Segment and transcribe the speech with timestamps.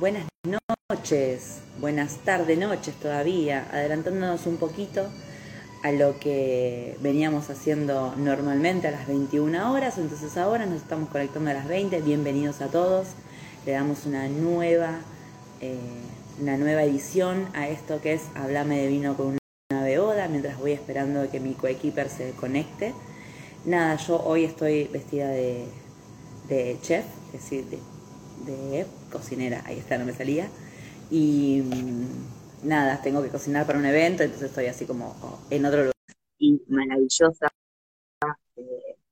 [0.00, 0.24] Buenas
[0.88, 5.06] noches, buenas tardes, noches todavía, adelantándonos un poquito
[5.82, 11.50] a lo que veníamos haciendo normalmente a las 21 horas, entonces ahora nos estamos conectando
[11.50, 13.08] a las 20, bienvenidos a todos,
[13.66, 15.00] le damos una nueva,
[15.60, 15.76] eh,
[16.40, 19.36] una nueva edición a esto que es Hablame de vino con
[19.70, 22.94] una beoda, mientras voy esperando que mi coequiper se conecte.
[23.66, 25.66] Nada, yo hoy estoy vestida de,
[26.80, 27.04] chef,
[27.34, 27.78] es decir, de,
[28.50, 30.48] de cocinera, ahí está, no me salía.
[31.10, 35.14] Y mm, nada, tengo que cocinar para un evento, entonces estoy así como
[35.50, 35.94] en otro lugar.
[36.38, 37.48] Y maravillosa
[38.56, 38.62] eh,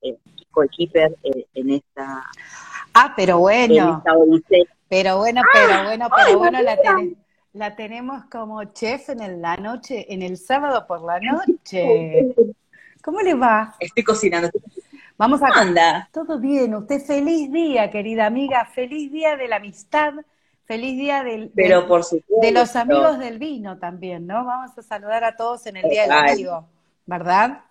[0.03, 0.19] eh,
[0.51, 2.25] coequiper eh, en esta.
[2.95, 3.75] Ah, pero bueno.
[3.75, 4.65] En esta odisea.
[4.89, 7.17] Pero bueno, pero bueno, pero bueno, la, ten-
[7.53, 12.35] la tenemos como chef en el- la noche, en el sábado por la noche.
[13.03, 13.75] ¿Cómo le va?
[13.81, 14.51] Estoy cocinando.
[15.19, 16.09] Vamos a ¿Cómo anda?
[16.13, 20.15] Todo bien, usted feliz día, querida amiga, feliz día de la amistad,
[20.65, 22.41] feliz día del, del- Pero por supuesto.
[22.41, 24.45] de los amigos del vino también, ¿no?
[24.45, 26.13] Vamos a saludar a todos en el Día del.
[26.13, 26.69] Amigo,
[27.07, 27.65] ¿verdad?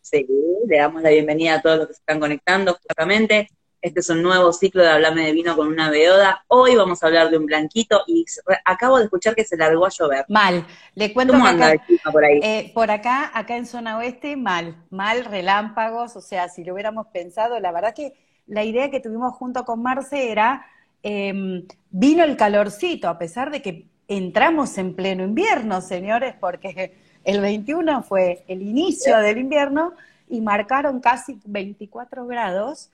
[0.00, 0.26] Sí,
[0.66, 3.48] le damos la bienvenida a todos los que se están conectando justamente.
[3.82, 6.44] Este es un nuevo ciclo de Hablame de Vino con una beoda.
[6.46, 8.24] Hoy vamos a hablar de un blanquito y
[8.64, 10.24] acabo de escuchar que se largó a llover.
[10.28, 10.64] Mal.
[10.94, 12.40] Le cuento ¿Cómo que anda acá, el clima por ahí?
[12.44, 17.08] eh, por acá, acá en zona oeste, mal, mal, relámpagos, o sea, si lo hubiéramos
[17.08, 18.14] pensado, la verdad que
[18.46, 20.64] la idea que tuvimos junto con Marce era,
[21.02, 26.94] eh, vino el calorcito, a pesar de que entramos en pleno invierno, señores, porque
[27.24, 29.94] el 21 fue el inicio del invierno
[30.28, 32.90] y marcaron casi 24 grados.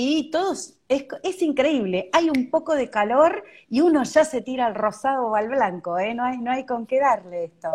[0.00, 4.66] Y todos, es, es increíble, hay un poco de calor y uno ya se tira
[4.66, 6.14] al rosado o al blanco, ¿eh?
[6.14, 7.68] No hay, no hay con qué darle esto.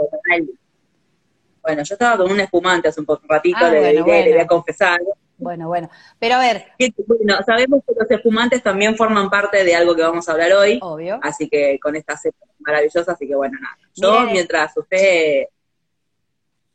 [1.62, 4.32] Bueno, yo estaba con un espumante hace un poco, un ratito, Ah, le, bueno, le
[4.32, 5.02] voy a confesar.
[5.38, 5.90] Bueno, bueno.
[6.18, 6.68] Pero a ver,
[7.06, 10.80] bueno, sabemos que los espumantes también forman parte de algo que vamos a hablar hoy,
[10.82, 11.20] obvio.
[11.22, 13.78] así que con esta cepa maravillosa, así que bueno, nada.
[13.96, 15.48] Yo, Miren, mientras usted,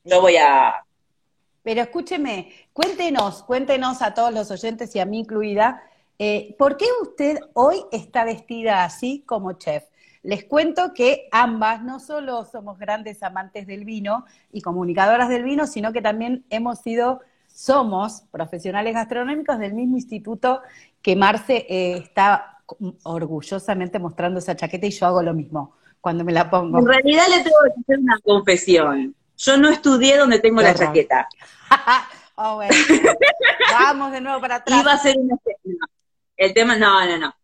[0.05, 0.75] yo voy a,
[1.69, 5.83] Pero escúcheme, cuéntenos, cuéntenos a todos los oyentes y a mí incluida,
[6.19, 9.84] eh, ¿por qué usted hoy está vestida así como chef?
[10.23, 15.67] Les cuento que ambas no solo somos grandes amantes del vino y comunicadoras del vino,
[15.67, 20.62] sino que también hemos sido, somos profesionales gastronómicos del mismo instituto
[21.03, 22.62] que Marce eh, está
[23.03, 26.78] orgullosamente mostrando esa chaqueta y yo hago lo mismo cuando me la pongo.
[26.78, 29.15] en realidad le tengo que hacer una confesión.
[29.38, 31.28] Yo no estudié donde tengo la chaqueta.
[32.41, 32.72] Oh, bueno.
[33.72, 34.81] Vamos de nuevo para atrás.
[34.81, 35.34] Iba a ser una,
[35.65, 35.87] no.
[36.37, 37.34] el tema, no, no, no.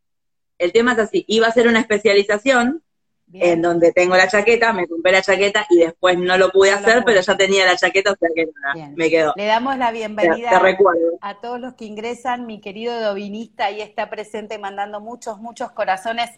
[0.57, 2.81] El tema es así, iba a ser una especialización
[3.27, 3.45] Bien.
[3.55, 6.77] en donde tengo la chaqueta, me compré la chaqueta y después no lo pude No
[6.77, 7.07] lo hacer, pude.
[7.07, 9.33] pero ya tenía la chaqueta, o sea que nada, me quedó.
[9.35, 10.77] Le damos la bienvenida te
[11.21, 12.47] a todos los que ingresan.
[12.47, 16.31] Mi querido dovinista ahí está presente mandando muchos, muchos corazones.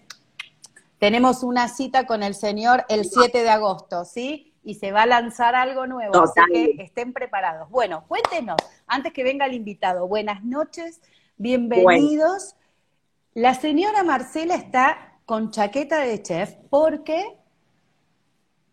[0.99, 4.55] Tenemos una cita con el señor el 7 de agosto, ¿sí?
[4.66, 6.44] Y se va a lanzar algo nuevo, Total.
[6.50, 7.71] así que estén preparados.
[7.71, 8.56] Bueno, cuéntenos,
[8.88, 11.00] antes que venga el invitado, buenas noches,
[11.37, 12.56] bienvenidos.
[13.32, 17.25] La señora Marcela está con chaqueta de chef porque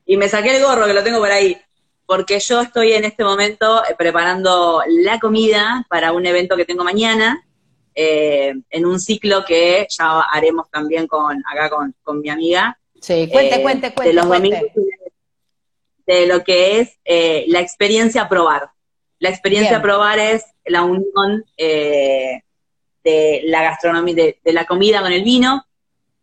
[0.08, 1.62] Y me saqué el gorro, que lo tengo por ahí,
[2.08, 6.84] porque yo estoy en este momento eh, preparando la comida para un evento que tengo
[6.84, 7.46] mañana,
[7.94, 12.80] eh, en un ciclo que ya haremos también con acá con, con mi amiga.
[13.00, 14.50] Sí, cuente, eh, cuente, cuente, de los cuente.
[14.50, 15.03] domingos
[16.06, 18.70] de, lo que es eh, la experiencia probar.
[19.20, 19.82] La experiencia Bien.
[19.82, 22.42] probar es la unión eh,
[23.04, 25.66] de la gastronomía, de, de la comida con el vino.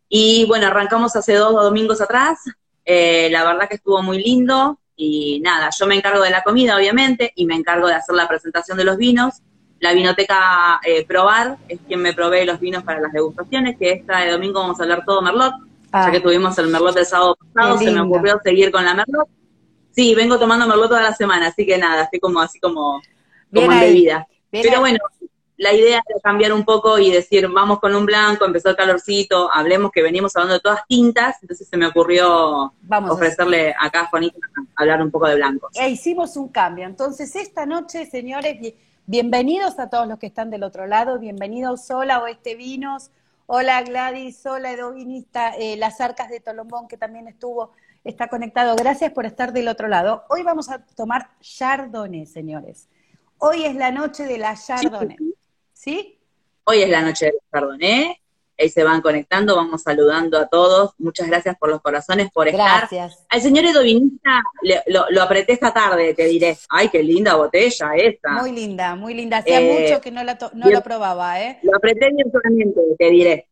[0.09, 2.39] Y bueno, arrancamos hace dos domingos atrás.
[2.85, 4.79] Eh, la verdad que estuvo muy lindo.
[4.97, 8.29] Y nada, yo me encargo de la comida, obviamente, y me encargo de hacer la
[8.29, 9.41] presentación de los vinos.
[9.79, 14.19] La vinoteca eh, Probar es quien me provee los vinos para las degustaciones, que esta
[14.19, 15.55] de domingo vamos a hablar todo Merlot
[15.93, 18.95] Ah, ya que tuvimos el Merlot el sábado pasado, se me ocurrió seguir con la
[18.95, 19.29] Merlot.
[19.93, 23.01] Sí, vengo tomando Merlot toda la semana, así que nada, estoy como así como,
[23.51, 24.27] Bien como embebida.
[24.53, 24.81] bien Pero ahí.
[24.81, 24.99] bueno,
[25.57, 29.53] la idea era cambiar un poco y decir, vamos con un blanco, empezó el calorcito,
[29.53, 34.03] hablemos que venimos hablando de todas tintas, entonces se me ocurrió vamos a ofrecerle acá
[34.03, 34.39] a Juanita
[34.77, 35.71] hablar un poco de blancos.
[35.79, 36.87] e hicimos un cambio.
[36.87, 38.75] Entonces, esta noche, señores, bi-
[39.07, 43.11] bienvenidos a todos los que están del otro lado, bienvenidos Hola Oeste Vinos,
[43.47, 47.73] hola Gladys, hola Edovinista, eh, Las Arcas de Tolombón, que también estuvo,
[48.05, 48.77] está conectado.
[48.77, 50.25] Gracias por estar del otro lado.
[50.29, 52.89] Hoy vamos a tomar Chardonnay, señores.
[53.39, 55.17] Hoy es la noche de la Chardonnay.
[55.73, 56.19] ¿Sí?
[56.65, 58.17] Hoy es la noche del Chardonnay,
[58.59, 62.81] ahí se van conectando, vamos saludando a todos, muchas gracias por los corazones, por estar.
[62.81, 63.25] Gracias.
[63.31, 64.43] Al señor Edovinista
[64.87, 66.59] lo, lo apreté esta tarde, te diré.
[66.69, 68.31] Ay, qué linda botella esta.
[68.33, 69.39] Muy linda, muy linda.
[69.39, 71.59] Hacía Eh, mucho que no, la no lo probaba, ¿eh?
[71.63, 73.47] Lo apreté virtualmente, te diré.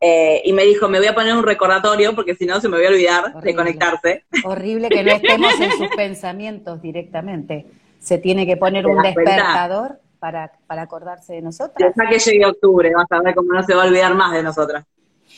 [0.00, 2.76] Eh, y me dijo, me voy a poner un recordatorio porque si no se me
[2.76, 4.24] voy a olvidar de conectarse.
[4.44, 7.66] Horrible que no estemos en sus pensamientos directamente.
[7.98, 11.90] Se tiene que poner un despertador para, para acordarse de nosotras.
[11.90, 14.42] Hasta que llegue octubre, vas a ver cómo no se va a olvidar más de
[14.42, 14.84] nosotras.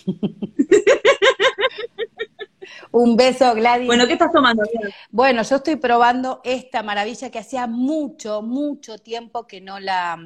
[2.92, 3.86] Un beso, Gladys.
[3.86, 4.64] Bueno, ¿qué estás tomando?
[5.10, 10.18] Bueno, yo estoy probando esta maravilla que hacía mucho, mucho tiempo que no la,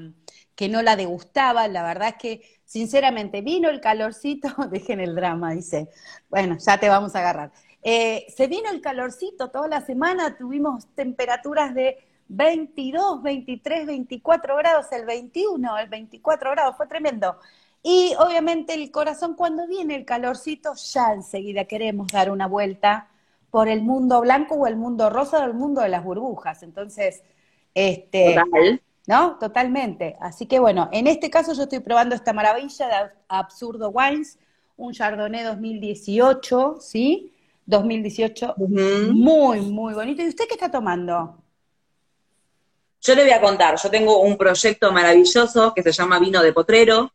[0.55, 1.69] que no la degustaba.
[1.69, 5.89] La verdad es que, sinceramente, vino el calorcito, dejen el drama, dice.
[6.29, 7.53] Bueno, ya te vamos a agarrar.
[7.83, 11.99] Eh, se vino el calorcito toda la semana, tuvimos temperaturas de
[12.29, 17.37] 22, 23, 24 grados, el 21, el 24 grados, fue tremendo.
[17.83, 23.09] Y obviamente el corazón cuando viene el calorcito, ya enseguida queremos dar una vuelta
[23.51, 26.63] por el mundo blanco o el mundo rosa o el mundo de las burbujas.
[26.63, 27.23] Entonces,
[27.75, 28.35] este,
[29.07, 29.37] ¿no?
[29.39, 30.17] Totalmente.
[30.21, 34.39] Así que bueno, en este caso yo estoy probando esta maravilla de Absurdo Wines,
[34.77, 37.33] un Chardonnay 2018, ¿sí?
[37.67, 40.23] 2018, muy, muy bonito.
[40.23, 41.39] ¿Y usted qué está tomando?
[43.01, 46.53] Yo le voy a contar, yo tengo un proyecto maravilloso que se llama Vino de
[46.53, 47.11] Potrero,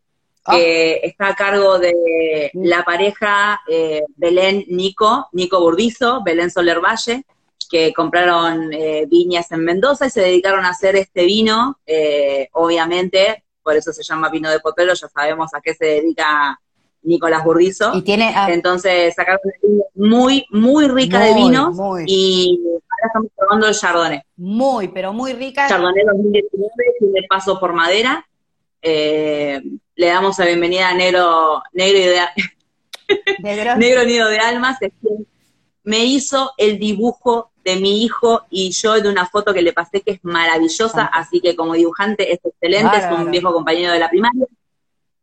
[0.45, 0.55] Ah.
[0.55, 7.25] que está a cargo de la pareja eh, Belén Nico, Nico Burdizo, Belén Soler Valle,
[7.69, 13.43] que compraron eh, viñas en Mendoza y se dedicaron a hacer este vino, eh, obviamente,
[13.63, 16.59] por eso se llama vino de potelo, ya sabemos a qué se dedica
[17.03, 17.91] Nicolás Burdizo.
[17.93, 18.51] Y tiene, ah.
[18.51, 19.39] Entonces sacaron
[19.95, 21.71] muy, muy rica de vino
[22.05, 24.21] y ahora estamos probando el Chardonnay.
[24.37, 25.67] Muy, pero muy rica.
[25.67, 28.25] Chardonnay 2019, tiene paso por madera.
[28.81, 29.61] Eh,
[29.95, 32.21] le damos la bienvenida a Negro, Negro, de,
[33.77, 34.77] Negro Nido de Almas,
[35.83, 40.01] me hizo el dibujo de mi hijo y yo de una foto que le pasé
[40.01, 44.09] que es maravillosa, así que como dibujante es excelente, es un viejo compañero de la
[44.09, 44.45] primaria.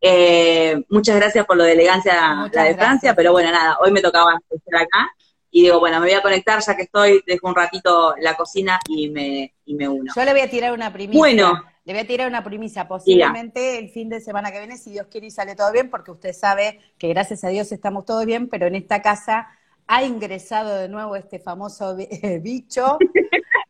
[0.01, 4.03] Eh, muchas gracias por lo de elegancia la de Francia, pero bueno, nada, hoy me
[4.03, 5.11] tocaba estar acá
[5.51, 8.79] y digo, bueno, me voy a conectar ya que estoy, dejo un ratito la cocina
[8.89, 10.13] y me, y me uno.
[10.15, 11.19] Yo le voy a tirar una primicia.
[11.19, 11.65] Bueno.
[11.87, 15.07] Le voy a tirar una primicia, posiblemente el fin de semana que viene, si Dios
[15.09, 18.49] quiere y sale todo bien, porque usted sabe que gracias a Dios estamos todos bien,
[18.49, 19.47] pero en esta casa
[19.87, 22.99] ha ingresado de nuevo este famoso eh, bicho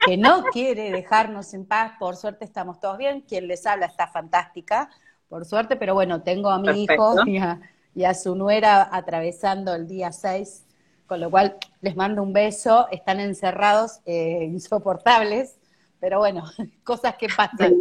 [0.04, 1.92] que no quiere dejarnos en paz.
[1.98, 3.22] Por suerte estamos todos bien.
[3.22, 4.90] Quien les habla está fantástica,
[5.28, 7.16] por suerte, pero bueno, tengo a mi hijo
[7.94, 10.64] y a, su nuera atravesando el día 6,
[11.06, 12.86] con lo cual les mando un beso.
[12.90, 15.58] Están encerrados, eh, insoportables
[15.98, 16.44] pero bueno,
[16.84, 17.74] cosas que pasan.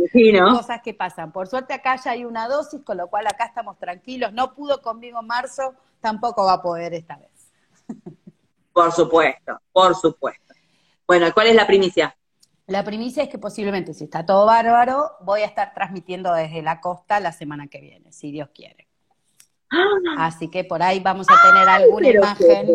[0.51, 1.31] Cosas que pasan.
[1.31, 4.33] Por suerte acá ya hay una dosis, con lo cual acá estamos tranquilos.
[4.33, 7.51] No pudo conmigo en marzo, tampoco va a poder esta vez.
[8.75, 10.53] Por supuesto, por supuesto.
[11.07, 12.13] Bueno, ¿cuál es la primicia?
[12.67, 16.81] La primicia es que posiblemente, si está todo bárbaro, voy a estar transmitiendo desde la
[16.81, 18.89] costa la semana que viene, si Dios quiere.
[19.71, 20.25] ¡Ah!
[20.25, 22.67] Así que por ahí vamos a tener alguna imagen.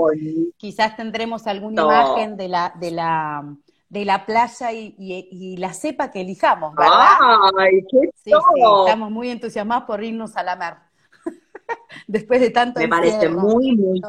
[0.56, 3.56] Quizás tendremos alguna imagen de la, de la
[3.90, 7.08] de la playa y, la cepa que elijamos, ¿verdad?
[7.58, 10.84] ¡Ay, qué sí, sí, estamos muy entusiasmados por irnos a la mar.
[12.06, 14.00] Después de tanto Me parece muy, muy.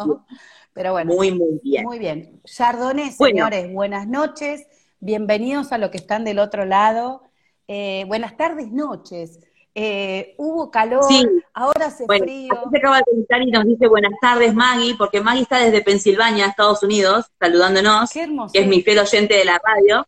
[0.73, 1.13] Pero bueno.
[1.13, 1.83] Muy, muy bien.
[1.83, 2.41] Muy bien.
[2.45, 4.67] Chardonnay, señores, buenas noches.
[4.99, 7.23] Bienvenidos a los que están del otro lado.
[7.67, 9.39] Eh, buenas tardes, noches.
[9.73, 11.05] Eh, hubo calor,
[11.53, 12.53] ahora hace frío.
[12.69, 16.47] se acaba de contar y nos dice buenas tardes Maggie, porque Maggie está desde Pensilvania,
[16.47, 20.05] Estados Unidos, saludándonos, que es mi fiel oyente de la radio.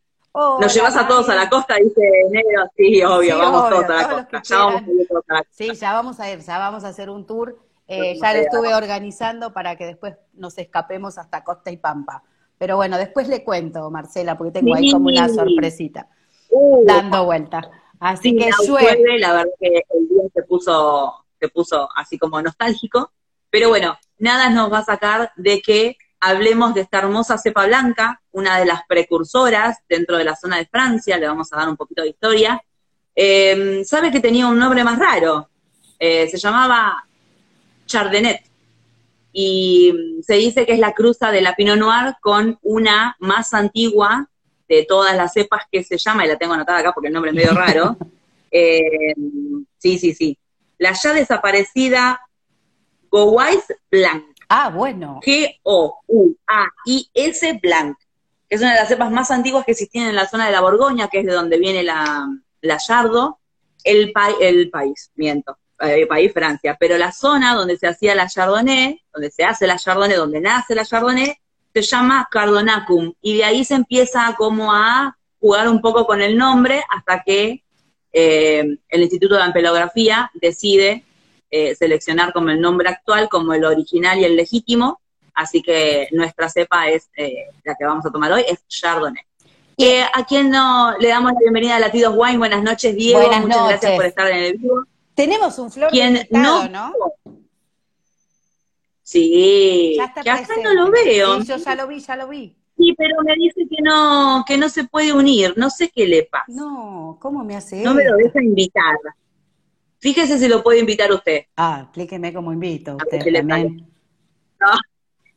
[0.59, 4.09] Nos llevas a todos a la costa, dice Negro, sí, obvio, vamos todos a la
[4.09, 4.41] costa.
[4.43, 7.09] Ya vamos a todos a la Sí, ya vamos a ir, ya vamos a hacer
[7.09, 7.57] un tour.
[7.87, 12.23] Eh, ya lo estuve organizando para que después nos escapemos hasta Costa y Pampa.
[12.57, 16.07] Pero bueno, después le cuento, Marcela, porque tengo ahí como una sorpresita,
[16.49, 17.69] uh, dando vuelta.
[17.99, 19.19] Así que llueve.
[19.19, 23.11] la verdad que el día se puso, se puso así como nostálgico.
[23.49, 28.21] Pero bueno, nada nos va a sacar de que hablemos de esta hermosa cepa blanca,
[28.31, 31.75] una de las precursoras dentro de la zona de Francia, le vamos a dar un
[31.75, 32.63] poquito de historia.
[33.13, 35.49] Em, sabe que tenía un nombre más raro,
[35.99, 37.05] eh, se llamaba
[37.93, 38.39] Chardonnay,
[39.31, 44.29] y se dice que es la cruza de la Pinot Noir con una más antigua
[44.67, 47.31] de todas las cepas que se llama, y la tengo anotada acá porque el nombre
[47.31, 47.97] es medio raro.
[48.51, 49.13] Eh,
[49.77, 50.37] sí, sí, sí.
[50.77, 52.21] La ya desaparecida
[53.09, 54.25] Gowais Blanc.
[54.49, 55.19] Ah, bueno.
[55.25, 55.59] G-O-U-A-I-S
[57.61, 57.97] Blanc.
[58.49, 61.07] Es una de las cepas más antiguas que existían en la zona de la Borgoña,
[61.07, 62.27] que es de donde viene la,
[62.61, 63.39] la Yardo.
[63.83, 65.57] El, el país, miento,
[65.91, 69.77] el país Francia, pero la zona donde se hacía la Chardonnay, donde se hace la
[69.77, 71.35] Chardonnay, donde nace la Chardonnay,
[71.73, 76.37] se llama Cardonacum, y de ahí se empieza como a jugar un poco con el
[76.37, 77.63] nombre hasta que
[78.13, 81.03] eh, el Instituto de Ampelografía decide
[81.49, 85.01] eh, seleccionar como el nombre actual, como el original y el legítimo.
[85.33, 89.23] Así que nuestra cepa es eh, la que vamos a tomar hoy, es Chardonnay.
[89.77, 92.37] Eh, ¿A quién no le damos la bienvenida a Latidos Wine?
[92.37, 93.19] Buenas noches, Diego.
[93.19, 93.81] Buenas Muchas noches.
[93.81, 94.83] gracias por estar en el vivo.
[95.15, 96.89] Tenemos un flor de ¿Quién invitado, no?
[96.89, 96.93] ¿no?
[99.03, 101.41] Sí, Ya está que acá no lo veo.
[101.41, 102.55] Sí, yo ya lo vi, ya lo vi.
[102.77, 105.53] Sí, pero me dice que no, que no se puede unir.
[105.57, 106.45] No sé qué le pasa.
[106.47, 108.95] No, ¿cómo me hace No me lo deja invitar.
[109.99, 111.45] Fíjese si lo puede invitar usted.
[111.55, 113.87] Ah, explíqueme cómo invito A usted también.
[114.59, 114.67] No.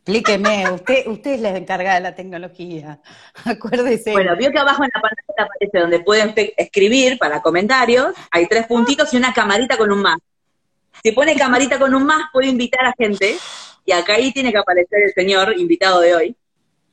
[0.06, 3.00] Explíqueme, usted, usted es la encargada de la tecnología.
[3.44, 4.12] Acuérdese.
[4.12, 8.14] Bueno, vio que abajo en la pantalla aparece donde pueden escribir para comentarios.
[8.30, 10.18] Hay tres puntitos y una camarita con un más.
[11.02, 13.36] Si pone camarita con un más, puede invitar a gente.
[13.84, 16.36] Y acá ahí tiene que aparecer el señor invitado de hoy.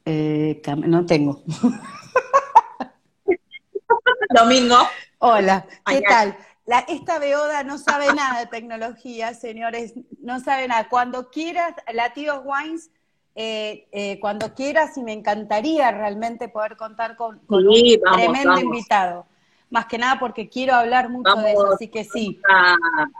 [0.05, 1.43] Eh, no tengo.
[4.33, 4.89] Domingo.
[5.19, 6.35] Hola, ¿qué tal?
[6.65, 10.89] La, esta beoda no sabe nada de tecnología, señores, no sabe nada.
[10.89, 12.89] Cuando quieras, Latidos Wines,
[13.35, 18.17] eh, eh, cuando quieras, y me encantaría realmente poder contar con, con Sí, un vamos,
[18.19, 18.63] tremendo vamos.
[18.63, 19.25] invitado.
[19.69, 22.39] Más que nada porque quiero hablar mucho de eso, así que sí.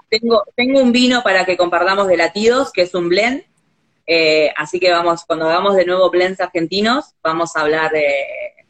[0.09, 3.41] Tengo, tengo un vino para que compartamos de latidos, que es un blend.
[4.05, 8.05] Eh, así que vamos, cuando hagamos de nuevo blends argentinos, vamos a hablar de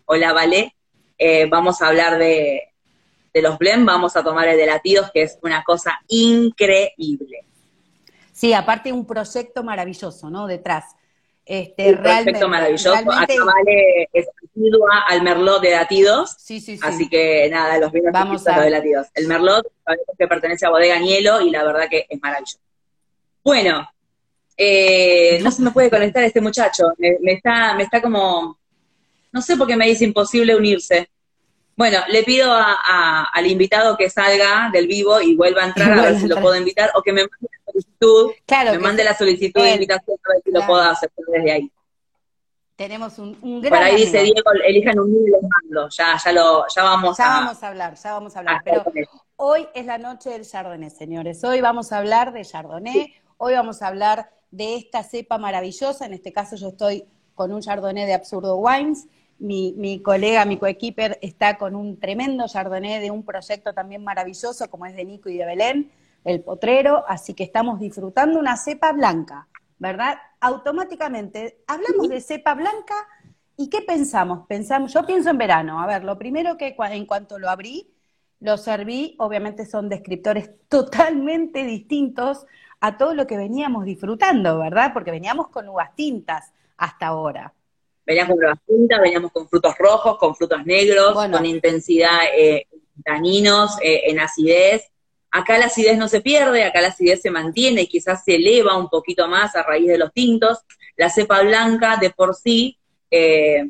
[0.06, 0.74] Hola Valé,
[1.18, 2.70] eh, vamos a hablar de,
[3.34, 7.46] de los blends, vamos a tomar el de latidos, que es una cosa increíble.
[8.32, 10.48] Sí, aparte un proyecto maravilloso, ¿no?
[10.48, 10.86] Detrás.
[11.46, 12.92] Este, Un proyecto maravilloso.
[12.94, 14.28] realmente- Acá Vale es
[15.08, 16.82] al merlot de latidos, sí, sí, sí.
[16.84, 19.08] así que nada, los vinos Vamos a- de latidos.
[19.14, 22.60] El merlot sabemos que pertenece a Bodega Nielo y la verdad que es maravilloso.
[23.44, 23.86] Bueno,
[24.56, 28.58] eh, no se me puede conectar este muchacho, me, me está, me está como,
[29.32, 31.10] no sé por qué me dice imposible unirse.
[31.76, 35.92] Bueno, le pido a- a- al invitado que salga del vivo y vuelva a entrar
[35.92, 39.18] a ver si lo puedo invitar o que me mande solicitud, Claro, me mande la
[39.18, 41.72] solicitud de invitación a ver si lo puedo hacer desde ahí.
[42.76, 44.24] tenemos un, un gran Por ahí dice.
[44.24, 45.90] Diego, elijan un y los mando.
[45.90, 48.62] Ya, ya lo, ya vamos Ya a, vamos a hablar, ya vamos a hablar.
[48.64, 48.84] Pero
[49.36, 51.44] hoy es la noche del Chardonnay, señores.
[51.44, 56.06] Hoy vamos a hablar de Chardonnay, hoy vamos a hablar de esta cepa maravillosa.
[56.06, 59.08] En este caso yo estoy con un Chardonnay de Absurdo Wines.
[59.40, 64.70] Mi, mi colega, mi coequiper está con un tremendo Chardonnay de un proyecto también maravilloso
[64.70, 65.92] como es de Nico y de Belén,
[66.24, 67.04] el Potrero.
[67.08, 70.18] Así que estamos disfrutando una cepa blanca, ¿verdad?
[70.40, 72.96] Automáticamente hablamos de cepa blanca
[73.56, 74.48] ¿Y qué pensamos?
[74.48, 75.80] Pensamos, yo pienso en verano.
[75.82, 77.92] A ver, lo primero que en cuanto lo abrí,
[78.40, 82.46] lo serví, obviamente son descriptores totalmente distintos
[82.80, 84.92] a todo lo que veníamos disfrutando, ¿verdad?
[84.94, 87.54] Porque veníamos con uvas tintas hasta ahora.
[88.06, 91.38] Veníamos con las tintas, veníamos con frutos rojos, con frutos negros, Bueno.
[91.38, 94.92] con intensidad eh, en taninos, eh, en acidez.
[95.36, 98.88] Acá la acidez no se pierde, acá la acidez se mantiene, quizás se eleva un
[98.88, 100.60] poquito más a raíz de los tintos.
[100.96, 102.78] La cepa blanca de por sí,
[103.10, 103.68] eh,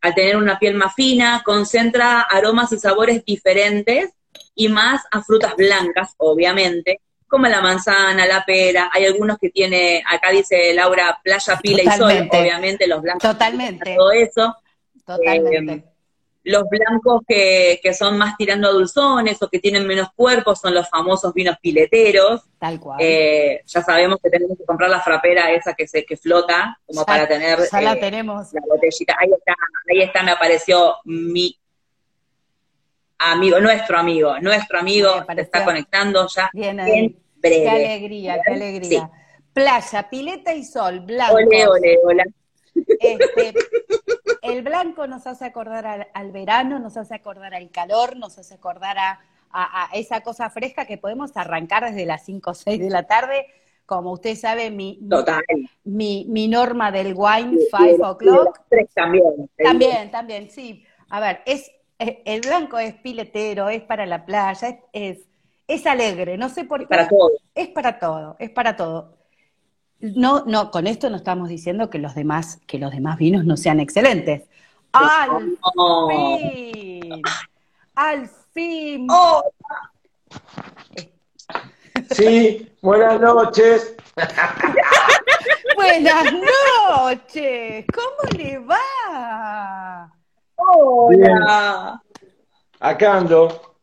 [0.00, 4.14] al tener una piel más fina, concentra aromas y sabores diferentes
[4.54, 8.88] y más a frutas blancas, obviamente, como la manzana, la pera.
[8.90, 13.94] Hay algunos que tiene, acá dice Laura, playa, pila y sol, obviamente los blancos Totalmente,
[13.94, 14.56] todo eso.
[15.04, 15.72] totalmente.
[15.74, 15.93] Eh,
[16.46, 20.74] los blancos que, que son más tirando a dulzones o que tienen menos cuerpo son
[20.74, 22.42] los famosos vinos pileteros.
[22.58, 22.98] tal cual.
[23.00, 27.00] Eh, ya sabemos que tenemos que comprar la frapera esa que se que flota, como
[27.00, 28.52] Ya- para tener ya la eh, tenemos.
[28.52, 29.16] la botellita.
[29.18, 29.54] Ahí está,
[29.90, 31.58] ahí está, me apareció mi
[33.18, 37.18] amigo, nuestro amigo, nuestro amigo se está conectando ya Bien en ahí.
[37.42, 37.68] Qué breve.
[37.70, 39.10] alegría, qué alegría.
[39.52, 41.34] Playa, pileta y sol, blanco.
[41.36, 42.24] Ole, ole, hola.
[43.00, 43.54] Este,
[44.42, 48.54] el blanco nos hace acordar al, al verano, nos hace acordar al calor, nos hace
[48.54, 52.80] acordar a, a- a esa cosa fresca que podemos arrancar desde las 5 o 6
[52.80, 53.46] de la tarde.
[53.86, 55.42] Como usted sabe, mi, mi, Total.
[55.84, 58.60] mi- mi norma del wine, Y- y 5 de- y de o'clock,
[58.94, 59.50] también.
[59.56, 60.84] también, también, sí.
[61.10, 65.28] A ver, es, eh, el blanco es piletero, es para la playa, es, es,
[65.68, 66.86] es alegre, no sé por qué.
[66.86, 67.32] Para todos.
[67.54, 69.16] Es para todo, es para todo.
[70.12, 73.56] No, no, con esto no estamos diciendo que los demás, que los demás vinos no
[73.56, 74.42] sean excelentes.
[74.92, 76.08] ¡Al No.
[76.08, 77.22] fin!
[77.94, 79.06] ¡Al fin!
[79.10, 79.42] Oh,
[82.10, 83.94] Sí, buenas noches.
[85.76, 90.12] Buenas noches, ¿cómo le va?
[90.56, 92.02] hola.
[92.78, 93.76] Acá ando.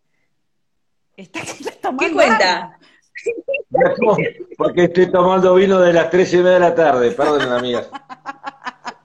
[1.17, 2.77] Está, está tomando ¿Qué cuenta?
[4.57, 7.11] Porque estoy tomando vino de las tres y media de la tarde.
[7.11, 7.89] Perdón, amigas.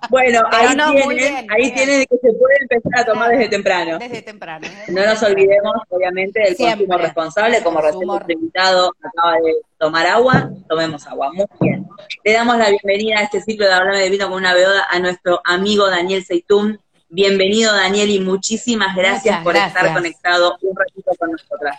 [0.09, 1.75] Bueno, Pero ahí no, tienen, bien, ahí bien.
[1.75, 3.99] tienen que se puede empezar a tomar desde temprano.
[3.99, 4.69] Desde temprano.
[4.89, 6.87] No nos olvidemos, obviamente, del Siempre.
[6.87, 7.63] consumo responsable.
[7.63, 11.33] Como recién nuestro invitado acaba de tomar agua, tomemos agua.
[11.33, 11.87] Muy bien.
[12.25, 14.99] Le damos la bienvenida a este ciclo de Hablame de Vino con una beoda a
[14.99, 16.81] nuestro amigo Daniel Seitún.
[17.09, 21.77] Bienvenido, Daniel, y muchísimas gracias Muchas por estar conectado un ratito con nosotras.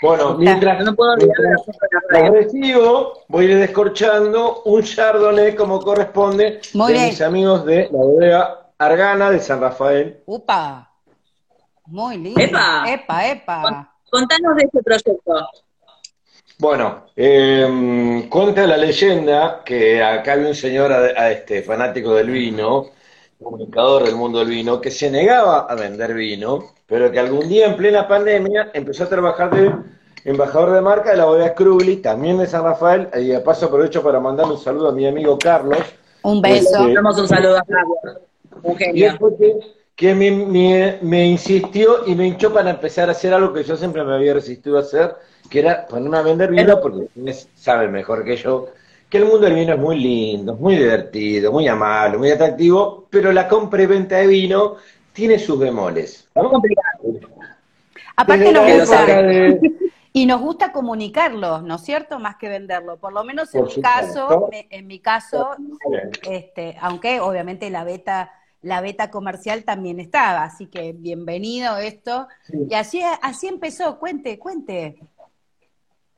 [0.00, 2.32] Bueno, mientras, No puedo mientras foto de la las radio.
[2.34, 7.08] recibo, voy a ir descorchando un chardonnay como corresponde Muy de bien.
[7.10, 10.20] mis amigos de la bodega Argana de San Rafael.
[10.26, 10.88] Upa.
[11.86, 12.40] Muy lindo.
[12.40, 12.84] Epa.
[12.86, 13.92] Epa, epa.
[14.10, 15.48] Contanos de este proyecto.
[16.60, 22.30] Bueno, eh, cuenta la leyenda que acá había un señor a- a este, fanático del
[22.30, 22.86] vino,
[23.38, 27.66] comunicador del mundo del vino, que se negaba a vender vino, pero que algún día
[27.66, 29.72] en plena pandemia empezó a trabajar de
[30.24, 34.02] embajador de marca de la bodega Scrugli, también de San Rafael, y de paso aprovecho
[34.02, 35.78] para mandarle un saludo a mi amigo Carlos,
[36.22, 36.88] Un beso.
[36.94, 37.98] Damos un saludo a Carlos.
[38.62, 39.10] Un y genio.
[39.10, 39.54] él fue que,
[39.94, 43.76] que me, me- me insistió y me hinchó para empezar a hacer algo que yo
[43.76, 45.14] siempre me había resistido a hacer,
[45.50, 47.08] que era ponerme a vender vino, porque
[47.54, 48.68] saben mejor que yo
[49.10, 53.32] que el mundo del vino es muy lindo, muy divertido, muy amable, muy atractivo, pero
[53.32, 54.76] la compra y venta de vino
[55.12, 56.28] tiene sus bemoles.
[58.16, 59.06] Aparte nos gusta.
[59.06, 59.60] de-
[60.12, 62.18] Y nos gusta comunicarlo, ¿no es cierto?
[62.18, 62.96] Más que venderlo.
[62.98, 64.14] Por lo menos en Por mi supuesto.
[64.18, 65.50] caso, me- en mi caso,
[66.28, 72.26] este, aunque obviamente la beta, la beta comercial también estaba, así que bienvenido esto.
[72.68, 74.98] Y así, así empezó, cuente, cuente.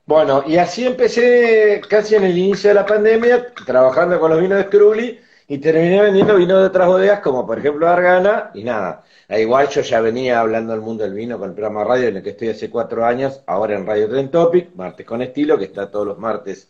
[0.05, 4.57] Bueno, y así empecé casi en el inicio de la pandemia, trabajando con los vinos
[4.57, 9.03] de Scrugli, y terminé vendiendo vinos de otras bodegas, como por ejemplo Argana, y nada.
[9.29, 12.17] Da igual, yo ya venía hablando del mundo del vino con el programa radio en
[12.17, 15.65] el que estoy hace cuatro años, ahora en Radio Trend Topic, Martes con Estilo, que
[15.65, 16.69] está todos los martes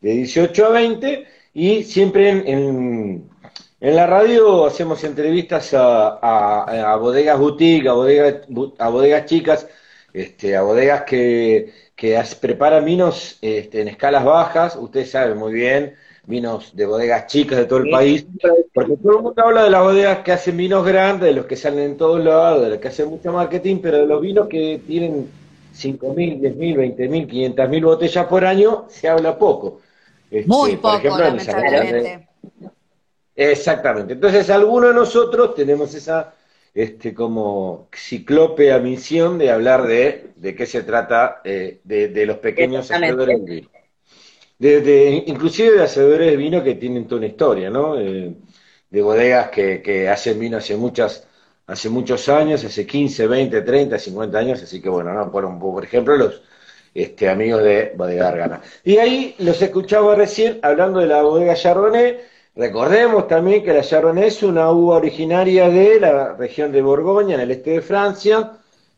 [0.00, 2.48] de 18 a 20, y siempre en,
[3.80, 8.46] en, la radio hacemos entrevistas a, a- a bodegas boutique, a bodegas,
[8.78, 9.66] a bodegas chicas,
[10.12, 11.72] este, a bodegas que,
[12.02, 15.94] que preparan vinos este, en escalas bajas, ustedes saben muy bien,
[16.26, 18.26] vinos de bodegas chicas de todo el país,
[18.74, 21.54] porque todo el mundo habla de las bodegas que hacen vinos grandes, de los que
[21.54, 24.80] salen en todos lados, de los que hacen mucho marketing, pero de los vinos que
[24.84, 25.28] tienen
[25.76, 29.80] 5.000, 10.000, 20.000, 500.000 botellas por año, se habla poco.
[30.28, 31.72] Este, Muy por poco, ejemplo, en San Rafael.
[31.72, 32.28] lamentablemente.
[33.36, 34.14] Exactamente.
[34.14, 36.34] Entonces, algunos de nosotros tenemos esa
[36.74, 42.38] este, como ciclópea misión de hablar de, de qué se trata eh, de, de los
[42.38, 43.68] pequeños hacedores de vino.
[44.58, 47.98] De, de- inclusive de hacedores de vino que tienen toda una historia, ¿no?
[48.00, 48.34] Eh,
[48.90, 51.26] de bodegas que, que hacen vino hace muchas,
[51.66, 55.30] hace muchos años, hace 15, 20, 30, 50 años, así que bueno, ¿no?
[55.32, 56.42] Por, por ejemplo, los
[56.94, 58.60] este, amigos de Bodega Argana.
[58.84, 62.18] Y ahí los escuchaba recién hablando de la bodega Chardonnay.
[62.54, 67.40] Recordemos también que la Chardonnay es una uva originaria de la región de Borgoña, en
[67.40, 68.52] el este de Francia.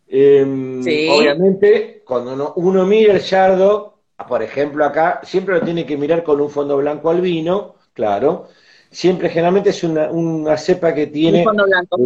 [0.08, 1.08] Eh, Sí.
[1.10, 3.90] Obviamente, cuando uno, uno mira el Chardonnay,
[4.28, 8.48] por ejemplo acá, siempre lo tiene que mirar con un fondo blanco al vino, claro.
[8.90, 11.38] Siempre, generalmente es una, una cepa que tiene...
[11.38, 11.96] Un fondo blanco.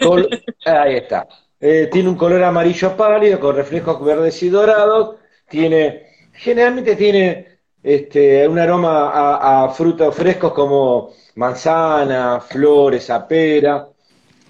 [0.00, 0.28] Col-
[0.64, 1.26] Ahí está.
[1.60, 5.16] Eh, tiene un color amarillo pálido con reflejos verdes y dorados.
[5.48, 7.57] Tiene, generalmente tiene
[7.88, 13.88] este, un aroma a, a frutos frescos como manzana, flores, a pera,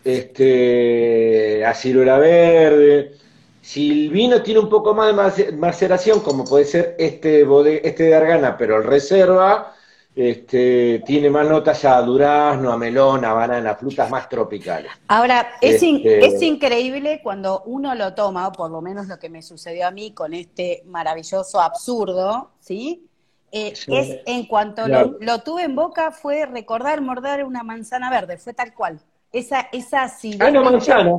[0.05, 3.13] este, a ciruela verde.
[3.61, 7.47] Si el vino tiene un poco más de mace- maceración, como puede ser este,
[7.85, 9.75] este de Argana, pero el reserva,
[10.17, 14.91] este, tiene más notas a durazno, a melón, a banana, frutas más tropicales.
[15.07, 19.29] Ahora, es, Este- es increíble cuando uno lo toma, o por lo menos lo que
[19.29, 23.08] me sucedió a mí con este maravilloso absurdo, ¿sí?
[23.51, 23.97] Eh, Sí.
[23.97, 25.17] Es en cuanto Claro.
[25.21, 29.01] lo, lo tuve en boca, fue recordar morder una manzana verde, fue tal cual.
[29.33, 31.11] Esa, esa acidez Ah, no, manzana.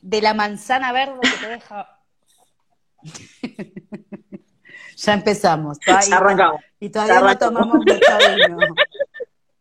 [0.00, 1.98] de la manzana verde que te deja.
[4.96, 5.78] ya empezamos.
[5.80, 6.60] todavía- Ya arrancamos.
[6.80, 7.94] Y todavía Ya no tomamos mucho
[8.36, 8.58] vino.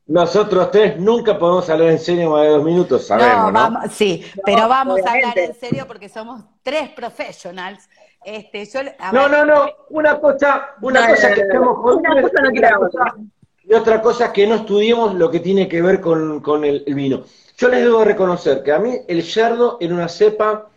[0.08, 3.51] Nosotros tres nunca podemos hablar en serio más de dos minutos, sabemos, ¿no?
[3.54, 7.88] vamos, sí, pero vamos a hablar en serio porque somos tres professionals.
[8.23, 11.95] Este, yo, a No, ver, no, no, una cosa, una No, cosa no, que estamos
[11.95, 13.15] Una cosa no y otra cosa-
[13.63, 16.95] y otra cosa que no estudiemos lo que tiene que ver con, con el, el
[16.95, 17.23] vino.
[17.57, 20.67] Yo les debo reconocer que a mí el yardo era una cepa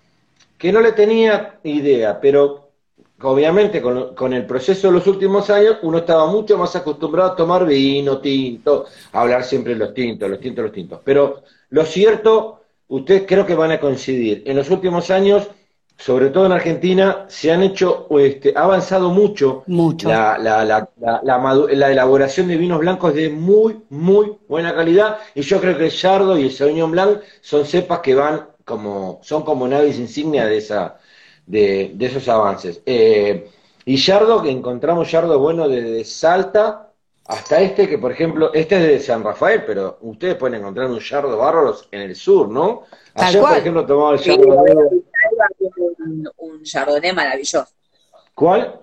[0.58, 2.70] que no le tenía idea, pero
[3.22, 7.36] obviamente con, con el proceso de los últimos años uno estaba mucho más acostumbrado a
[7.36, 11.00] tomar vino, tinto, a hablar siempre de los tintos, los tintos, los tintos.
[11.04, 15.48] Pero lo cierto, ustedes creo que van a coincidir, en los últimos años
[15.96, 20.08] sobre todo en Argentina, se han hecho, este, ha avanzado mucho, Mucho.
[20.08, 24.74] La, la, la, la, la madu- la elaboración de vinos blancos de muy, muy buena
[24.74, 28.48] calidad, y yo creo que el Yardo y el Sauvignon Blanc son cepas que van
[28.64, 30.98] como, son como naves insignia de esa,
[31.46, 32.82] de, de esos avances.
[32.86, 33.48] Eh,
[33.86, 36.90] y Yardo, que encontramos Yardo bueno desde Salta
[37.26, 40.98] hasta este, que por ejemplo, este es de San Rafael, pero ustedes pueden encontrar un
[40.98, 42.82] Yardo bárbaros en el sur, ¿no?
[43.14, 44.54] Tal Ayer, por ejemplo, tomaba el Sí, Yardo
[45.98, 47.66] Un, un chardonnay maravilloso.
[48.34, 48.80] ¿Cuál?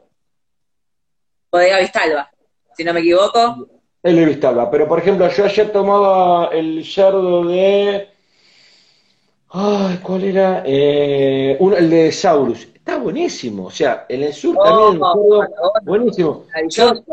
[1.52, 2.30] Bodega Vistalba,
[2.76, 3.68] si no me equivoco.
[4.04, 4.72] El de Vistalba.
[4.72, 8.08] Pero por ejemplo, yo ayer tomaba el yardo de.
[9.50, 10.64] Ay, ¿cuál era?
[10.66, 12.68] Eh, uno, el de Saurus.
[12.74, 13.66] Está buenísimo.
[13.66, 16.46] O sea, en el sur también el Oh, yardo, buenísimo.
[16.70, 17.04] Son,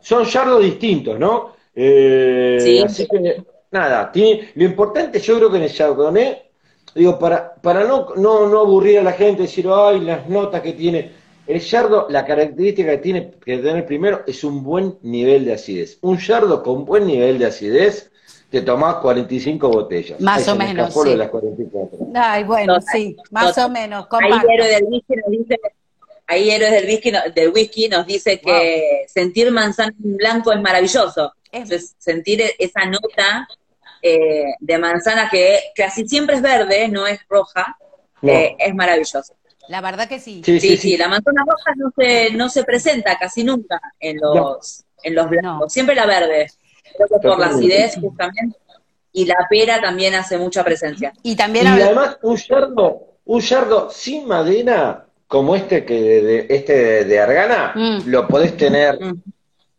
[0.00, 1.52] son yardos distintos, ¿no?
[1.74, 2.82] Eh, Sí.
[2.82, 6.47] Así que, nada, tiene, lo importante yo creo que en el Chardonnay,
[6.94, 10.72] digo, para, para no, no, no aburrir a la gente, decir, ay, las notas que
[10.72, 11.12] tiene.
[11.46, 15.98] El yardo, la característica que tiene que tener primero es un buen nivel de acidez.
[16.02, 18.10] Un yardo con buen nivel de acidez,
[18.50, 20.20] te tomás 45 botellas.
[20.20, 21.08] Más se o me menos, sí.
[21.08, 21.98] de las 44.
[22.14, 23.64] Ay, bueno, Total, sí, más total.
[23.64, 24.02] o menos.
[24.10, 24.48] Ahí comparto.
[24.50, 25.60] Héroe del Whisky nos dice,
[26.26, 30.60] ahí Héroes del Whisky, no- del whisky nos dice que sentir manzana en blanco es
[30.60, 31.32] maravilloso.
[31.50, 33.48] Es- Entonces, sentir e- esa nota
[34.02, 37.76] eh, de manzana que casi siempre es verde, no es roja,
[38.22, 38.32] No.
[38.32, 39.34] eh, es maravilloso.
[39.68, 40.42] La verdad que sí.
[40.44, 40.96] Sí, Sí, sí, sí, sí.
[40.96, 45.60] la manzana roja no se, no se presenta casi nunca en los, en los blancos,
[45.60, 45.68] No.
[45.68, 46.46] siempre la verde.
[46.96, 48.56] Creo que por la acidez justamente,
[49.12, 51.12] y la pera también hace mucha presencia.
[51.22, 56.72] Y también además, un yardo, un yardo sin madera, como este que de, de- este
[56.74, 57.98] de, de Argana, Mm.
[58.06, 59.22] lo podés tener Mm.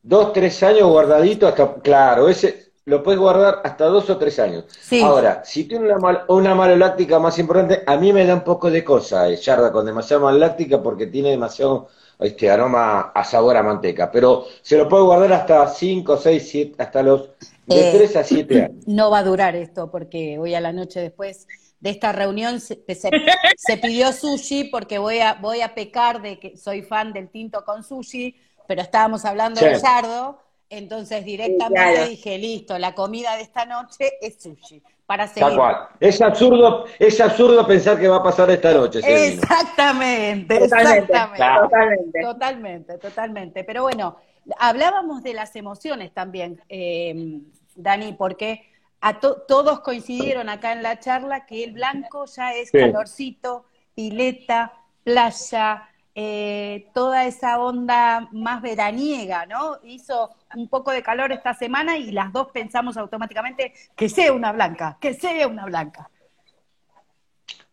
[0.03, 4.65] dos, tres años guardadito hasta, claro, ese lo puedes guardar hasta dos o tres años.
[4.81, 5.01] Sí.
[5.01, 8.69] Ahora, si tiene una, mal- una maloláctica más importante, a mí me da un poco
[8.71, 11.87] de cosa el yarda con demasiada maloláctica porque tiene demasiado
[12.19, 16.75] este aroma a sabor a manteca, pero se lo puede guardar hasta cinco, seis, siete,
[16.83, 17.29] hasta los
[17.65, 18.85] de Eh, tres a siete años.
[18.85, 21.47] no va a durar esto porque hoy a la noche después
[21.79, 23.09] de esta reunión se, se-
[23.57, 27.63] se pidió sushi porque voy a, voy a pecar de que soy fan del tinto
[27.65, 28.35] con sushi,
[28.67, 29.65] pero estábamos hablando Sí.
[29.65, 30.39] de sardo,
[30.69, 32.09] entonces directamente claro.
[32.09, 35.57] dije, listo, la comida de esta noche es sushi, para Tal seguir.
[35.57, 35.75] cual.
[35.99, 38.99] Es absurdo, es absurdo pensar que va a pasar esta noche.
[38.99, 41.35] Exactamente, Totalmente, exactamente.
[41.37, 41.61] Claro.
[41.63, 42.21] totalmente.
[42.21, 43.63] Totalmente, totalmente.
[43.63, 44.17] Pero bueno,
[44.57, 47.39] hablábamos de las emociones también, eh,
[47.75, 48.65] Dani, porque
[49.01, 52.77] a to- todos coincidieron acá en la charla que el blanco ya es Sí.
[52.77, 59.77] calorcito, pileta, playa, eh, toda esa onda más veraniega, ¿no?
[59.83, 64.51] Hizo un poco de calor esta semana y las dos pensamos automáticamente que sea una
[64.51, 66.09] blanca, que sea una blanca.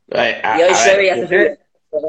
[0.08, 1.58] Eh, a- Y hoy a ver, llueve y hace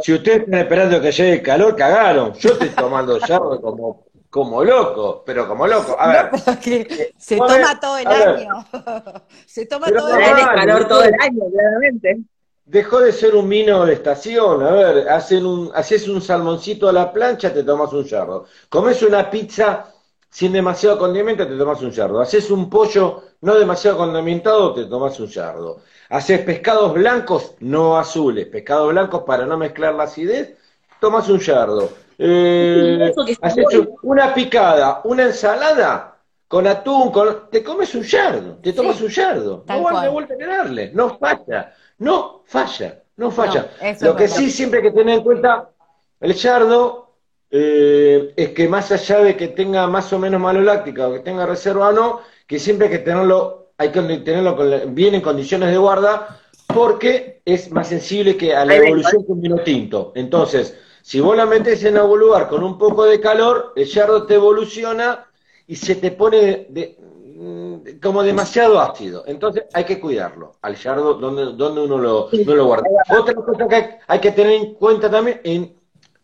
[0.01, 2.33] si ustedes están esperando que llegue el calor, cagaron.
[2.33, 5.95] Yo estoy tomando yardo como, como loco, pero como loco.
[5.97, 8.65] A ver, No, pero que se a ver, toma todo el año.
[9.45, 10.45] Se toma Pero todo el año.
[10.53, 12.17] calor todo el año, claramente.
[12.65, 14.61] dejó de ser un vino de estación.
[14.63, 18.45] A ver, hacen un, haces un salmoncito a la plancha, te tomas un yardo.
[18.69, 19.93] Comes una pizza
[20.37, 22.21] sin demasiado condimento, te tomas un yardo.
[22.21, 25.79] Haces un pollo no demasiado condimentado, te tomas un yardo.
[26.09, 30.55] Haces pescados blancos, no azules, pescados blancos para no mezclar la acidez,
[31.01, 31.89] tomas un yardo.
[32.19, 33.65] Eh, haces
[34.03, 37.49] una picada, una ensalada con atún, con...
[37.49, 39.63] te comes un yardo, te tomas Sí, un yardo.
[39.67, 43.71] No vale vuelta a darle, no falla, no falla, no falla.
[43.81, 44.35] No, Lo que verdad.
[44.37, 45.71] sí siempre hay que tener en cuenta,
[46.19, 47.06] el yardo,
[47.51, 51.45] eh, es que más allá de que tenga más o menos maloláctica o que tenga
[51.45, 54.55] reserva o no, que siempre hay que tenerlo, hay que tenerlo
[54.87, 59.41] bien en condiciones de guarda, porque es más sensible que a la evolución que un
[59.41, 60.11] vino tinto.
[60.15, 64.25] Entonces, si vos la metés en algún lugar con un poco de calor, el yardo
[64.25, 65.25] te evoluciona
[65.67, 69.23] y se te pone de- de- mm, como demasiado ácido.
[69.25, 72.83] Entonces hay que cuidarlo al yardo donde, donde uno lo, no lo guarda.
[73.17, 75.76] Otra cosa que hay, hay que tener en cuenta también, en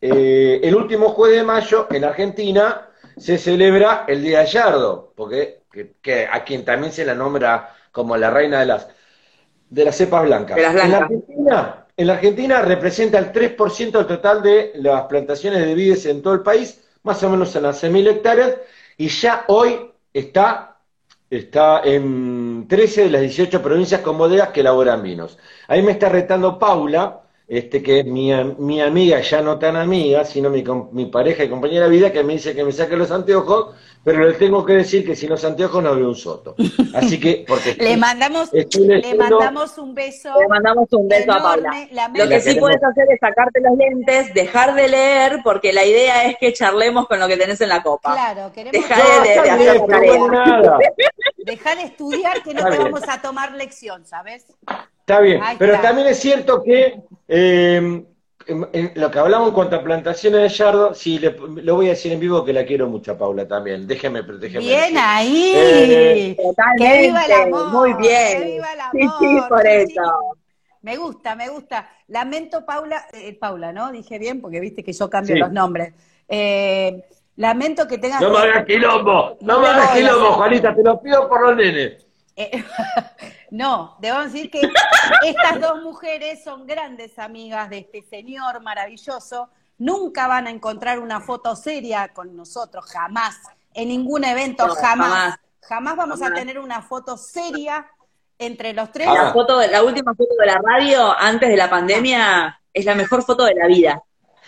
[0.06, 5.62] eh, el último jueves de mayo en Argentina se celebra el Día del Yardo, porque
[5.72, 8.90] que, que a quien también se la nombra como la reina de las
[9.70, 10.58] de las cepas blancas.
[10.58, 10.98] De las En la.
[10.98, 16.22] Argentina, en la Argentina representa el 3% del total de las plantaciones de vides en
[16.22, 18.58] todo el país, más o menos en las 6.000 hectáreas,
[18.98, 20.80] y ya hoy está,
[21.30, 25.38] está en 13 de las 18 provincias con bodegas que elaboran vinos.
[25.70, 30.24] Ahí me está retando Paula, este, que es mi, mi amiga, ya no tan amiga,
[30.26, 33.12] sino mi, mi pareja y compañera de vida, que me dice que me saque los
[33.12, 36.56] anteojos, pero le tengo que decir que sin los anteojos no veo un soto.
[36.94, 40.30] Así que, porque le mandamos, le mandamos un beso.
[40.40, 41.88] Le mandamos un beso a Paula.
[42.14, 46.26] Lo que sí puedes hacer es sacarte los lentes, dejar de leer, porque la idea
[46.26, 48.14] es que charlemos con lo que tenés en la copa.
[48.14, 49.82] Claro, queremos dejar de, hacer
[51.38, 54.46] Dejar de estudiar que no te vamos a tomar lección, ¿sabes?
[55.04, 58.06] Está bien, pero también es cierto que eh,
[58.48, 61.90] en, lo que hablamos en cuanto a plantaciones de yardo, sí, le, lo voy a
[61.90, 63.88] decir en vivo que la quiero mucho a Paula también.
[63.88, 65.54] Déjeme, déjeme Bien ahí.
[65.56, 66.38] Eh,
[66.78, 67.68] que viva el amor.
[67.70, 68.42] Muy bien.
[68.42, 68.94] Que viva el amor.
[68.94, 70.02] Sí, sí, por eso.
[70.82, 71.90] Me gusta, me gusta.
[72.08, 73.92] Lamento, Paula, eh, Paula, ¿no?
[73.92, 75.94] Dije bien porque viste que yo cambio los nombres.
[76.28, 77.04] Eh,
[77.36, 78.22] lamento que tengas.
[78.22, 82.06] No me hagas quilombo, no, me hagas quilombo, Juanita, te lo pido por los nenes.
[83.54, 84.62] No, debo decir que
[85.24, 89.48] estas dos mujeres son grandes amigas de este señor maravilloso.
[89.78, 93.36] Nunca van a encontrar una foto seria con nosotros, jamás.
[93.76, 95.36] En ningún evento, jamás.
[95.62, 95.96] jamás.
[95.96, 97.86] vamos a tener una foto seria
[98.40, 99.08] entre los tres.
[99.08, 103.22] La, foto, la última foto de la radio antes de la pandemia es la mejor
[103.22, 104.02] foto de la vida.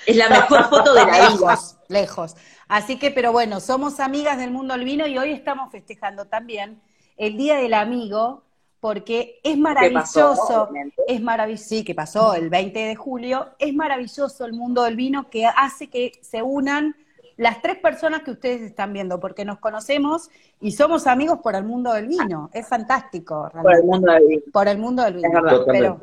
[0.07, 1.59] Es la mejor foto de la vida.
[1.89, 2.35] Lejos.
[2.67, 6.81] Así que, pero bueno, somos amigas del mundo del vino y hoy estamos festejando también
[7.17, 8.45] el Día del Amigo,
[8.85, 10.69] porque es maravilloso,
[11.07, 15.27] es maravilloso, sí, que pasó el 20 de julio, es maravilloso el mundo del vino
[15.31, 16.95] que hace que se unan
[17.35, 20.29] las tres personas que ustedes están viendo, porque nos conocemos
[20.61, 23.49] y somos amigos por el mundo del vino, es fantástico.
[23.59, 24.41] Por el mundo del vino.
[24.53, 25.31] Por el mundo del vino.
[25.65, 26.01] Pero,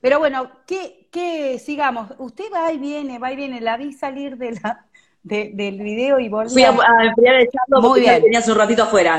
[0.00, 4.58] pero bueno, que sigamos, usted va y viene, va y viene, la vi salir de
[4.60, 4.84] la,
[5.24, 6.50] del video y volví.
[6.50, 9.18] Fui a, enfriar el porque ya tenías un ratito afuera,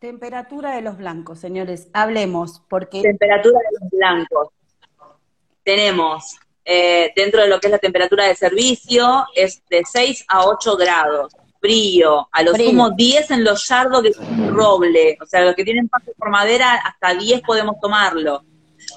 [0.00, 3.00] Temperatura de los blancos, señores, hablemos, porque...
[3.02, 4.48] Temperatura de los blancos.
[5.62, 10.46] Tenemos, eh, dentro de lo que es la temperatura de servicio, es de 6 a
[10.46, 11.32] 8 grados.
[11.60, 14.12] Frío, a lo sumo 10 en los yardos de
[14.50, 18.44] roble, o sea, los que tienen paso por madera, hasta 10 podemos tomarlo.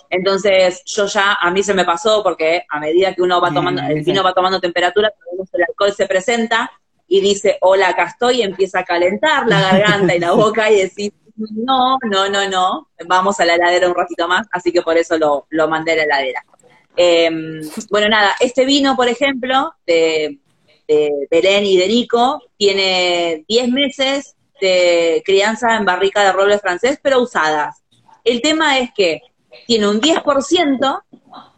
[0.09, 3.81] Entonces, yo ya, a mí se me pasó porque a medida que uno va tomando,
[3.81, 5.13] el vino va tomando temperatura,
[5.53, 6.71] el alcohol se presenta
[7.07, 10.81] y dice, hola, acá estoy, y empieza a calentar la garganta y la boca y
[10.81, 14.97] decís, no, no, no, no, vamos a la heladera un ratito más, así que por
[14.97, 16.45] eso lo, lo mandé a la heladera.
[16.95, 20.39] Em, bueno, nada, este vino, por ejemplo, de,
[20.87, 26.99] de Belén y de Nico, tiene 10 meses de crianza en barrica de roble francés,
[27.01, 27.81] pero usadas.
[28.23, 29.21] El tema es que
[29.67, 31.01] tiene un 10%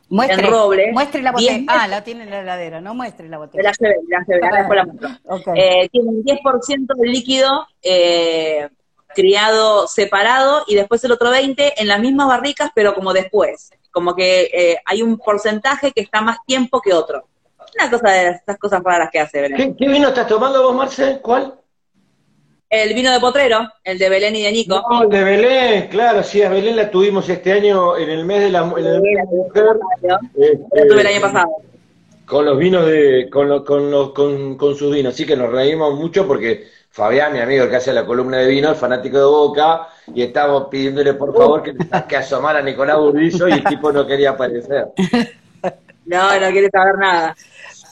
[0.10, 0.92] muestre, en roble.
[0.92, 1.64] Muestre la botella.
[1.68, 3.64] Ah, la tiene en la heladera, no muestre la botella.
[3.64, 8.70] La llevé, la llevé, la eh, tiene un 10% de líquido eh,
[9.14, 13.72] criado separado y después el otro 20% en las mismas barricas, pero como después.
[13.92, 17.28] Como que eh, hay un porcentaje que está más tiempo que otro.
[17.80, 21.20] Una cosa de estas cosas raras que hace ¿Qué, ¿Qué, vino estás tomando vos, Marce?
[21.22, 21.60] ¿Cuál?
[22.74, 24.84] El vino de Potrero, el de Belén y de Nico.
[24.90, 28.42] No, el de Belén, claro, sí, a Belén la tuvimos este año en el mes
[28.42, 29.80] de la, en el mes de la mujer.
[30.36, 31.58] Este, tuve el año pasado.
[32.26, 35.52] Con los vinos de, con, los, con, los, con, con sus vinos, así que nos
[35.52, 39.26] reímos mucho porque Fabián, mi amigo que hace la columna de vino, el fanático de
[39.26, 41.76] Boca, y estábamos pidiéndole por favor que,
[42.10, 44.88] que asomara a Nicolás Burdizo y el tipo no quería aparecer.
[46.06, 47.34] No, no quiere saber nada.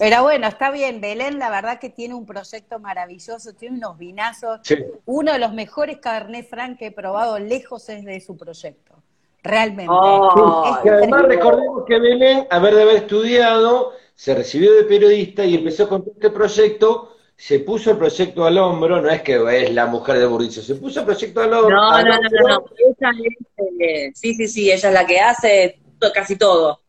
[0.01, 0.99] Pero bueno, está bien.
[0.99, 4.59] Belén, la verdad que tiene un proyecto maravilloso, tiene unos vinazos.
[5.05, 8.95] Uno de los mejores Cabernet Franc que he probado lejos es de su proyecto.
[9.43, 9.91] Realmente.
[9.91, 15.87] Oh, además recordemos que Belén, haber de haber estudiado, se recibió de periodista y empezó
[15.87, 17.17] con este proyecto.
[17.35, 20.75] Se puso el proyecto al hombro, no es que es la mujer de Burdizo, se
[20.75, 21.75] puso el proyecto al hombro.
[21.75, 25.79] No, no, no, no, Ella es, eh, sí, sí, sí, ella es la que hace
[26.11, 26.80] casi todo.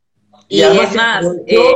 [0.48, 1.74] Y, es más, eh,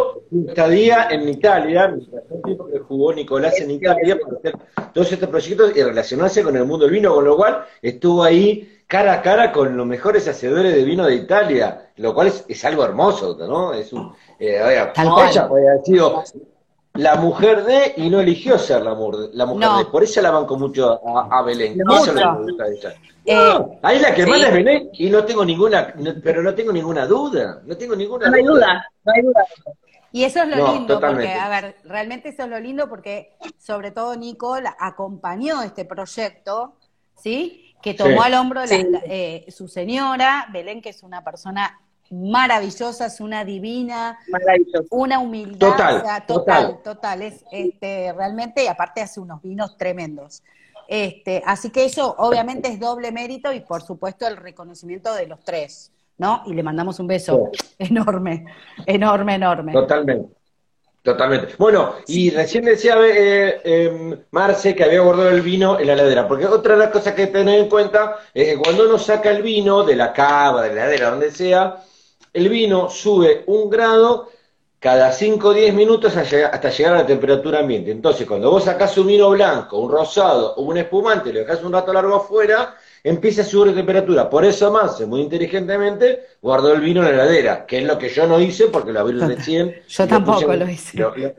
[0.49, 4.55] estadía en Italia, mientras tiempo que jugó Nicolás en Italia para hacer
[4.93, 8.81] todos estos proyectos y relacionarse con el mundo del vino, con lo cual estuvo ahí
[8.87, 12.85] cara a cara con los mejores hacedores de vino de Italia, lo cual es, algo
[12.85, 13.73] hermoso, ¿no?
[13.73, 16.23] Es un, eh, ella podría haber sido
[16.97, 19.85] la mujer de y no eligió ser la, mujer, la mujer de.
[19.87, 21.81] Por eso la banco mucho a, Belén.
[21.81, 22.95] eso es lo que me gusta de ella.
[23.29, 24.31] Eh, ahí la que sí.
[24.31, 27.61] manda es Belén y no tengo ninguna, pero no tengo ninguna duda.
[27.65, 28.91] No tengo ninguna no hay duda.
[29.05, 29.45] No hay duda.
[30.13, 33.91] Y eso es lo lindo, porque, a ver, realmente eso es lo lindo porque, sobre
[33.91, 36.75] todo, Nicole acompañó este proyecto,
[37.15, 37.75] ¿sí?
[37.83, 43.45] Que tomó al hombro eh, su señora, Belén, que es una persona maravillosa, es una
[43.45, 44.19] divina,
[44.91, 50.43] una humildad, total, total, total, es este, realmente, y aparte hace unos vinos tremendos.
[50.89, 55.41] Este, así que eso obviamente es doble mérito y por supuesto el reconocimiento de los
[55.41, 56.43] tres, ¿no?
[56.47, 58.47] Y le mandamos un beso enorme,
[58.87, 59.73] enorme, enorme.
[59.73, 60.37] Totalmente.
[61.07, 61.55] Totalmente.
[61.57, 66.27] Bueno, y recién decía eh, eh, Marce que había guardado el vino en la heladera,
[66.27, 69.41] porque otra de las cosas que tener en cuenta es que cuando uno saca el
[69.41, 71.77] vino de la cava, de la heladera, donde sea,
[72.37, 74.29] el vino sube un grado
[74.79, 77.91] cada 5 o 10 minutos hasta llegar a la temperatura ambiente.
[77.91, 81.73] Entonces, cuando vos sacás un vino blanco, un rosado o un espumante, lo dejás un
[81.73, 84.29] rato largo afuera, empieza a subir la temperatura.
[84.29, 88.11] Por eso Marce, muy inteligentemente, guardó el vino en la heladera, que es lo que
[88.11, 89.75] yo no hice porque lo abrí recién.
[89.89, 91.33] yo tampoco lo, hice.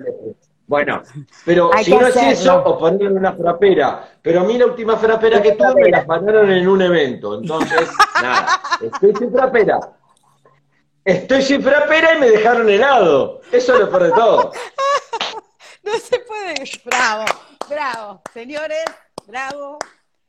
[0.65, 1.03] bueno,
[1.45, 4.09] pero si no es eso, o ponerlo en una frapera.
[4.19, 7.39] Pero a mí la última frapera que tuve me la pagaron en un evento.
[7.39, 7.87] Entonces,
[8.21, 9.79] nada, estoy sin frapera.
[11.07, 13.39] Estoy sin frapera y me dejaron helado.
[13.49, 14.51] Eso es lo peor de todo.
[15.83, 16.55] no se puede.
[16.83, 17.23] Bravo,
[17.69, 18.21] bravo.
[18.33, 18.83] Señores,
[19.25, 19.79] bravo.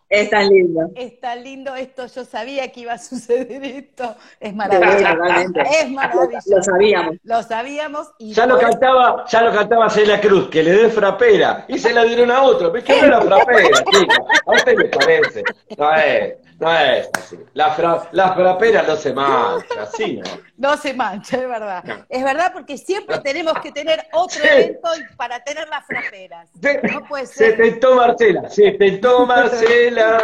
[0.08, 0.88] Es tan lindo.
[0.94, 4.14] Es tan lindo esto, yo sabía que iba a suceder esto.
[4.38, 5.60] Es maravilloso.
[5.82, 6.56] es maravilloso.
[6.56, 7.16] Lo, sabíamos.
[7.24, 8.12] Lo sabíamos.
[8.20, 11.64] Y ya lo cantaba, ya lo cantaba Celia Cruz, que le dé frapera.
[11.66, 12.70] Y se la dieron a otro.
[12.70, 14.16] ¿Ves que no era frapera, chica?
[14.46, 15.42] A usted me parece.
[15.76, 16.34] No es.
[16.58, 17.38] No es así.
[17.54, 20.24] La, fra, la frapera no se mancha, así no.
[20.56, 22.04] No se mancha, es verdad.
[22.08, 26.50] Es verdad porque siempre tenemos que tener otro evento para tener las fraperas.
[26.92, 27.52] no puede ser.
[27.52, 30.18] Se tentó Marcela, se tentó Marcela.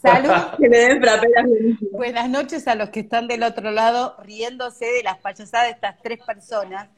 [0.00, 0.56] Salud.
[0.56, 1.46] Que le den fraperas.
[1.90, 6.00] Buenas noches a los que están del otro lado riéndose de las payasadas de estas
[6.00, 6.88] tres personas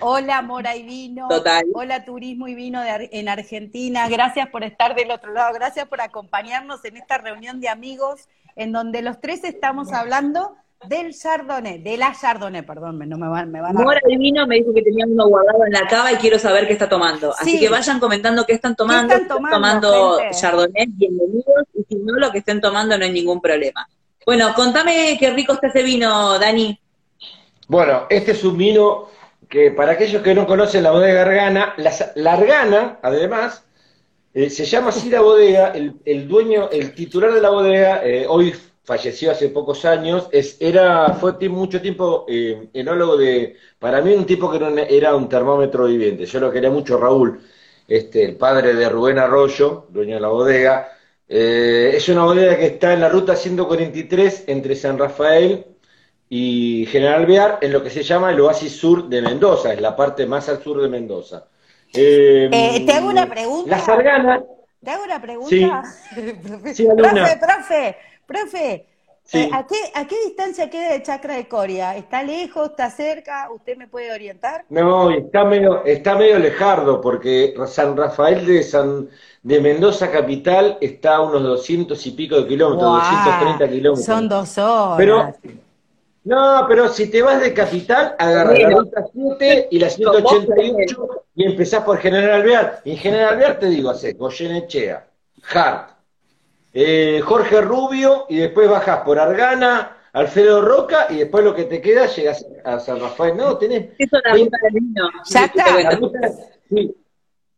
[0.00, 1.28] Hola Mora y Vino.
[1.74, 4.08] Hola Turismo y Vino en Argentina.
[4.08, 5.54] Gracias por estar del otro lado.
[5.54, 10.56] Gracias por acompañarnos en esta reunión de amigos en donde los tres estamos hablando
[10.86, 13.80] del Chardonnay, de la Chardonnay, perdón, no me van, me van a...
[13.80, 16.66] Mora y Vino me dijo que tenía uno guardado en la cava y quiero saber
[16.66, 17.32] qué está tomando.
[17.38, 19.14] Así que vayan comentando qué están tomando.
[19.14, 21.64] ¿Qué están tomando, Chardonnay, bienvenidos.
[21.74, 23.88] Y si no, lo que estén tomando no hay ningún problema.
[24.24, 26.78] Bueno, contame qué rico está ese vino, Dani.
[27.68, 29.08] Bueno, este es un vino
[29.48, 33.64] que para aquellos que no conocen la bodega Argana, la, Argana, además,
[34.34, 38.54] eh, se llama así la bodega, el, dueño, el titular de la bodega, eh, hoy
[38.84, 44.26] falleció hace pocos años, es, era, fue mucho tiempo eh, enólogo de, para mí un
[44.26, 47.40] tipo que no, era un termómetro viviente, yo lo quería mucho Raúl,
[47.88, 50.92] este, el padre de Rubén Arroyo, dueño de la bodega,
[51.28, 55.75] es una bodega que está en la ruta 143 entre San Rafael
[56.28, 59.94] y General Bear en lo que se llama el oasis sur de Mendoza, es la
[59.94, 61.44] parte más al sur de Mendoza.
[61.92, 63.70] Eh, eh, te hago una pregunta.
[63.70, 64.42] Las Arganas.
[64.82, 65.82] Te hago una pregunta.
[66.74, 66.86] Sí.
[66.96, 68.86] profe, profe, profe.
[69.32, 71.96] Eh, ¿a, qué, ¿A qué distancia queda el chakra de Coria?
[71.96, 72.70] ¿Está lejos?
[72.70, 73.50] ¿Está cerca?
[73.52, 74.64] ¿Usted me puede orientar?
[74.68, 79.08] No, está medio, está medio lejardo, porque San Rafael de San
[79.42, 84.04] de Mendoza capital está a unos 200 y pico de kilómetros, 230 kilómetros.
[84.06, 84.96] Son dos horas.
[84.96, 85.34] Pero
[86.26, 91.44] no, pero si te vas de capital, agarras la ruta 7 y la 188 y
[91.44, 92.80] empezás por General Alvear.
[92.84, 95.06] Y en General Alvear te digo, hace Goyenechea,
[95.54, 95.90] Hart,
[96.74, 101.80] eh, Jorge Rubio y después bajás por Argana, Alfredo Roca y después lo que te
[101.80, 103.36] queda llegas a San Rafael.
[103.36, 103.90] No, tenés.
[103.96, 105.10] Eso es la ruta del vino.
[105.26, 105.64] Ya está.
[106.68, 106.96] sí,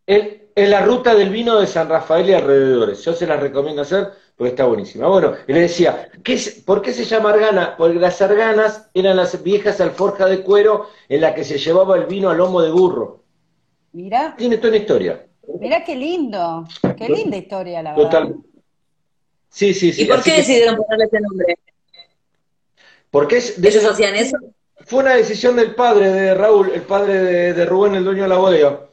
[0.05, 3.03] es la ruta del vino de San Rafael y alrededores.
[3.03, 5.09] Yo se las recomiendo hacer porque está buenísima.
[5.09, 7.75] Bueno, y le decía, ¿qué ¿por qué se llama argana?
[7.77, 12.07] Porque las arganas eran las viejas alforjas de cuero en la que se llevaba el
[12.07, 13.25] vino al lomo de burro.
[13.93, 14.37] Mira.
[14.39, 15.27] Tiene toda una historia.
[15.59, 16.65] Mira qué lindo,
[16.97, 18.05] qué linda historia, la verdad.
[18.05, 18.37] Total.
[19.49, 20.03] Sí, sí, sí.
[20.03, 21.59] ¿Y por qué decidieron ponerle ese nombre?
[23.11, 24.37] Porque es ¿Ellos hacían eso?
[24.87, 28.29] Fue una decisión del padre de Raúl, el padre de, de Rubén, el dueño de
[28.29, 28.88] la bodega.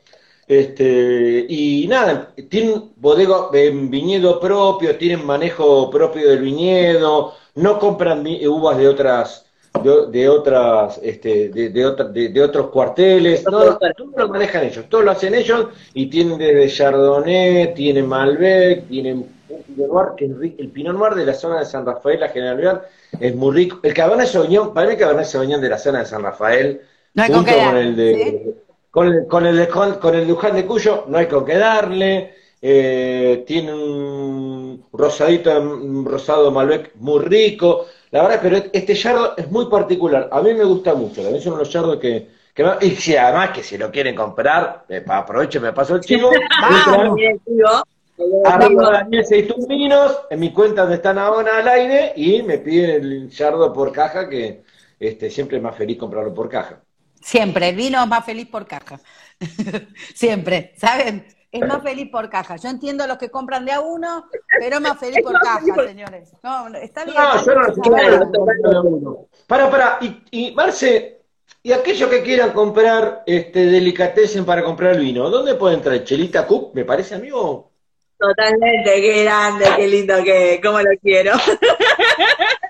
[0.47, 8.23] Este, y nada, tienen bodega en viñedo propio, tienen manejo propio del viñedo, no compran
[8.47, 9.45] uvas de otras,
[9.83, 13.79] de, otras, este, de, de, de, otros cuarteles, todo,
[14.15, 19.89] lo manejan ellos, todo lo hacen ellos y tienen desde Chardonnay, tienen Malbec, tienen Pinot
[19.89, 22.83] Noir, que el Pinot Noir de la zona de San Rafael, la General
[23.19, 23.79] es muy rico.
[23.81, 26.81] El Cabernet Sauvignon, para mí el Cabernet Sauvignon de la zona de San Rafael,
[27.15, 28.64] junto con el de...
[28.95, 32.33] Con el, con el, con el Luján de Cuyo no hay con qué darle.
[32.61, 37.87] Eh, tiene un rosadito, un rosado Malbec muy rico.
[38.11, 40.29] La verdad, pero este yardo es muy particular.
[40.31, 41.21] A mí me gusta mucho.
[41.21, 45.03] También son los yardos que, que y si además que si lo quieren comprar, eh,
[45.05, 46.31] aprovecho, me paso el chivo.
[48.45, 49.25] Arroba Daniel
[49.67, 53.91] Vinos, en mi cuenta donde están ahora al aire, y me piden el yardo por
[53.91, 54.63] caja, que
[54.97, 56.84] este, siempre es más feliz comprarlo por caja.
[57.25, 58.99] Siempre, el vino es más feliz por caja.
[60.13, 61.25] Siempre, ¿saben?
[61.51, 62.55] es más feliz por caja.
[62.57, 64.25] Yo entiendo a los que compran de a uno,
[64.59, 66.33] pero es más feliz por caja, señores.
[66.43, 67.15] No, está bien.
[67.17, 68.29] No, yo no Claro.
[68.31, 69.27] quiero.
[69.47, 69.97] Para, para.
[70.01, 71.21] Y, y Marce,
[71.63, 76.03] y aquellos que quieran comprar este delicatessen para comprar vino, ¿dónde pueden entrar?
[76.03, 77.71] Chelita Cup, me parece, amigo.
[78.19, 81.33] Totalmente, qué grande, qué lindo que, cómo lo quiero.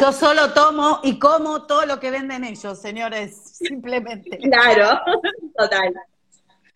[0.00, 4.38] Yo solo tomo y como todo lo que venden ellos, señores, simplemente.
[4.38, 5.00] Claro,
[5.56, 5.92] total.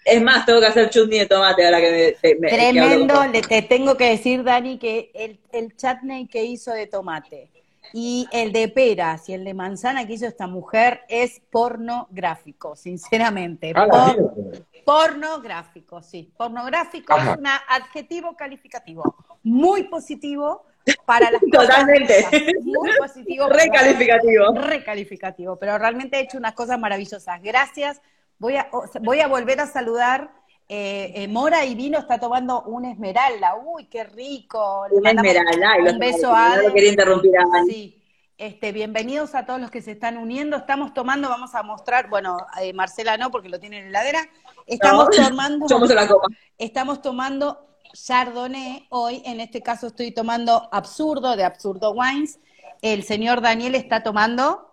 [0.05, 3.97] Es más, tengo que hacer chutney de tomate ahora que me, Tremendo, le, te tengo
[3.97, 7.51] que decir, Dani, que el, el chutney que hizo de tomate
[7.95, 13.72] y el de peras y el de manzana que hizo esta mujer es pornográfico, sinceramente.
[13.75, 16.31] Ah, Por- pornográfico, sí.
[16.37, 17.33] Pornográfico Ajá.
[17.33, 20.66] es un adjetivo calificativo muy positivo
[21.07, 22.18] para las cosas Totalmente.
[22.18, 22.32] hechas,
[22.62, 23.49] Muy positivo.
[23.49, 24.53] Recalificativo.
[24.55, 27.41] recalificativo, pero realmente he hecho unas cosas maravillosas.
[27.43, 28.01] Gracias.
[28.39, 28.68] Voy a,
[29.01, 30.30] voy a volver a saludar.
[30.68, 33.55] eh, eh, Mora y Vino está tomando una esmeralda.
[33.57, 34.87] Uy, qué rico.
[34.91, 35.70] Le Una esmeralda.
[35.72, 37.45] ay, un beso no a lo quería interrumpir a.
[37.66, 38.01] Sí.
[38.37, 40.57] Este, bienvenidos a todos los que se están uniendo.
[40.57, 44.28] Estamos tomando, vamos a mostrar, bueno, eh, Marcela no, porque lo tiene en la heladera.
[44.66, 46.26] Estamos No, tomando, Somos en la copa.
[46.59, 49.23] estamos tomando Chardonnay hoy.
[49.25, 52.39] En este caso estoy tomando Absurdo de Absurdo Wines.
[52.83, 54.71] El señor Daniel está tomando.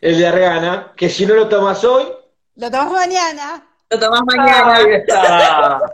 [0.00, 2.08] El de Argana, que si no lo tomas hoy,
[2.56, 3.66] Lo tomamos mañana.
[3.88, 4.74] Lo tomás mañana.
[4.74, 5.80] ahí está.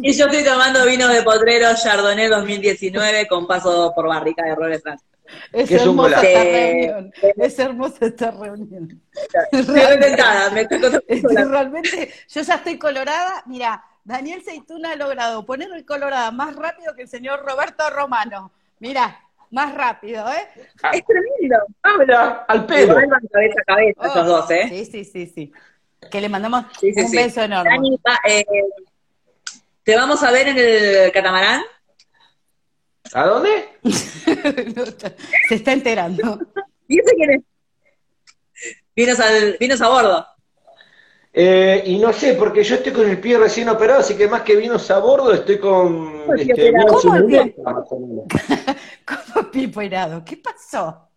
[0.00, 4.82] Y yo estoy tomando vino de potrero Chardonnay 2019 con paso por barrica de Robles
[4.82, 5.06] Francia.
[5.52, 7.12] Es Que es un hermosa esta reunión.
[7.36, 9.02] Es hermosa esta reunión.
[9.52, 11.44] Estoy contentada, me estoy contenta.
[11.44, 13.42] realmente, yo ya estoy colorada.
[13.46, 18.52] Mira, Daniel Seituna ha logrado ponerme colorada más rápido que el señor Roberto Romano.
[18.78, 19.20] Mira,
[19.50, 20.48] más rápido, ¿eh?
[20.92, 21.56] Es tremendo.
[21.82, 22.94] Ah, mira, al pelo.
[22.94, 24.66] Cabeza a cabeza Oh, esos dos, ¿eh?
[24.68, 25.52] Sí, sí, sí, sí.
[26.10, 27.16] Que le mandamos Sí, sí, un sí.
[27.16, 27.70] beso enorme.
[27.70, 27.98] Dani,
[28.28, 28.44] eh,
[29.82, 31.62] ¿te vamos a ver en el catamarán?
[33.12, 33.68] ¿A dónde?
[35.48, 36.38] Se está enterando.
[36.88, 37.42] ¿Y ese quién es?
[38.94, 40.26] Vinos, al, vinos a bordo.
[41.32, 44.40] Eh, y no sé, porque yo estoy con el pie recién operado, así que más
[44.40, 47.00] que vinos a bordo, estoy con ¿Cómo el este, pie operado?
[47.02, 47.56] ¿Cómo el pie?
[49.04, 50.24] ¿Cómo Pipo Herado?
[50.24, 51.10] ¿Qué pasó?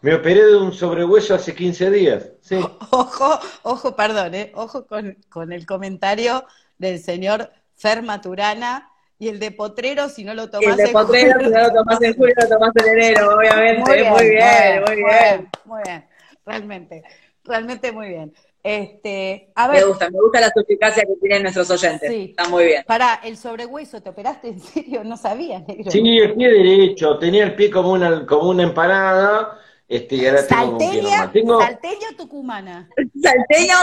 [0.00, 2.30] Me operé de un sobrehueso hace 15 días.
[2.40, 2.60] Sí.
[2.90, 4.52] Ojo, ojo, perdón, ¿eh?
[4.54, 6.44] Ojo con, con el comentario
[6.78, 8.88] del señor Fer Maturana
[9.18, 11.48] y el de Potrero, si no lo tomás el de en Potrero, julio.
[11.48, 13.80] si no lo tomás en julio, lo tomás en enero, obviamente.
[14.10, 15.50] Muy bien, muy bien.
[15.64, 16.04] Muy bien,
[16.44, 17.02] realmente,
[17.44, 18.32] realmente muy bien.
[18.62, 22.10] Este, a Me ver, gusta, me gusta la suficacia que tienen nuestros oyentes.
[22.10, 22.26] Sí.
[22.36, 22.84] Está muy bien.
[22.84, 25.04] para el sobrehueso, ¿te operaste en serio?
[25.04, 25.88] No sabía, negro.
[25.90, 29.56] Sí, el pie derecho, tenía el pie como una, como una empanada,
[29.88, 31.32] este, y ahora tengo como un pie Salteña.
[31.32, 32.90] Tengo, salteño tucumana.
[33.22, 33.76] Salteño,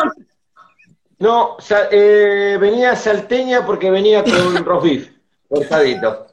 [1.20, 4.34] no, sa- eh, venía salteña porque venía con
[4.66, 5.10] roast beef,
[5.54, 6.28] cortadito.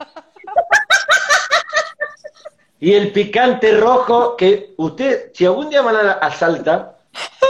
[2.78, 6.96] Y el picante rojo, que usted, si algún día van a, Salta,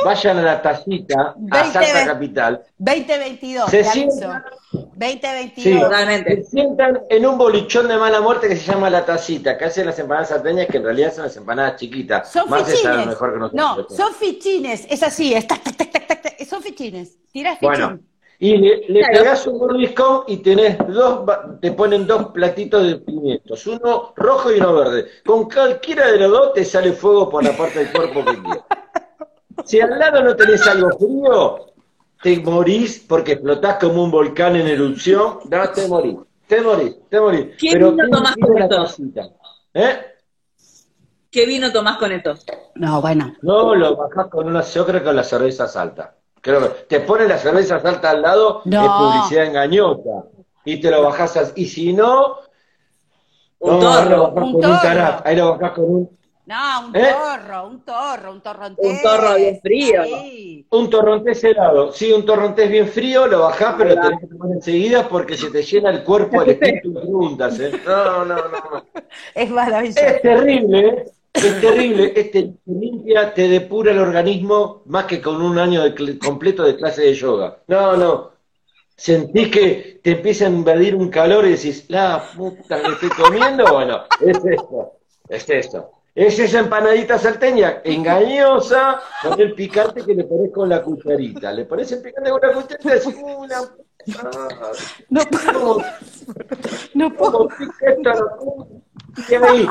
[0.04, 4.10] vayan a la tacita, a Salta Capital, 2022, Se te aviso.
[4.18, 5.54] sienta- 2022.
[5.54, 9.64] Sí, se sientan en un bolichón de mala muerte que se llama La Tacita, que
[9.66, 12.30] hacen las empanadas salteñas, que en realidad son las empanadas chiquitas.
[12.30, 12.82] Son Más fichines.
[12.82, 13.86] sabe mejor que nosotros.
[13.90, 14.86] no, son fichines.
[14.90, 16.44] Es así, es tac, tac, tac, tac, tac, tac.
[16.46, 17.16] Son fichines.
[17.32, 17.68] Tirás fichín.
[17.68, 17.98] Bueno,
[18.42, 19.18] y le, le Claro.
[19.18, 21.28] pegás un mordiscón y tenés dos,
[21.60, 25.06] te ponen dos platitos de pimientos, uno rojo y uno verde.
[25.26, 28.64] Con cualquiera de los dos te sale fuego por la parte del cuerpo que quieras.
[29.62, 31.66] Si al lado no tenés algo frío,
[32.22, 35.38] te morís porque explotás como un volcán en erupción.
[35.50, 36.16] No, te morís,
[36.48, 37.46] te morís, te morís.
[37.58, 38.86] ¿Qué Pero vino ¿quién tomás con esto?
[39.74, 40.00] ¿Eh?
[41.30, 42.34] ¿qué vino tomás con esto?
[42.76, 43.34] No, bueno.
[43.42, 46.16] No, lo bajás con una, yo creo que con la cerveza salta.
[46.40, 48.82] Creo que te ponen la cerveza salta al lado, No.
[48.84, 50.24] es publicidad engañosa.
[50.64, 51.52] Y te lo bajás así.
[51.56, 52.36] Y si no,
[53.58, 54.32] Un no, ahí lo torro.
[54.32, 54.74] bajás Un con torro.
[54.74, 57.08] un tarat, ahí lo bajás con un, No, un ¿Eh?
[57.12, 58.90] torro, un torro, un torrontés.
[58.90, 60.04] Un torro bien frío.
[60.04, 60.66] Sí.
[60.70, 61.92] un torrontés helado.
[61.92, 65.50] Sí, un torrontés bien frío, lo bajás, pero lo tenés que tomar enseguida porque se
[65.50, 67.70] te llena el cuerpo de espíritu de preguntas, ¿eh?
[67.86, 68.84] No, no, no, no.
[69.34, 70.00] Es maravilloso.
[70.00, 71.04] Es terrible, ¿eh?
[71.32, 72.12] Es terrible.
[72.16, 76.76] Este te limpia, te depura el organismo más que con un año de completo de
[76.76, 77.58] clase de yoga.
[77.68, 78.30] No, no.
[78.96, 83.64] Sentís que te empieza a invadir un calor y decís, la puta que estoy comiendo.
[83.72, 84.92] Bueno, es esto,
[85.28, 85.90] es esto.
[86.14, 91.52] Es esa empanadita salteña, engañosa, con el picante que le pones con la cucharita.
[91.52, 94.72] Le pones el picante con la cucharita y decís, "Uh, la puta,
[95.08, 95.84] No puedo, ¿cómo,
[96.94, 97.48] no puedo.
[99.18, 99.52] Esta la puta?".
[99.54, 99.66] Y ahí,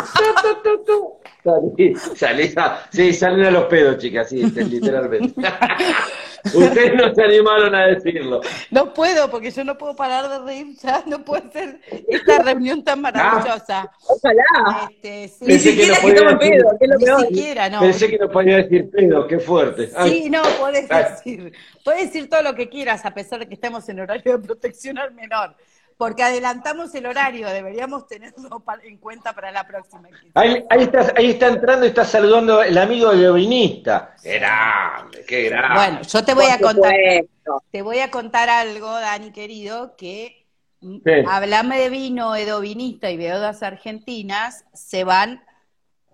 [0.63, 5.33] tu, tu, tu, Salí, salí a- sí, salen a los pedos, chicas, sí, este, literalmente.
[6.53, 8.41] Ustedes no se animaron a decirlo.
[8.71, 12.83] No puedo, porque yo no puedo parar de reír ya, no puede ser esta reunión
[12.83, 13.89] tan maravillosa.
[14.07, 14.89] Ojalá.
[15.01, 16.51] Este, sí, Ni que siquiera no que tome decir.
[16.57, 17.21] pedo, que es lo ni peor.
[17.27, 17.79] siquiera, no.
[17.81, 19.89] Pensé que no podía decir pedo, qué fuerte.
[19.95, 21.03] Ay, Sí, no, podés Ay.
[21.11, 24.45] decir, podés decir todo lo que quieras, a pesar de que estamos en horario de
[24.45, 25.55] protección al menor,
[25.99, 30.07] porque adelantamos el horario, deberíamos tenerlo en cuenta para la próxima.
[30.33, 34.15] Ahí, ahí, está, ahí está entrando y está saludando el amigo de Ovinista.
[34.23, 35.75] Grande, qué grande.
[35.75, 37.63] Bueno, yo te voy a contar, supuesto.
[37.69, 40.47] te voy a contar algo, Dani querido, que
[40.79, 41.11] mm, Sí.
[41.27, 45.43] hablame de vino, edovinista y beodas argentinas, se van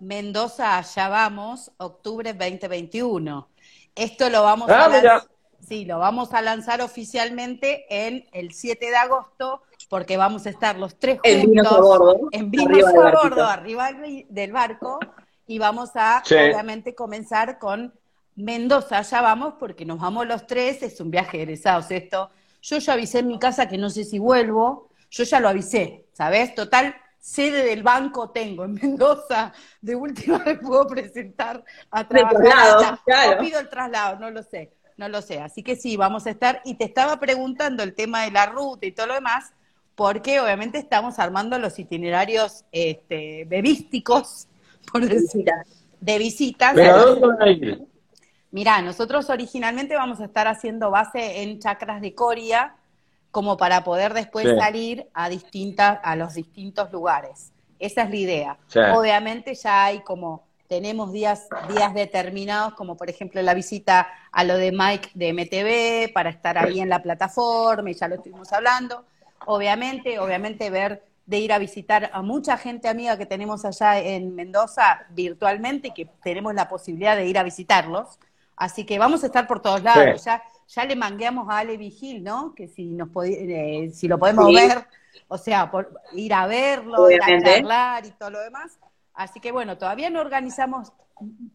[0.00, 3.48] Mendoza, allá vamos, octubre 2021.
[3.94, 5.00] Esto lo vamos Ah, a lanzar.
[5.00, 5.24] mira.
[5.66, 10.76] Sí, lo vamos a lanzar oficialmente en el 7 de agosto, porque vamos a estar
[10.78, 13.28] los tres juntos En vinos a bordo, en vinos arriba del a barquito.
[13.28, 15.00] bordo, arriba del- del barco,
[15.46, 16.34] y vamos a Sí.
[16.34, 17.92] obviamente comenzar con
[18.36, 22.30] Mendoza, ya vamos, porque nos vamos los tres, es un viaje de egresados esto.
[22.62, 26.04] Yo ya avisé en mi casa que no sé si vuelvo, yo ya lo avisé,
[26.12, 26.54] ¿sabes?
[26.54, 32.98] Total, sede del banco tengo en Mendoza, de última me puedo presentar a trabajar traslado,
[33.04, 33.36] claro.
[33.40, 35.40] O pido el traslado, no lo sé, no lo sé.
[35.40, 38.86] Así que sí, vamos a estar, y te estaba preguntando el tema de la ruta
[38.86, 39.52] y todo lo demás,
[39.94, 44.48] porque obviamente estamos armando los itinerarios este, bebísticos,
[44.92, 45.44] por decir,
[46.00, 46.74] de visitas.
[46.74, 47.86] ¿Pero a dónde van a ir?
[48.50, 52.76] Mirá, nosotros originalmente vamos a estar haciendo base en chacras de Coria,
[53.30, 54.56] como para poder después Sí.
[54.56, 57.52] salir a distintas, a los distintos lugares.
[57.78, 58.58] Esa es la idea.
[58.68, 58.78] Sí.
[58.94, 64.56] Obviamente ya hay como, tenemos días, días determinados, como por ejemplo la visita a lo
[64.56, 69.04] de Mike de MTV, para estar ahí en la plataforma, y ya lo estuvimos hablando.
[69.46, 74.34] Obviamente, obviamente ver de ir a visitar a mucha gente amiga que tenemos allá en
[74.34, 78.18] Mendoza virtualmente y que tenemos la posibilidad de ir a visitarlos.
[78.56, 80.22] Así que vamos a estar por todos lados.
[80.22, 80.26] Sí.
[80.26, 82.54] Ya, ya le mangueamos a Ale Vigil, ¿no?
[82.54, 84.54] Que si nos eh, si lo podemos Sí.
[84.54, 84.86] ver,
[85.28, 88.78] o sea, por ir a verlo, ir a charlar y todo lo demás.
[89.16, 90.92] Así que bueno, todavía no organizamos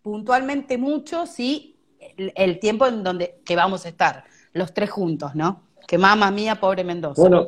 [0.01, 1.77] puntualmente mucho, sí,
[2.17, 5.61] el, el tiempo en donde que vamos a estar, los tres juntos, ¿no?
[5.87, 7.21] Que mamá mía, pobre Mendoza.
[7.21, 7.47] Bueno,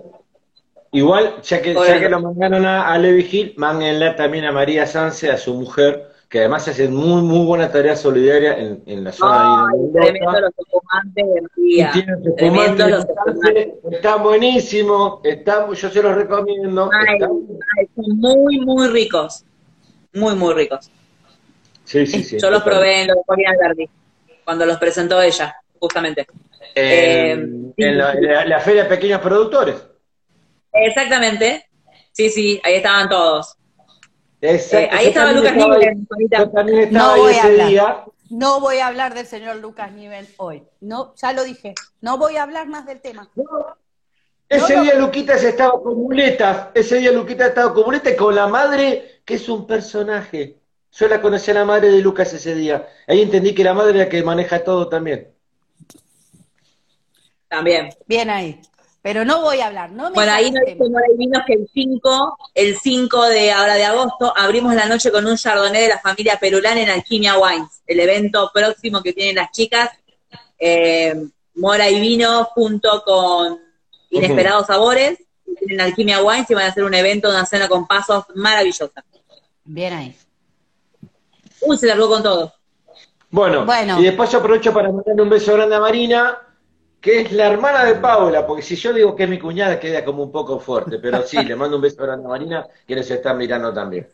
[0.92, 4.86] igual, ya que, ya que lo mandaron a, a Levi Gil, mánguenla también a María
[4.86, 9.12] Sanse, a su mujer, que además hace muy, muy buena tarea solidaria en, en la
[9.12, 11.92] zona Ay, de tremendo los espumantes de María.
[11.92, 13.06] tienen Tremendo los.
[13.26, 16.90] Sanse, Están buenísimos, están, yo se los recomiendo.
[16.94, 17.48] Ay, están-
[17.80, 19.46] ay, son muy, muy ricos.
[20.14, 20.90] Muy, muy ricos.
[21.86, 22.40] sí, sí, sí.
[22.40, 23.90] Yo los probé en los de Corina Alberti,
[24.44, 26.28] cuando los presentó ella, justamente.
[26.76, 29.76] En, Eh, en la, en la- la Feria de Pequeños Productores.
[30.72, 31.68] Exactamente.
[32.12, 33.56] Sí, sí, ahí estaban todos.
[34.42, 36.08] Exacto, Eh, ahí yo estaba Lucas estaba Niven.
[36.32, 37.68] Yo también estaba No ahí voy a ese hablar.
[37.68, 38.04] día.
[38.30, 40.64] No voy a hablar del señor Lucas Niven hoy.
[40.82, 41.76] No, ya lo dije.
[42.02, 43.30] No voy a hablar más del tema.
[44.50, 44.84] Ese No, no.
[44.84, 49.13] día Luquitas estaba con muletas, ese día Luquitas estaba con muletas y con la madre,
[49.26, 50.60] que es un personaje.
[50.92, 52.88] Yo la conocí a la madre de Lucas ese día.
[53.08, 55.34] Ahí entendí que la madre es la que maneja todo también.
[57.48, 57.90] También.
[58.06, 58.62] Bien ahí.
[59.02, 59.92] Pero no voy a hablar.
[59.92, 60.86] No me Bueno, ahí saques no tema.
[60.86, 65.12] dice Mora Vinos que el 5, el 5 de ahora de agosto, abrimos la noche
[65.12, 69.36] con un chardonnay de la familia Perulán en Alquimia Wines, el evento próximo que tienen
[69.36, 69.90] las chicas,
[70.58, 71.16] eh,
[71.56, 73.60] Mora y Vino junto con
[74.10, 75.20] Inesperados Sabores,
[75.60, 79.04] tienen Alquimia Wines y van a hacer un evento, una cena con pasos maravillosa.
[79.66, 80.16] Bien ahí.
[81.62, 82.54] Uy, se largó con todo.
[83.30, 84.00] Bueno, Bueno.
[84.00, 86.38] y después yo aprovecho para mandarle un beso grande a Marina,
[87.02, 90.06] que es la hermana de Paula, porque si yo digo que es mi cuñada queda
[90.06, 93.10] como un poco fuerte, pero sí, le mando un beso grande a Marina, que nos
[93.10, 94.08] está mirando también.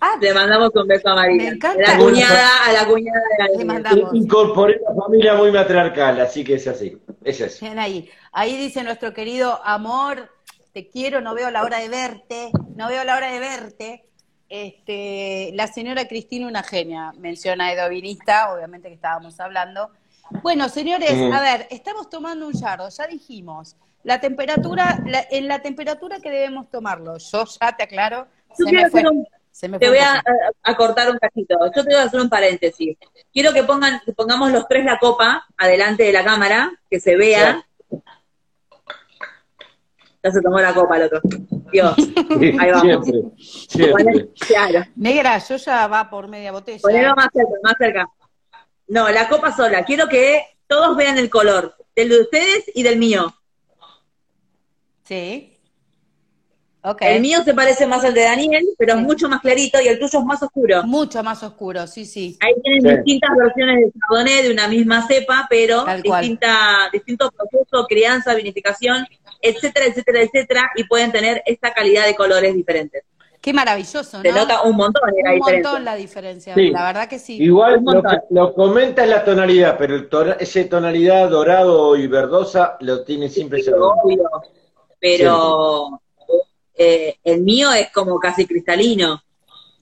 [0.00, 1.44] Ah, Le mandamos un beso a Marina.
[1.44, 1.92] Me encanta.
[1.92, 3.20] La cuñada a la cuñada
[3.56, 4.04] de la Le.
[4.12, 7.64] Incorporé una familia muy matriarcal, así que es así, es eso.
[7.64, 8.10] Bien ahí.
[8.32, 10.30] Ahí dice nuestro querido amor,
[10.72, 14.04] te quiero, no veo la hora de verte, no veo la hora de verte.
[14.48, 19.90] Este, la señora Cristina, una genia, menciona a Edovinista, obviamente que estábamos hablando.
[20.42, 21.32] Bueno, señores, Ujú.
[21.32, 26.30] a ver, estamos tomando un yardo, ya dijimos, la temperatura, la- en la temperatura que
[26.30, 28.26] debemos tomarlo, yo ya te aclaro,
[28.58, 30.22] Yo se me fue, un- se me Te voy a,
[30.62, 31.56] a- cortar un cachito.
[31.74, 32.96] Yo te voy a hacer un paréntesis.
[33.32, 37.16] Quiero que pongan, que pongamos los tres la copa adelante de la cámara, que se
[37.16, 37.64] vea.
[40.24, 41.20] Ya se tomó la copa el otro.
[41.70, 41.94] Dios.
[42.58, 43.06] Ahí vamos.
[43.06, 43.22] Siempre,
[43.68, 44.28] siempre.
[44.46, 44.84] Claro.
[44.96, 46.80] Negra, yo ya va por media botella.
[46.80, 48.08] Ponelo más cerca, más cerca.
[48.88, 49.84] No, la copa sola.
[49.84, 51.76] Quiero que todos vean el color.
[51.94, 53.34] Del de ustedes y del mío.
[55.04, 55.50] Sí.
[56.82, 57.00] Ok.
[57.02, 59.98] El mío se parece más al de Daniel, pero es mucho más clarito y el
[59.98, 60.82] tuyo es más oscuro.
[60.84, 62.36] Mucho más oscuro, sí, sí.
[62.40, 62.96] Ahí tienen Sí.
[62.96, 69.06] distintas versiones de Chardonnay de una misma cepa, pero distinta, distinto proceso, crianza, vinificación,
[69.40, 73.04] etcétera, etcétera, etcétera, y pueden tener esta calidad de colores diferentes.
[73.40, 74.36] Qué maravilloso, Se ¿no?
[74.38, 75.68] nota un montón de la un diferencia.
[75.70, 76.70] montón la diferencia, Sí.
[76.70, 77.36] la verdad que sí.
[77.42, 82.06] Igual lo que lo comenta es la tonalidad, pero el ton- ese tonalidad dorado y
[82.06, 84.30] verdosa lo tiene siempre Sí, obvio.
[84.98, 86.00] Pero
[86.74, 89.22] eh, el mío es como casi cristalino,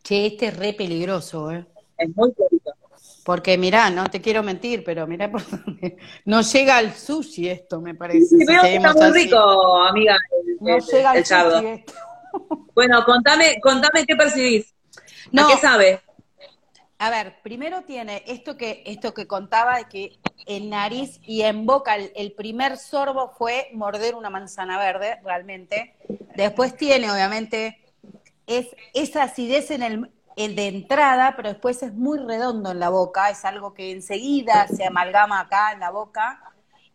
[0.02, 1.64] Che, este es re peligroso, ¿eh?
[1.96, 2.72] es muy clarito.
[3.24, 5.96] Porque mirá, no te quiero mentir, pero mirá por dónde.
[6.24, 8.26] No llega al sushi esto, me parece.
[8.26, 9.24] Sí, si veo que está muy así.
[9.24, 10.16] rico, amiga,
[10.46, 11.56] el, No el- llega el al yardo.
[11.56, 11.92] sushi esto.
[12.74, 14.74] Bueno, contame, contame qué percibís.
[15.30, 15.46] No.
[15.46, 16.00] ¿A qué sabe?
[16.98, 21.66] A ver, primero tiene esto que, esto que contaba de que en nariz y en
[21.66, 25.96] boca el, el primer sorbo fue morder una manzana verde, realmente.
[26.36, 27.78] Después tiene, obviamente,
[28.46, 32.88] es esa acidez en el, el de entrada, pero después es muy redondo en la
[32.88, 36.40] boca, es algo que enseguida se amalgama acá en la boca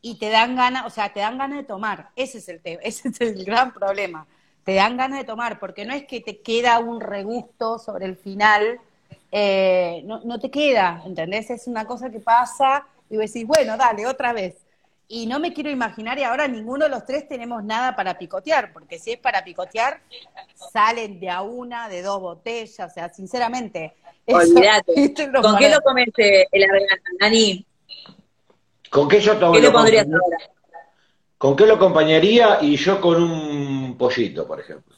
[0.01, 2.09] y te dan ganas, o sea, te dan ganas de tomar.
[2.15, 4.25] Ese es el tema, ese es el gran problema.
[4.63, 8.17] Te dan ganas de tomar, porque no es que te queda un regusto sobre el
[8.17, 8.79] final,
[9.31, 11.49] eh, no, no te queda, ¿entendés?
[11.49, 14.66] Es una cosa que pasa y vos decís, bueno, dale, otra vez.
[15.10, 18.74] Y no me quiero imaginar, y ahora ninguno de los tres tenemos nada para picotear,
[18.74, 20.01] porque si es para picotear,
[20.53, 23.93] salen de a una, de dos botellas, o sea, sinceramente.
[24.26, 25.14] Olvídate.
[25.41, 27.66] ¿Con qué lo comes el argana, Dani?
[28.89, 30.38] ¿Con qué yo tomo ¿Qué lo le pondrías acompañaría?
[30.38, 30.53] ahora?
[31.38, 32.58] ¿Con qué lo acompañaría?
[32.62, 34.95] Y yo con un pollito, por ejemplo.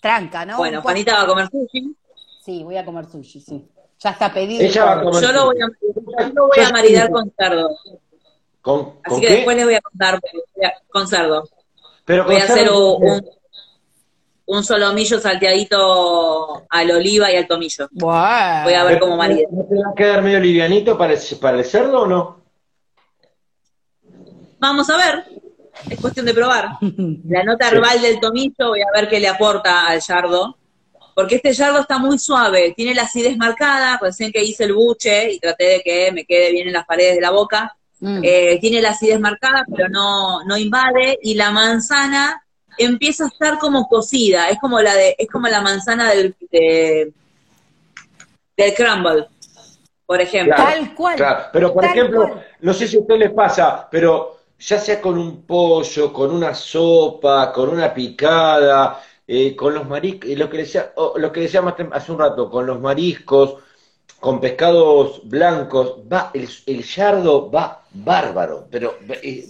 [0.00, 0.56] Tranca, ¿no?
[0.56, 1.94] Bueno, Juanita va a comer sushi.
[2.42, 3.68] Sí, voy a comer sushi, sí.
[3.98, 4.62] Ya está pedido.
[4.62, 7.76] Ella va a comer Yo lo voy a, yo lo voy a maridar con cerdo.
[8.60, 9.34] ¿Con, Así con que qué?
[9.36, 10.20] después les voy a contar
[10.90, 11.48] con cerdo.
[12.04, 13.26] Pero Voy a hacer cerdo, un,
[14.46, 17.88] un, solomillo salteadito al oliva y al tomillo.
[17.92, 18.64] Buah.
[18.64, 19.48] Voy a ver cómo marida.
[19.50, 22.44] ¿No te va a quedar medio livianito para el, para el cerdo o no?
[24.58, 25.24] Vamos a ver.
[25.88, 26.70] Es cuestión de probar.
[27.28, 30.56] La nota herbal del tomillo, voy a ver qué le aporta al yardo.
[31.14, 35.32] Porque este yardo está muy suave, tiene la acidez marcada, recién que hice el buche
[35.32, 38.20] y traté de que me quede bien en las paredes de la boca, Mm.
[38.22, 42.42] eh, tiene la acidez marcada, pero no, no invade, y la manzana
[42.78, 47.12] empieza a estar como cocida, es como la de, es como la manzana del, de-
[48.56, 49.26] del crumble,
[50.06, 50.54] por ejemplo.
[50.56, 51.16] Claro, Tal cual.
[51.16, 52.46] Claro, pero por Tal ejemplo, cual.
[52.60, 56.54] no sé si a usted les pasa, pero ya sea con un pollo, con una
[56.54, 61.74] sopa, con una picada, eh, con los mariscos, lo que decía, o lo que decíamos
[61.74, 63.54] tem- hace un rato, con los mariscos,
[64.20, 68.94] con pescados blancos, va, el, el yardo va bárbaro, pero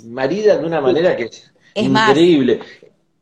[0.07, 2.61] marida de una manera que es, Es más, increíble.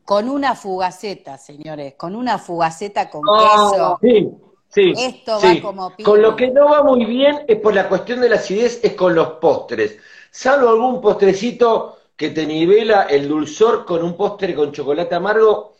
[0.05, 3.97] Con una fugaceta, señores, con una fugaceta con Oh.
[3.99, 3.99] queso.
[4.01, 4.29] Sí,
[4.69, 5.55] sí, Esto sí.
[5.57, 6.05] va como piña.
[6.05, 8.93] Con lo que no va muy bien es por la cuestión de la acidez, es
[8.93, 9.97] con los postres.
[10.31, 15.73] Salvo algún postrecito que te nivela el dulzor con un postre con chocolate amargo,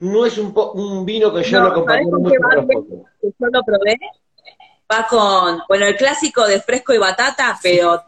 [0.00, 1.94] no es un, po- un vino que yo No, lo que
[3.22, 3.96] yo lo probé,
[4.90, 8.02] va con, bueno, el clásico de fresco y batata, pero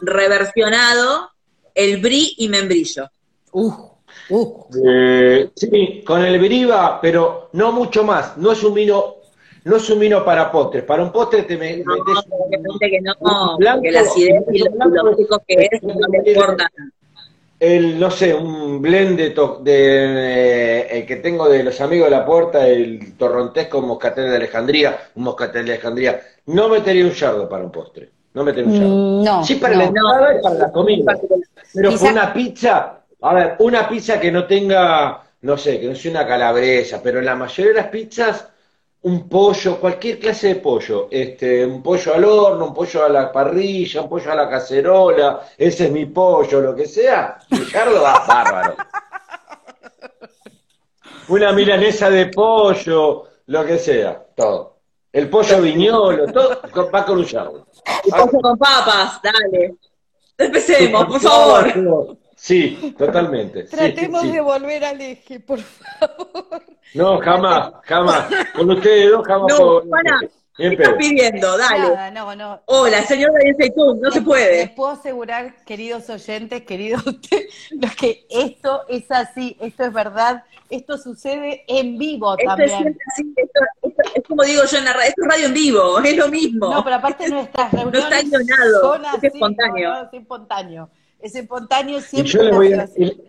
[0.00, 1.30] reversionado,
[1.74, 3.08] el brie y membrillo.
[3.52, 3.72] Uh,
[4.30, 4.66] uh.
[4.86, 8.36] Eh, sí, con el Briva, pero no mucho más.
[8.36, 9.16] No es un vino,
[9.64, 10.84] no es un vino para postres.
[10.84, 11.94] Para un postre te me- No,
[12.48, 15.82] metes que no, blanco, que la acidez y lo, un blanco, lo rico que es
[15.82, 16.68] no le importa.
[17.62, 22.06] El, no sé, un blend de, to- de eh, el que tengo de los amigos
[22.10, 26.20] de la puerta, el torrontesco moscatel de Alejandría, un moscatel de Alejandría.
[26.46, 28.10] No metería un yardo para un postre.
[28.34, 28.88] No metería un yardo.
[28.96, 29.78] Mm, No, sí para no.
[29.80, 31.14] la entrada y para la comida.
[31.72, 35.94] Pero Quizá- una pizza, a ver, una pizza que no tenga, no sé, que no
[35.94, 38.48] sea una calabresa, pero en la mayoría de las pizzas,
[39.02, 43.32] un pollo, cualquier clase de pollo, este, un pollo al horno, un pollo a la
[43.32, 48.24] parrilla, un pollo a la cacerola, ese es mi pollo, lo que sea, Ricardo va
[48.26, 48.76] bárbaro.
[51.28, 54.76] Una milanesa de pollo, lo que sea, todo.
[55.12, 56.60] El pollo viñolo, todo
[56.92, 57.66] va con un yardo.
[58.04, 59.74] Y pollo con papas, dale.
[60.38, 62.16] Empecemos, por favor.
[62.44, 63.62] Sí, totalmente.
[63.64, 64.32] Tratemos sí.
[64.32, 66.60] de volver al eje, por favor.
[66.92, 68.26] No, jamás, jamás.
[68.56, 69.56] Con ustedes dos jamás.
[69.56, 70.20] No, Juana,
[70.56, 71.56] ¿Qué estás pidiendo?
[71.56, 71.78] Dale.
[71.94, 72.60] Nada, no, no.
[72.66, 74.68] Hola, señor Seitún, no se Les- Les puede.
[74.74, 77.04] puedo asegurar, queridos oyentes, queridos
[77.80, 82.70] los que esto es así, esto es verdad, esto sucede en vivo Esto es también.
[82.80, 85.54] siempre así, esto, esto es como digo yo en la radio, esto es radio en
[85.54, 86.74] vivo, es lo mismo.
[86.74, 89.88] No, pero aparte nuestras reuniones está guionado, son es así, espontáneo.
[89.90, 90.90] no, no, es espontáneo.
[91.22, 92.32] Es espontáneo Y siempre.
[92.32, 93.22] yo les voy a, nace así.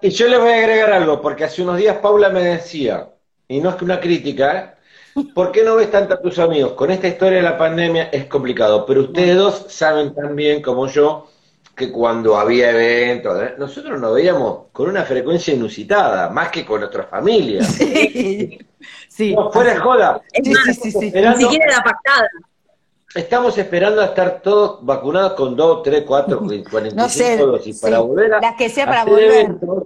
[0.00, 3.08] y- Y yo le voy a agregar algo, porque hace unos días Paula me decía,
[3.48, 4.76] y no es que una crítica,
[5.16, 5.22] ¿eh?
[5.34, 6.72] ¿por qué no ves tanto a tus amigos?
[6.74, 10.86] Con esta historia de la pandemia es complicado, pero ustedes dos saben tan bien como
[10.86, 11.28] yo
[11.74, 13.54] que cuando había eventos, ¿eh?
[13.58, 17.66] nosotros nos veíamos con una frecuencia inusitada, más que con nuestras familias.
[17.66, 18.58] Sí,
[19.08, 19.34] sí.
[19.34, 20.12] No, fuera de joda.
[20.46, 21.12] Más, sí, sí, sí.
[21.12, 22.28] ni siquiera la pactada.
[23.14, 27.82] Estamos esperando a estar todos vacunados con 2, 3, 4, 45 No sé, dosis sí.
[27.82, 29.32] para volver a Las que sea para volver.
[29.32, 29.84] eventos.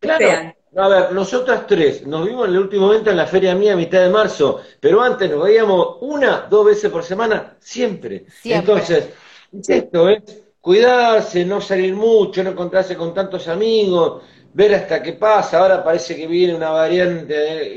[0.00, 0.18] Claro.
[0.18, 0.54] Sean.
[0.78, 3.76] A ver, nosotras tres nos vimos en el último evento en la Feria Mía a
[3.76, 8.26] mitad de marzo, pero antes nos veíamos una, dos veces por semana, siempre.
[8.42, 8.72] Siempre.
[8.74, 9.08] Entonces,
[9.66, 10.22] esto es
[10.60, 14.22] cuidarse, no salir mucho, no encontrarse con tantos amigos,
[14.56, 15.58] ver hasta qué pasa.
[15.58, 17.34] Ahora parece que viene una variante,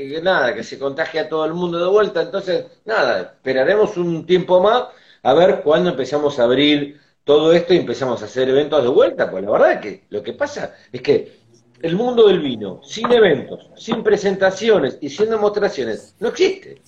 [0.08, 2.22] que nada, que se contagia a todo el mundo de vuelta.
[2.22, 4.84] Entonces, nada, esperaremos un tiempo más
[5.22, 9.30] a ver cuándo empezamos a abrir todo esto y empezamos a hacer eventos de vuelta.
[9.30, 11.40] Pues la verdad es que lo que pasa es que
[11.82, 16.80] el mundo del vino, sin eventos, sin presentaciones y sin demostraciones, no existe.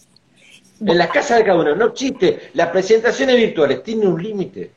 [0.81, 2.51] En las casas de cada uno no existe.
[2.55, 4.71] Las presentaciones virtuales tienen un límite.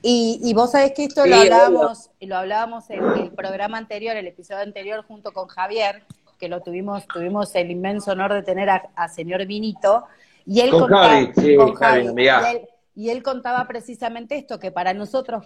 [0.00, 1.92] Y, y vos sabés que esto Sí, lo obvio.
[2.30, 6.02] Hablábamos, lo hablábamos en el programa anterior, el episodio anterior, junto con Javier,
[6.38, 10.04] que lo tuvimos, tuvimos el inmenso honor de tener a, a señor Vinito,
[10.44, 12.42] y él Con contaba, Javi, sí, con Javi, amiga.
[12.42, 15.44] y él, y él contaba precisamente esto, que para nosotros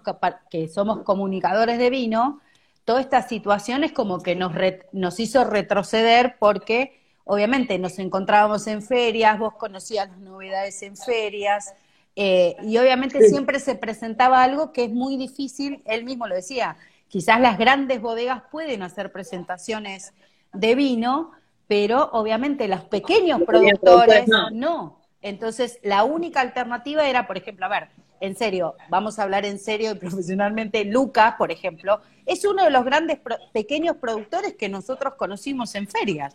[0.51, 2.41] que somos comunicadores de vino,
[2.85, 8.67] toda esta situación es como que nos, re- nos hizo retroceder porque obviamente nos encontrábamos
[8.69, 11.75] en ferias, vos conocías las novedades en ferias,
[12.17, 13.29] eh, y obviamente Sí.
[13.29, 16.77] siempre se presentaba algo que es muy difícil, él mismo lo decía,
[17.09, 20.13] quizás las grandes bodegas pueden hacer presentaciones
[20.53, 21.33] de vino,
[21.69, 25.01] pero obviamente los pequeños productores no.
[25.23, 27.89] Entonces, la única alternativa era, por ejemplo, a ver,
[28.21, 32.71] en serio, vamos a hablar en serio y profesionalmente, Luca, por ejemplo, es uno de
[32.71, 36.35] los grandes pro- pequeños productores que nosotros conocimos en ferias.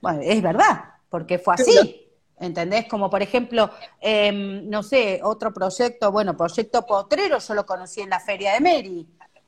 [0.00, 2.06] Bueno, es verdad, porque fue así.
[2.40, 2.86] ¿Entendés?
[2.88, 3.70] Como por ejemplo,
[4.00, 8.60] em, no sé, otro proyecto, bueno, Proyecto Potrero, yo lo conocí en la Feria de
[8.60, 9.06] Mary,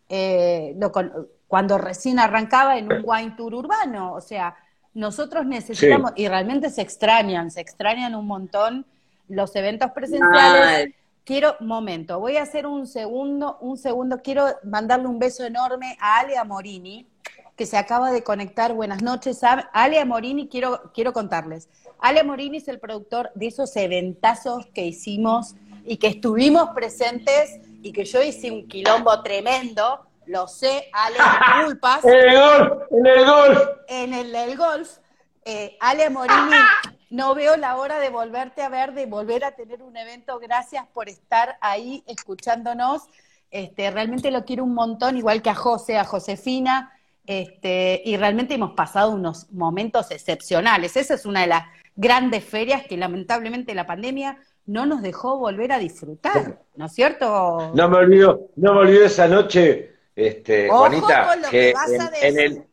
[0.09, 4.13] eh, lo con- cuando recién arrancaba en un wine tour urbano.
[4.13, 4.55] O sea,
[4.95, 8.85] nosotros necesitamos, y realmente se extrañan, se extrañan un montón
[9.29, 10.95] los eventos presenciales.
[11.25, 16.19] Quiero, momento, voy a hacer un segundo, un segundo, quiero mandarle un beso enorme a
[16.21, 17.07] Ale Amorini,
[17.57, 18.73] que se acaba de conectar.
[18.75, 21.69] Buenas noches, a Ale Amorini, quiero, quiero contarles.
[22.03, 27.93] Ale Amorini es el productor de esos eventazos que hicimos y que estuvimos presentes y
[27.93, 31.17] que yo hice un quilombo tremendo, lo sé, Ale,
[31.57, 33.61] disculpas En el golf, en el golf.
[33.89, 34.99] en el del golf,
[35.45, 36.57] eh, Ale Morini,
[37.11, 40.41] no veo la hora de volverte a ver, de volver a tener un evento.
[40.41, 43.03] Gracias por estar ahí escuchándonos.
[43.51, 46.93] Este, realmente lo quiero un montón, igual que a José, a Josefina.
[47.27, 50.97] Este, y realmente hemos pasado unos momentos excepcionales.
[50.97, 51.65] Esa es una de las
[51.95, 57.73] grandes ferias que lamentablemente la pandemia no nos dejó volver a disfrutar, ¿no es cierto?
[57.75, 61.73] No me olvido, no me olvido esa noche, este, Ojo Juanita, con lo que que
[61.75, 62.25] vas a en, decir.
[62.25, 62.65] en el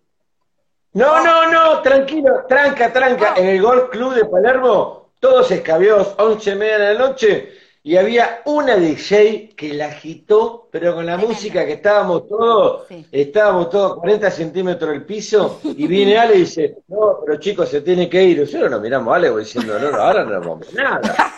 [0.93, 3.34] No, no, no, tranquilo, tranca, tranca.
[3.36, 3.39] Oh.
[3.39, 7.49] En el Golf Club de Palermo, todos escabeados, once y media de la noche,
[7.82, 13.05] y había una DJ que la agitó, pero con la música que estábamos todos, Sí.
[13.11, 17.69] estábamos todos a 40 centímetros del piso, y viene Ale y dice, no, pero chicos,
[17.69, 18.39] se tiene que ir.
[18.41, 21.15] Nosotros nos miramos a Ale diciendo, no, no, ahora no nos vamos nada.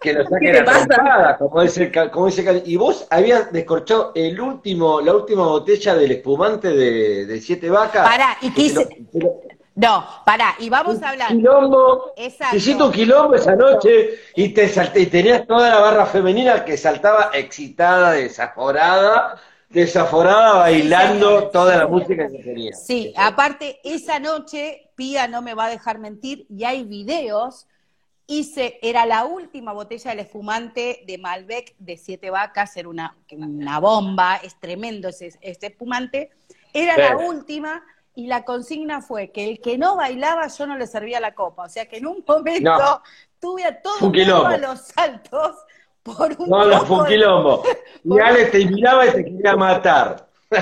[0.00, 2.62] Que nos ¿Qué saquen la trompada, como dice como dice.
[2.66, 8.08] Y vos habías descorchado el último, la última botella del espumante de, de siete vacas.
[8.08, 9.40] Pará, y Que lo-
[9.78, 11.28] No, pará, y vamos a hablar.
[11.28, 12.50] quilombo, Exacto.
[12.50, 16.64] te hiciste un quilombo esa noche y te salté, y tenías toda la barra femenina
[16.64, 22.72] que saltaba excitada, desaforada, desaforada, bailando toda la música que tenía.
[22.72, 27.68] Sí, aparte, esa noche, Pía no me va a dejar mentir, y hay videos,
[28.26, 33.78] hice, era la última botella del espumante de Malbec de siete vacas, era una, una
[33.78, 36.30] bomba, es tremendo ese, ese espumante,
[36.72, 37.80] era la última,
[38.18, 41.62] y la consigna fue que el que no bailaba yo no le servía la copa,
[41.62, 43.00] o sea que en un momento No.
[43.38, 45.54] tuve a todo el mundo a los saltos
[46.02, 47.62] por un No, no, fue un de- quilombo.
[48.04, 50.28] Y Ale te miraba y te quería matar.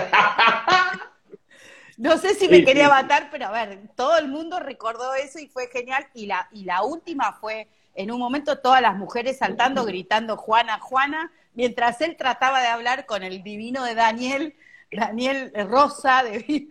[1.96, 2.90] No sé si me Sí, quería sí.
[2.90, 6.06] matar, pero a ver, todo el mundo recordó eso y fue genial.
[6.12, 10.78] Y la, y la última fue, en un momento, todas las mujeres saltando, gritando Juana,
[10.78, 14.54] Juana, mientras él trataba de hablar con el divino de Daniel,
[14.90, 16.68] Daniel Rosa de,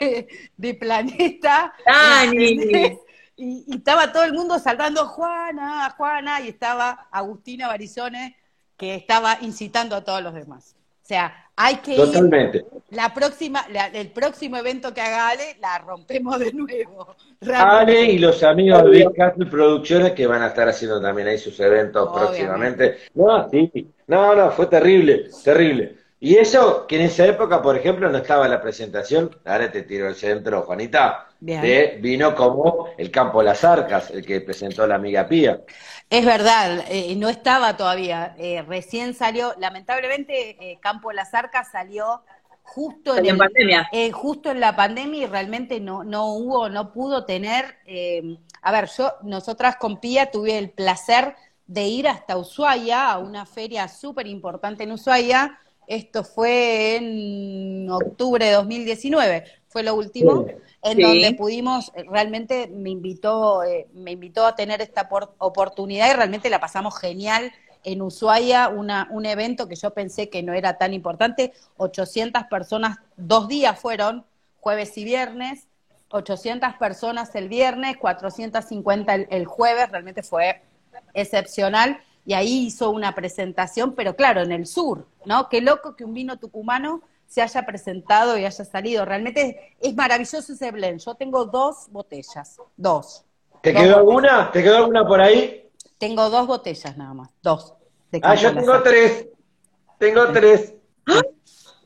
[0.56, 1.72] de Planeta.
[3.38, 8.34] Y, y estaba todo el mundo saltando Juana, Juana, y estaba Agustina Barizone,
[8.76, 10.74] que estaba incitando a todos los demás.
[11.02, 12.58] sea, hay que Totalmente.
[12.58, 12.66] ir.
[12.90, 17.14] La próxima, la- el próximo evento que haga Ale, la rompemos de nuevo.
[17.54, 21.38] Ale y los amigos de Big Castle Producciones que van a estar haciendo también ahí
[21.38, 22.26] sus eventos Obviamente.
[22.26, 22.96] próximamente.
[23.14, 25.96] No, sí, no, no, fue terrible, terrible.
[26.28, 30.08] Y eso, que en esa época, por ejemplo, no estaba la presentación, ahora te tiro
[30.08, 31.60] el centro, Juanita, Bien.
[31.60, 35.60] de vino como el Campo Las Arcas, el que presentó la amiga Pía.
[36.10, 38.34] Es verdad, eh, no estaba todavía.
[38.38, 42.22] eh, recién salió, lamentablemente, eh, Campo de las Arcas salió
[42.62, 43.88] justo en, el- pandemia.
[43.90, 47.76] eh, justo en la pandemia y realmente no, no hubo, no pudo tener.
[47.86, 53.18] eh, a ver, yo, nosotras con Pía tuve el placer de ir hasta Ushuaia, a
[53.18, 55.58] una feria súper importante en Ushuaia.
[55.86, 60.52] Esto fue en octubre de 2019, fue lo último Sí.
[60.82, 61.02] en Sí.
[61.02, 66.14] donde pudimos, eh, realmente me invitó, eh, me invitó a tener esta por- oportunidad y
[66.14, 67.52] realmente la pasamos genial
[67.84, 72.98] en Ushuaia, una, un evento que yo pensé que no era tan importante, 800 personas,
[73.16, 74.24] dos días fueron,
[74.60, 75.68] jueves y viernes,
[76.10, 80.62] 800 personas el viernes, 450 el, el jueves, realmente fue
[81.14, 85.48] excepcional y ahí hizo una presentación, pero claro, en el sur, ¿no?
[85.48, 89.04] Qué loco que un vino tucumano se haya presentado y haya salido.
[89.04, 91.00] Realmente es maravilloso ese blend.
[91.00, 93.24] Yo tengo dos botellas, dos.
[93.62, 94.32] ¿Te Dos quedó botellas.
[94.32, 94.50] alguna?
[94.52, 95.68] ¿Te quedó alguna por ahí?
[95.98, 97.74] Tengo dos botellas nada más, dos.
[98.22, 99.26] Ah, yo tengo tres.
[99.98, 100.74] Tengo tres.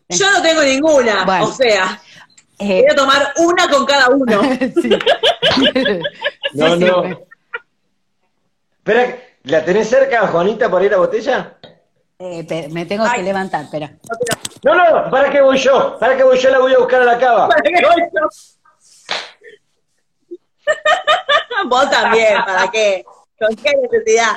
[0.09, 1.45] Yo no tengo ninguna, Bueno.
[1.47, 2.01] o sea,
[2.59, 4.43] Eh, voy a tomar una con cada uno.
[4.82, 4.91] sí.
[6.55, 7.05] No, Sí, sí, no.
[8.78, 11.57] Espera, ¿la tenés cerca, Juanita, por ir a botella?
[12.18, 13.93] eh, me tengo que levantar, espera.
[14.62, 15.99] No, no, ¿para qué voy yo?
[15.99, 16.51] ¿Para qué voy yo?
[16.51, 17.49] La voy a buscar a la cava.
[17.49, 18.28] ¿Para qué voy yo?
[21.68, 23.05] Vos también, ¿para qué?
[23.38, 24.36] ¿Con qué necesidad?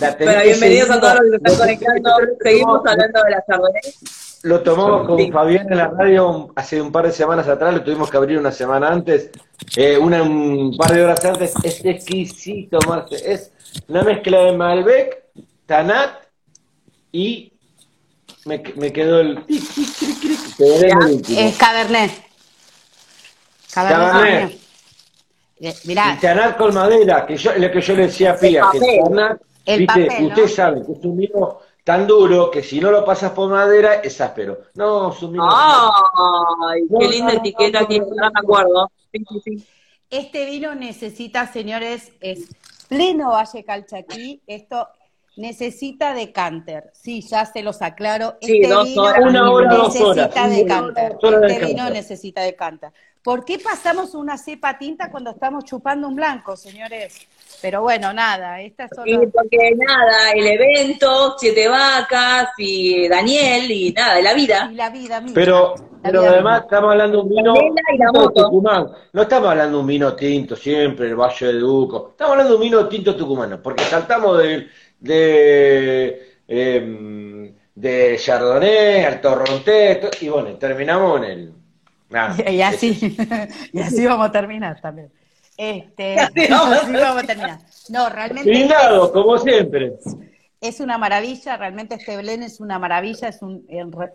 [0.00, 2.10] La tenés Bueno, que bienvenidos a todos los que se están conectando.
[2.42, 3.82] Seguimos hablando de la Chardonnay.
[4.44, 5.32] Lo tomamos con.
[5.32, 8.52] Fabián en la radio hace un par de semanas atrás, lo tuvimos que abrir una
[8.52, 9.30] semana antes,
[9.74, 11.54] eh, una, un par de horas antes.
[11.64, 13.16] Es exquisito, Marce.
[13.24, 13.50] Es
[13.88, 15.24] una mezcla de Malbec,
[15.64, 16.24] Tanat
[17.10, 17.54] y
[18.44, 19.42] me, me quedó el...
[20.58, 22.12] Es Cabernet.
[23.72, 24.12] Cabernet.
[24.12, 24.58] Cabernet.
[25.58, 28.62] Eh, mirá, Y Tanat con madera, que yo, lo que yo le decía a Pía,
[28.72, 29.00] que el papel.
[29.04, 30.28] Tanat, El viste, papel, ¿no?
[30.28, 33.94] usted sabe que es un vino tan duro que si no lo pasas por madera
[33.96, 34.58] es áspero.
[34.74, 35.46] No, vino...
[35.48, 38.90] Ay, qué linda no, etiqueta no, tiene, no, me acuerdo.
[39.12, 39.66] Sí, sí, sí.
[40.10, 42.48] Este vino necesita, señores, es
[42.88, 44.42] pleno Valle Calchaquí.
[44.46, 44.88] Esto
[45.36, 46.90] necesita decanter.
[46.94, 48.36] Sí, ya se los aclaro.
[48.40, 49.20] Sí, Este dos vino horas.
[49.22, 50.36] Una hora, dos necesita horas.
[50.36, 51.04] Una decanter.
[51.04, 51.92] hora, dos horas de Este vino decanter.
[51.92, 52.92] necesita decanter.
[53.22, 57.26] ¿Por qué pasamos una cepa tinta cuando estamos chupando un blanco, señores?
[57.64, 63.70] Pero bueno, nada, estas son Y las- porque nada, el evento, siete vacas y Daniel
[63.70, 64.68] y nada, de la vida.
[64.70, 65.34] y la vida misma.
[65.34, 66.64] Pero, La pero vida además misma.
[66.66, 68.30] estamos hablando de un vino Canela y la tinto.
[68.44, 68.86] Tucumán.
[69.14, 72.08] No estamos hablando de un vino tinto siempre, el Valle de Duco.
[72.10, 74.68] Estamos hablando de un vino tinto tucumano, porque saltamos de,
[75.00, 81.52] de, em, de Chardonnay al Torrontés, to- y bueno, terminamos en el...
[82.10, 83.16] nada, Y así,
[83.72, 85.10] y así vamos a terminar también.
[85.56, 87.58] Este, así vamos a así vamos a terminar.
[87.88, 89.94] No, realmente Brindado, como siempre.
[90.60, 93.66] es una maravilla, realmente este es una maravilla, es un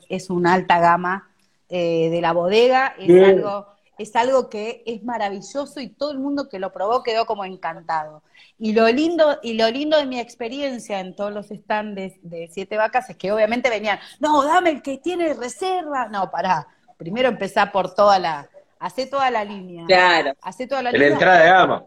[0.09, 1.29] es una alta gama
[1.69, 3.23] eh, de la bodega, es Bien.
[3.25, 3.67] algo
[3.97, 8.23] es algo que es maravilloso y todo el mundo que lo probó quedó como encantado.
[8.57, 12.47] Y lo lindo y lo lindo de mi experiencia en todos los stands de, de
[12.49, 16.67] Siete Vacas es que obviamente venían, no, dame el que tiene reserva, no, pará,
[16.97, 18.49] primero empezá por toda la,
[18.79, 20.33] hacé toda la línea, Claro.
[20.41, 21.85] hacé toda la En la entrada de gama.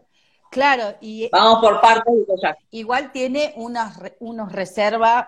[0.49, 2.13] claro, y Vamos por partes.
[2.71, 5.27] Igual tiene unas, re- unos reservas,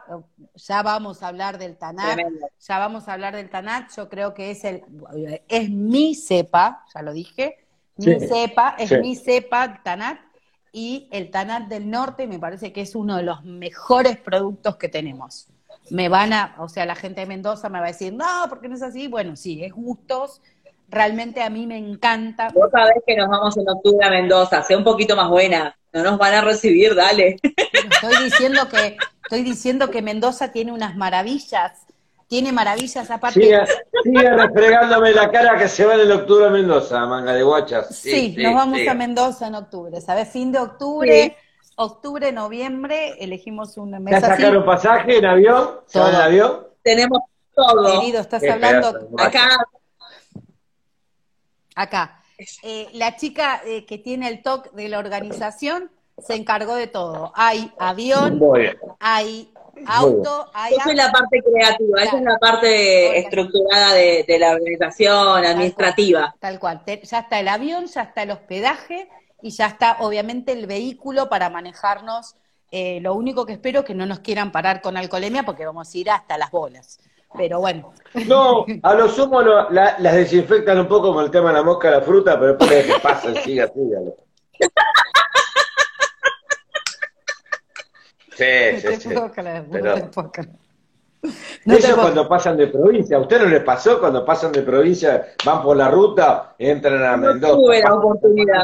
[0.55, 2.47] ya vamos a hablar del Tanat, Tremendo.
[2.59, 4.83] ya vamos a hablar del Tanat, yo creo que es el
[5.47, 7.57] es mi cepa, ya lo dije,
[7.97, 8.97] mi Sí, cepa, es sí.
[8.97, 10.19] mi cepa Tanat,
[10.71, 14.89] y el Tanat del norte me parece que es uno de los mejores productos que
[14.89, 15.47] tenemos.
[15.91, 18.67] Me van a, o sea, la gente de Mendoza me va a decir, no, porque
[18.67, 20.41] no es así, bueno, sí, es gustos,
[20.87, 24.77] realmente a mí me encanta, Vos sabés que nos vamos en octubre a Mendoza, sea
[24.77, 25.75] un poquito más buena.
[25.93, 27.37] No nos van a recibir, dale.
[27.41, 31.85] Estoy diciendo que, estoy diciendo que Mendoza tiene unas maravillas,
[32.27, 33.41] tiene maravillas aparte.
[33.41, 33.59] Sigue,
[34.03, 37.95] sigue refregándome la cara que se va en el octubre a Mendoza, manga de guachas.
[37.95, 38.87] sí, nos vamos sí.
[38.87, 40.27] a Mendoza en octubre, ¿sabes?
[40.29, 41.37] Fin de octubre,
[41.77, 44.25] octubre, noviembre, elegimos un ¿Ya mes así.
[44.41, 45.79] sacaron pasaje en avión?
[45.85, 46.23] ¿Se van en Todo.
[46.23, 46.67] avión?
[46.83, 47.19] Tenemos
[47.53, 47.99] todo.
[48.01, 49.09] Querido, estás Qué hablando pedazo.
[49.17, 49.49] Acá,
[51.75, 52.21] acá.
[52.63, 57.31] Eh, la chica eh, que tiene el TOC de la organización se encargó de todo.
[57.35, 58.39] Hay avión,
[58.99, 59.53] hay
[59.85, 64.51] auto, hay Esa es la parte creativa, esa es la parte estructurada de, de la
[64.51, 66.35] organización administrativa.
[66.39, 66.81] Tal cual.
[66.85, 69.09] Ya está el avión, ya está el hospedaje
[69.41, 72.35] y ya está, obviamente, el vehículo para manejarnos.
[72.71, 75.93] Eh, lo único que espero es que no nos quieran parar con alcoholemia porque vamos
[75.93, 76.99] a ir hasta las bolas.
[77.37, 77.93] Pero bueno,
[78.27, 81.63] No, a lo sumo lo- la- las desinfectan un poco con el tema de la
[81.63, 84.15] mosca, la fruta, pero después que pasen, siga, sígalo.
[88.37, 89.09] Sí, no sí, te sí.
[89.09, 90.49] puedo creer, no Pero- te puedo creer.
[91.65, 93.17] No te Eso puedo- cuando pasan de provincia.
[93.17, 97.17] ¿A usted no les pasó cuando pasan de provincia, van por la ruta, entran a
[97.17, 97.53] No Mendoza?
[97.55, 98.63] tuve la oportunidad.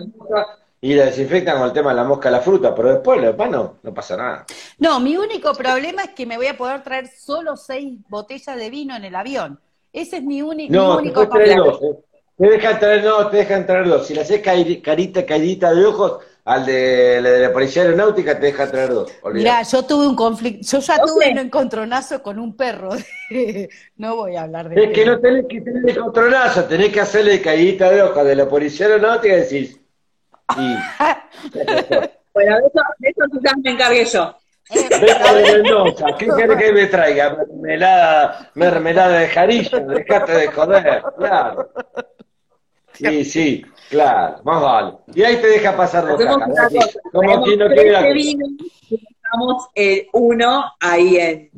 [0.81, 3.49] Y la desinfectan con el tema de la mosca, la fruta, pero después, lo demás
[3.51, 4.45] no, no pasa nada.
[4.79, 8.69] No, mi único problema es que me voy a poder traer solo seis botellas de
[8.69, 9.59] vino en el avión.
[9.93, 11.65] Ese es mi, No, único traer problema.
[11.65, 11.81] dos.
[11.83, 11.95] eh.
[12.37, 14.07] Te dejan traer, no, te dejan traer dos.
[14.07, 18.47] Si le haces cari- carita, caidita de ojos, al de, de la policía aeronáutica te
[18.47, 19.11] dejan traer dos.
[19.29, 21.31] Mirá, yo tuve un conflicto, yo ya No tuve sé.
[21.31, 22.89] un encontronazo con un perro.
[23.97, 27.41] no voy a hablar de Es que no tenés que tener controlazo, tenés que hacerle
[27.41, 29.80] caidita de ojos de la policía aeronáutica y decís.
[30.57, 30.75] Y,
[32.33, 34.35] Bueno, de eso, de eso quizás me encargué yo.
[34.73, 37.35] vengo de Mendoza, ¿qué querés que me traiga?
[37.35, 41.69] Mermelada, mermelada de jarilla, dejate de joder, claro.
[42.93, 44.93] Sí, sí, claro, más vale.
[45.13, 48.37] Y ahí te deja pasar los Hacemos cacas, una así, cosa, Como quien no y
[48.89, 51.51] dejamos el uno ahí en,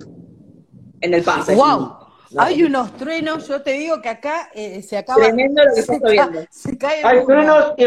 [1.01, 1.55] en el pase.
[1.55, 1.97] ¡Wow!
[2.37, 5.21] Hay unos truenos, yo te digo que acá eh, se acaba.
[5.21, 6.41] Tremendo lo que se está ca- lloviendo.
[6.49, 7.85] Se cae el Hay truenos y,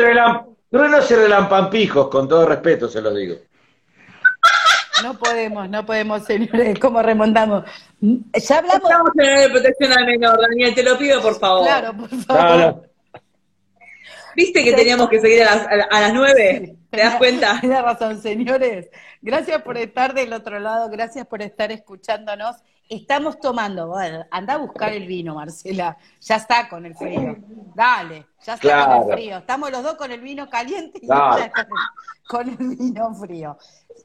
[0.76, 3.36] truenos y relampampijos, con todo respeto se los digo.
[5.02, 6.78] No podemos, no podemos, señores.
[6.78, 7.64] ¿Cómo remontamos?
[8.00, 8.82] Ya hablamos.
[8.82, 11.64] Estamos en el de protección al menor, Daniel, te lo pido por favor.
[11.66, 12.58] Claro, por No, favor.
[12.58, 12.82] no.
[14.34, 16.76] ¿Viste que teníamos que seguir a las, a la- a las nueve?
[16.90, 17.58] ¿Te das cuenta?
[17.60, 18.90] Tienes razón, señores.
[19.22, 22.56] Gracias por estar del otro lado, gracias por estar escuchándonos.
[22.88, 25.96] Estamos tomando, bueno, anda a buscar el vino, Marcela.
[26.20, 27.36] Ya está con el frío.
[27.74, 29.38] Dale, ya está con el frío.
[29.38, 31.36] Estamos los dos con el vino caliente y Claro.
[31.38, 33.58] ella con el, con el vino frío.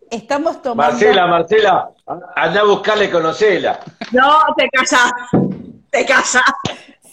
[0.09, 0.93] Estamos tomando.
[0.93, 1.91] Marcela, Marcela,
[2.35, 3.79] anda a buscarle y conocela.
[4.11, 5.11] No, te callas.
[5.91, 6.43] Te callas.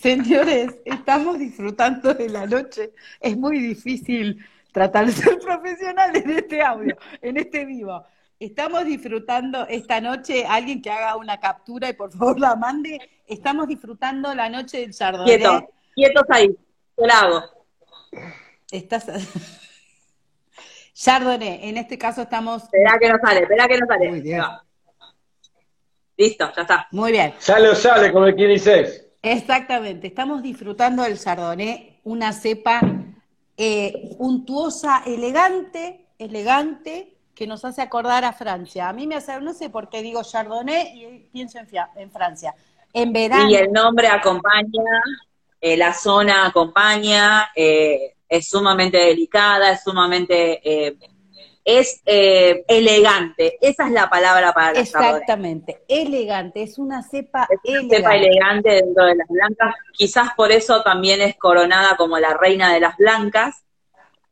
[0.01, 2.93] Señores, estamos disfrutando de la noche.
[3.21, 4.43] Es muy difícil
[4.73, 8.05] tratar de ser profesional en este audio, en este vivo.
[8.41, 13.01] Estamos disfrutando esta noche, alguien que haga una captura y por favor la mande.
[13.27, 15.39] Estamos disfrutando la noche del Chardonnay.
[15.39, 16.57] Quieto, quietos ahí.
[16.95, 17.43] Te la hago.
[18.71, 19.07] Estás...
[20.95, 24.09] Chardonnay, en este caso estamos Esperá que no sale, esperá que no sale.
[24.09, 24.43] Muy bien.
[26.17, 26.89] Listo, ya está.
[26.93, 27.35] muy bien.
[27.39, 29.15] Sale o sale, como el quien dice.
[29.21, 32.81] Exactamente, estamos disfrutando del Chardonnay, una cepa
[33.57, 38.89] eh, untuosa, elegante, elegante, que nos hace acordar a Francia.
[38.89, 41.61] A mí me hace, no sé por qué digo Chardonnay y pienso
[41.95, 42.53] en, Francia.
[42.93, 44.83] En verano, Y el nombre acompaña,
[45.61, 50.97] eh, la zona acompaña, eh, es sumamente delicada, es sumamente, eh,
[51.65, 53.57] es elegante.
[53.61, 55.13] Esa es la palabra para la Chardonnay.
[55.13, 57.97] exactamente, elegante, es una cepa Es una elegante.
[57.97, 59.75] cepa elegante dentro de las blancas.
[59.93, 63.63] Quizás por eso también es coronada como la reina de las blancas.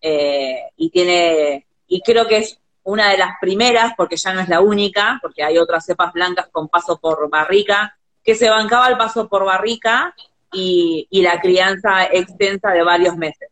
[0.02, 4.60] y tiene, y creo que es una de las primeras, porque ya no es la
[4.60, 9.28] única, porque hay otras cepas blancas con paso por barrica, que se bancaba el paso
[9.28, 10.14] por barrica
[10.52, 13.48] y, y la crianza extensa de varios meses.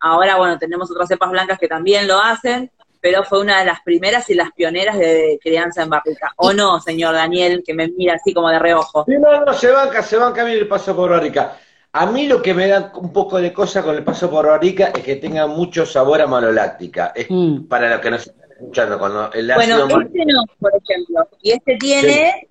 [0.00, 2.70] Ahora, bueno, tenemos otras cepas blancas que también lo hacen,
[3.00, 6.32] pero fue una de las primeras y las pioneras de crianza en barrica.
[6.36, 9.04] ¿O no, señor Daniel, que me mira así como de reojo?
[9.06, 11.56] Sí, no, no, se banca, se banca bien el paso por barrica.
[11.92, 14.86] A mí lo que me da un poco de cosa con el paso por barrica
[14.94, 17.12] es que tenga mucho sabor a maloláctica.
[17.14, 17.64] Es Mm.
[17.68, 21.28] para los que nos escuchando, cuando el ácido Bueno, mal- este no, por ejemplo.
[21.42, 22.48] Y este tiene,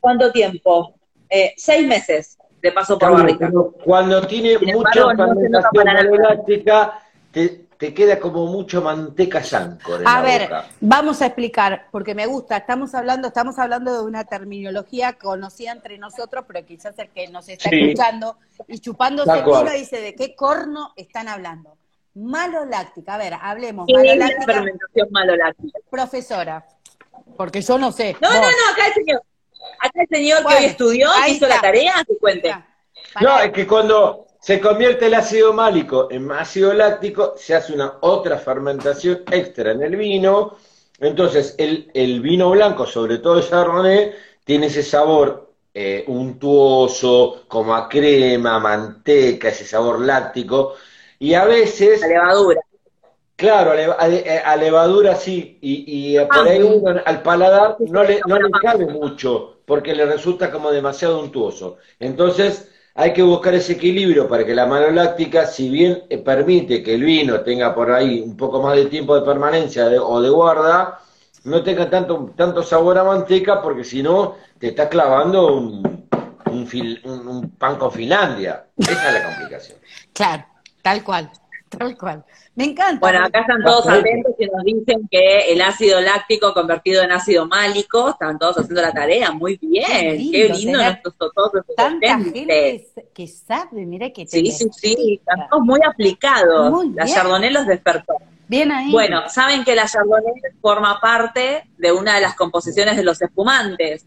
[0.00, 0.94] ¿cuánto tiempo?
[1.28, 3.50] Eh, seis meses de paso por barrica.
[3.84, 7.00] Cuando tiene Sin mucha fermentación maloláctica,
[7.30, 10.66] te, te queda como mucho manteca yancor A la ver, boca.
[10.80, 15.96] vamos a explicar, porque me gusta, estamos hablando, estamos hablando de una terminología conocida entre
[15.98, 17.80] nosotros, pero quizás el que nos está Sí.
[17.80, 18.36] escuchando
[18.68, 21.76] y chupándose el dice de qué corno están hablando.
[22.14, 23.86] Maloláctica, a ver, hablemos.
[23.86, 25.78] ¿Qué es la fermentación maloláctica?
[25.90, 26.66] profesora,
[27.36, 28.16] porque yo no sé.
[28.20, 28.46] No, no, vos.
[28.46, 29.22] no, acá el señor.
[29.78, 32.54] Acá el señor que hoy estudió, ahí que hizo la tarea, que cuente.
[33.20, 37.98] No, es que cuando se convierte el ácido málico en ácido láctico, se hace una
[38.00, 40.56] otra fermentación extra en el vino.
[40.98, 44.12] Entonces, el, el vino blanco, sobre todo el Chardonnay,
[44.44, 50.74] tiene ese sabor eh, untuoso, como a crema, manteca, ese sabor láctico.
[51.20, 52.60] Y a veces La levadura.
[53.36, 58.50] Claro, a, levadura sí, y, y por ahí ah, al paladar no le, no le
[58.50, 61.78] cabe mucho, porque le resulta como demasiado untuoso.
[61.98, 66.94] Entonces, hay que buscar ese equilibrio para que la maloláctica, si bien eh, permite que
[66.94, 71.00] el vino tenga por ahí un poco más de tiempo de permanencia o de guarda,
[71.44, 76.06] no tenga tanto, tanto sabor a manteca, porque si no, te está clavando un,
[76.44, 78.66] un, pan con Finlandia.
[78.76, 79.78] Esa es la complicación.
[80.12, 80.44] Claro,
[80.82, 81.30] tal cual,
[81.68, 82.24] tal cual.
[82.54, 82.98] Me encanta.
[83.00, 87.46] Bueno, acá están todos atentos y nos dicen que el ácido láctico convertido en ácido
[87.46, 93.26] málico, están todos haciendo la tarea, muy bien, qué lindo, nuestros todos Tanta gente que
[93.28, 96.86] sabe, mira que Sí, sí, sí, estamos muy aplicados.
[96.94, 98.14] la Chardonnay los despertó.
[98.48, 98.90] Bien ahí.
[98.90, 104.04] Bueno, saben que la Chardonnay forma parte de una de las composiciones de los espumantes.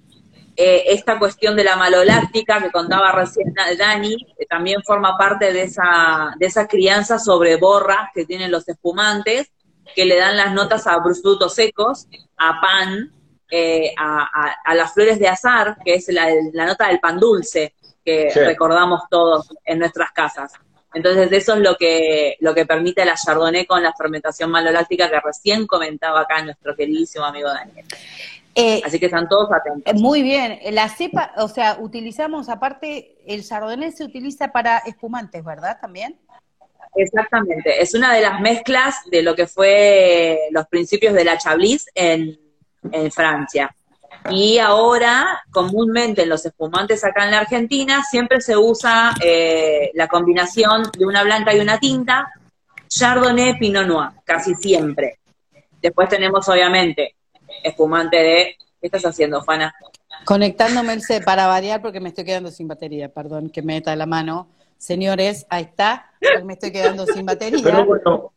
[0.55, 5.63] Eh, esta cuestión de la maloláctica que contaba recién Dani eh, también forma parte de
[5.63, 9.51] esa, de esa crianza sobre borras que tienen los espumantes,
[9.95, 13.11] que le dan las notas a frutos secos, a pan,
[13.49, 16.27] eh, a, las flores de azar, que es la,
[16.65, 17.73] nota del pan dulce,
[18.05, 20.53] que recordamos todos en nuestras casas.
[20.93, 25.19] Entonces eso es lo que, lo que permite la Chardonnay con la fermentación maloláctica que
[25.19, 27.85] recién comentaba acá nuestro queridísimo amigo Daniel.
[28.55, 29.93] Eh, Así que están todos atentos.
[29.95, 30.59] Muy bien.
[30.71, 35.79] La cepa, o sea, utilizamos, aparte, el chardonnay se utiliza para espumantes, ¿verdad?
[35.81, 36.19] También.
[36.95, 37.81] Exactamente.
[37.81, 42.39] Es una de las mezclas de lo que fue los principios de la Chablis en,
[43.11, 43.73] Francia.
[44.29, 50.09] Y ahora, comúnmente en los espumantes acá en la Argentina, siempre se usa eh, la
[50.09, 52.29] combinación de una blanca y una tinta,
[52.89, 55.19] Chardonnay Pinot Noir, casi siempre.
[55.81, 57.15] Después tenemos, obviamente,
[57.63, 58.55] espumante de...
[58.79, 59.73] ¿Qué estás haciendo, Juana?
[60.25, 64.05] Conectándome el para variar porque me estoy quedando sin batería, perdón que me meta la
[64.05, 64.49] mano.
[64.77, 66.11] Señores, ahí está,
[66.43, 67.61] me estoy quedando sin batería.
[67.63, 68.33] Pero bueno,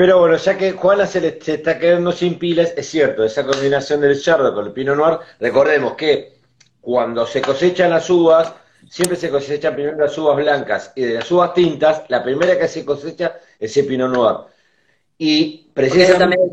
[0.00, 4.00] pero bueno, ya que Juana se, le, está quedando sin pilas, es cierto, esa combinación
[4.00, 6.38] del chardo con el pino noir, recordemos que
[6.80, 8.54] cuando se cosechan las uvas,
[8.88, 12.66] siempre se cosechan primero las uvas blancas y de las uvas tintas, la primera que
[12.66, 14.38] se cosecha es el pino noir.
[15.18, 16.48] Y precisamente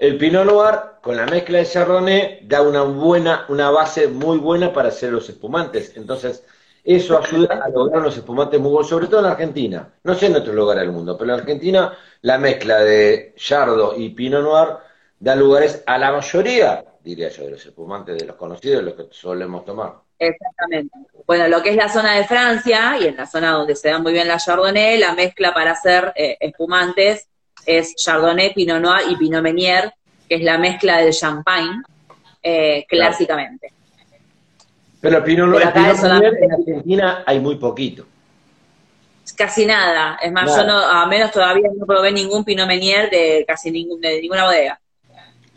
[0.00, 4.72] el Pinot Noir con la mezcla de Chardonnay da una buena, una base muy buena
[4.72, 5.94] para hacer los espumantes.
[5.94, 6.42] Entonces,
[6.82, 9.92] eso ayuda a lograr los espumantes muy buenos, sobre todo en Argentina.
[10.02, 11.92] No sé en otro lugar del mundo, pero en Argentina
[12.22, 14.78] la mezcla de Chardo y Pinot Noir
[15.18, 18.94] da lugares a la mayoría, diría yo, de los espumantes de los conocidos, de los
[18.94, 19.96] que solemos tomar.
[20.18, 20.96] Exactamente.
[21.26, 23.98] Bueno, lo que es la zona de Francia y en la zona donde se da
[23.98, 27.29] muy bien la Chardonnay, la mezcla para hacer eh, espumantes
[27.78, 29.92] es Chardonnay, Pinot Noir y Pinot Meunier,
[30.28, 31.82] que es la mezcla del champagne,
[32.42, 33.72] eh, clásicamente.
[35.00, 35.72] Pero Pinot Noir,
[36.40, 38.06] en Argentina hay muy poquito.
[39.36, 40.18] Casi nada.
[40.20, 44.00] Es más, yo no, a menos todavía no probé ningún Pinot Meunier de casi ningún,
[44.00, 44.80] de ninguna bodega.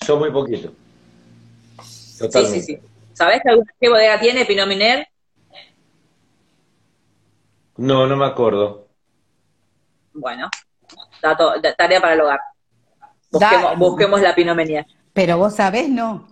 [0.05, 0.71] Son muy poquitos.
[1.81, 2.79] Sí, sí, sí.
[3.13, 3.41] ¿Sabés
[3.79, 5.07] qué bodega tiene Pinot Meunier?
[7.77, 8.87] No, no me acuerdo.
[10.13, 10.49] Bueno,
[11.77, 12.39] tarea para el hogar.
[13.77, 14.85] Busquemos, la pinomenía.
[15.13, 16.27] Pero vos sabés, no.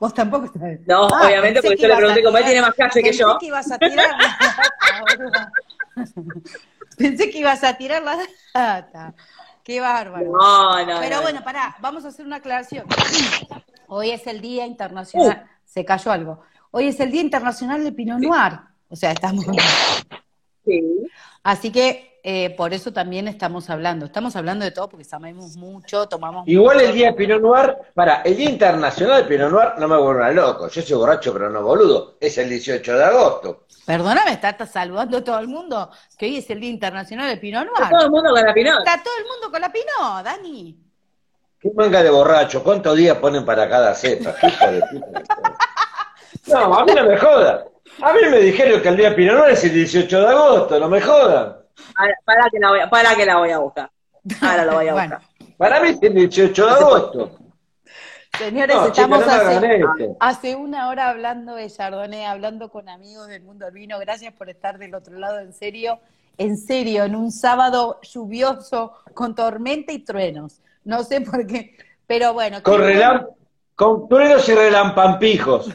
[0.00, 0.80] Vos tampoco sabés.
[0.86, 3.38] No, ah, obviamente, porque yo le pregunté cómo él tiene más calle que yo.
[3.38, 4.06] Pensé que ibas a tirar
[6.96, 8.18] Pensé que ibas a tirar la
[8.52, 9.14] data.
[9.62, 10.32] Qué bárbaro.
[10.32, 11.00] No, no.
[11.00, 12.86] Pero bueno, pará, vamos a hacer una aclaración.
[13.86, 15.44] Hoy es el Día Internacional.
[15.44, 15.48] Uh.
[15.64, 16.42] Se cayó algo.
[16.70, 18.60] Hoy es el Día Internacional de Pinot Noir.
[18.88, 19.46] O sea, estamos.
[20.64, 21.06] Sí.
[21.42, 24.06] Así que eh, por eso también estamos hablando.
[24.06, 26.48] Estamos hablando de todo porque sabemos mucho, tomamos.
[26.48, 29.98] Igual el día de Pinot Noir, para, el Día Internacional de Pinot Noir no me
[29.98, 30.68] vuelva loco.
[30.68, 32.16] Yo soy borracho, pero no boludo.
[32.18, 33.66] Es el 18 de agosto.
[33.84, 37.82] Perdóname, está, saludando todo el mundo que hoy es el Día Internacional de Pinot Noir.
[37.82, 38.78] Está todo el mundo con la Pinot.
[38.78, 40.78] Está todo el mundo con la Pinot, Dani.
[41.60, 42.64] ¿Qué manga de borracho?
[42.64, 44.34] ¿Cuántos días ponen para cada cepa?
[46.46, 47.64] No, a mí no me joda.
[48.02, 50.80] A mí me dijeron que el día de Pinot Noir es el 18 de agosto,
[50.80, 51.63] no me jodan.
[52.24, 53.90] Para, que la voy a, para que la voy a buscar.
[54.40, 55.20] Ahora la voy a buscar.
[55.56, 57.38] Para mí es el 18 de agosto.
[58.38, 59.22] Señores, estamos
[60.18, 63.98] hace, una hora hablando de Chardonnay, hablando con amigos del mundo del vino.
[64.00, 66.00] Gracias por estar del otro lado, en serio.
[66.36, 70.60] En serio, en un sábado lluvioso con tormenta y truenos.
[70.82, 71.76] No sé por qué,
[72.08, 72.60] pero bueno.
[72.62, 72.82] Con,
[73.76, 75.70] con truenos y relampampijos.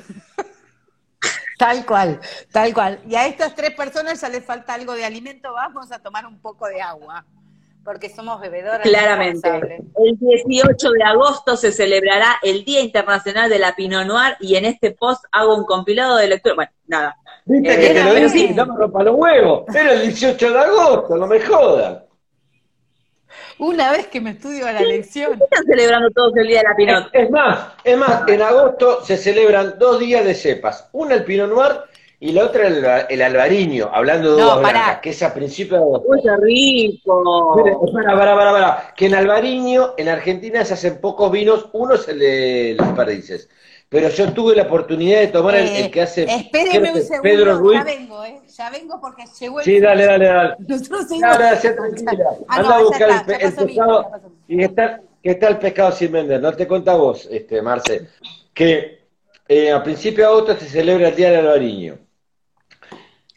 [1.59, 2.21] Tal cual,
[2.53, 3.01] tal cual.
[3.05, 6.39] Y a estas tres personas ya les falta algo de alimento, vamos a tomar un
[6.39, 7.25] poco de agua,
[7.83, 8.87] porque somos bebedores.
[8.87, 9.49] Claramente.
[9.97, 14.63] El 18 de agosto se celebrará el Día Internacional de la Pinot Noir y en
[14.63, 16.55] este post hago un compilado de lectura.
[16.55, 17.17] Bueno, nada.
[17.43, 19.75] Viste que te lo dije, no me rompa los huevos.
[19.75, 22.03] Era el 18 de agosto, no me jodas.
[23.57, 25.33] Una vez que me estudio la lección.
[25.33, 27.09] Están celebrando todos el día de la Pinot.
[27.13, 30.89] Es más, es más, en agosto se celebran dos días de cepas.
[30.93, 31.81] Una el Pinot Noir
[32.21, 34.71] y la otra el, el albariño, hablando de No, uvas pará.
[34.83, 36.07] blancas, que es a principios de agosto.
[36.09, 37.55] Uy, qué rico.
[37.63, 38.93] Mira, Para, para, para, para.
[38.95, 43.49] Que en albariño, en Argentina se hacen pocos vinos, uno es el de las perdices.
[43.87, 47.01] Pero yo tuve la oportunidad de tomar el, el que hace Eh, Espéreme creo un
[47.01, 47.79] segundo, Pedro Ruiz.
[47.79, 48.39] ya vengo, ¿eh?
[48.59, 49.65] Ya vengo porque llegó el...
[49.65, 50.55] Sí, dale, dale, dale.
[50.67, 52.11] Nosotros seguimos- Ahora, sea tranquila.
[52.49, 54.11] Ah, no, Anda a buscar está, el, pescado.
[54.49, 56.41] Y está, que está el pescado sin vender.
[56.41, 58.09] No te cuenta vos, este, Marce,
[58.53, 58.99] que
[59.47, 61.99] eh, a principio de agosto se celebra el Día del Albariño.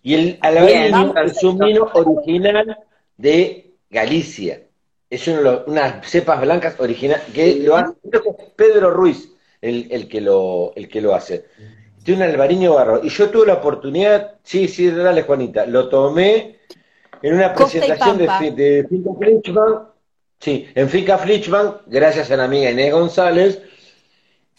[0.03, 2.78] Y el albariño es un vino original
[3.16, 4.61] de Galicia.
[5.09, 7.94] Es uno unas cepas blancas originales que lo hace
[8.57, 9.31] Pedro Ruiz
[9.61, 11.44] el, el que lo el que lo hace.
[12.05, 13.01] Tiene un albariño barro.
[13.05, 16.59] Y yo tuve la oportunidad, sí, sí, dale Juanita, lo tomé
[17.23, 18.24] en una Costa presentación de,
[18.57, 19.74] de Finca Flichman,
[20.41, 23.62] sí, en Finca Flichman, gracias a la amiga Inés González,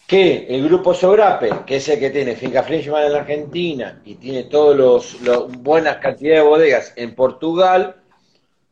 [0.06, 4.14] que el grupo Sogrape, que es el que tiene Finca Flichman en la Argentina y
[4.16, 7.96] tiene todos los, los buenas cantidades de bodegas en Portugal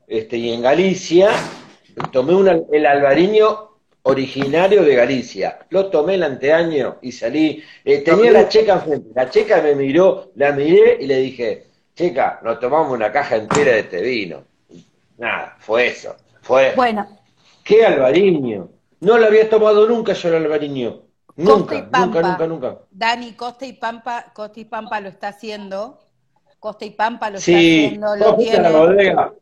[0.07, 1.31] este, y en Galicia,
[2.13, 3.72] tomé una- el albariño
[4.03, 5.59] originario de Galicia.
[5.71, 7.63] Lo tomé el anteaño y salí.
[7.85, 9.11] eh, tenía la checa enfrente.
[9.15, 13.73] La checa me miró, la miré y le dije, checa, nos tomamos una caja entera
[13.73, 14.45] de este vino.
[15.19, 16.17] Nada, fue eso.
[16.43, 16.73] Fue.
[16.75, 17.07] Bueno,
[17.65, 18.71] ¿Qué albariño?
[19.01, 21.03] No lo había tomado nunca yo el albariño.
[21.37, 21.99] Y Nunca, Pampa.
[21.99, 22.79] nunca, nunca, nunca.
[22.91, 25.99] Dani, Costa y Pampa, Costa y Pampa lo está haciendo.
[26.59, 28.61] Costa y Pampa lo está haciendo, lo tiene.
[28.61, 29.33] la bodega.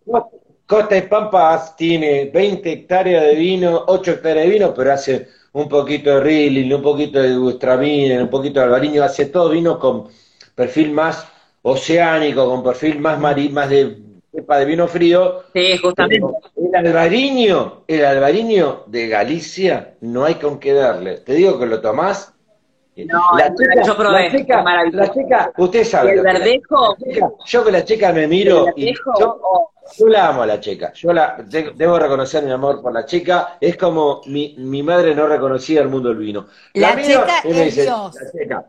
[0.71, 5.69] Costa y Pampas tiene 20 hectáreas de vino, 8 hectáreas de vino, pero hace un
[5.69, 10.07] poquito de Riesling, un poquito de Gustraminer, un poquito de Albariño, hace todo vino con
[10.55, 11.27] perfil más
[11.63, 13.99] oceánico, con perfil más mari, más de
[14.31, 15.43] cepa de vino frío.
[15.53, 16.25] Sí, justamente.
[16.55, 21.17] El albariño, el albariño de Galicia, no hay con qué darle.
[21.19, 22.33] Te digo que lo tomás.
[22.97, 23.21] No,
[23.85, 24.99] yo probé, la checa, es maravilloso.
[25.05, 26.11] la checa, usted ¿Y sabe.
[26.11, 26.97] el que la- verdejo?
[26.99, 29.71] la checa- yo que la checa me miro ¿El y yo, Oh.
[29.97, 30.93] Yo la amo a la checa.
[30.93, 33.57] Yo la de- debo reconocer mi amor por la checa.
[33.61, 36.47] Es como mi, mi madre no reconocía el mundo del vino.
[36.75, 38.15] La miro checa Dios.
[38.15, 38.67] La checa.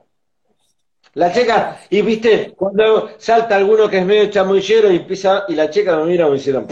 [1.13, 5.69] La checa, y viste, cuando salta alguno que es medio chamullero y empieza, y la
[5.69, 6.67] checa me mira y me hicieron,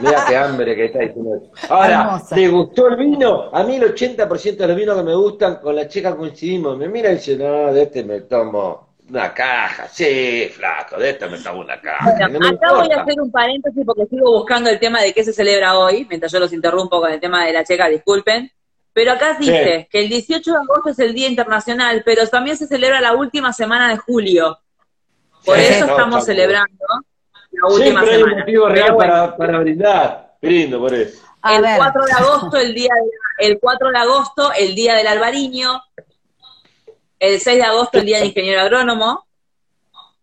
[0.00, 1.50] mira qué hambre que está diciendo.
[1.70, 2.34] Ahora, Hermosa.
[2.34, 3.48] ¿te gustó el vino?
[3.50, 6.76] A mí el 80% de los vinos que me gustan, con la checa coincidimos.
[6.76, 9.88] Me mira y dice, no, de este me tomo una caja.
[9.88, 12.10] Sí, flaco, de este me tomo una caja.
[12.12, 15.12] Bueno, No me acá voy a hacer un paréntesis porque sigo buscando el tema de
[15.12, 18.50] qué se celebra hoy, mientras yo los interrumpo con el tema de la checa, disculpen.
[18.92, 19.88] Pero acá dice Sí.
[19.90, 23.52] que el 18 de agosto es el Día Internacional, pero también se celebra la última
[23.52, 24.58] semana de julio.
[25.44, 26.84] Por Sí, eso no, estamos celebrando
[27.52, 28.40] la última Siempre hay un semana.
[28.44, 30.34] motivo real bueno, para, para brindar.
[30.42, 31.22] Brindo por eso.
[31.42, 31.76] A el ver.
[31.76, 32.90] 4 de agosto, el día
[33.38, 35.82] de- el 4 de agosto, el día del albariño,
[37.20, 39.26] el 6 de agosto, el día del ingeniero agrónomo,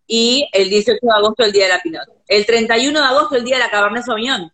[0.06, 2.08] y el 18 de agosto, el día de la Pinot.
[2.28, 4.52] El 31 de agosto, el día de la Cabernet Sauvignon.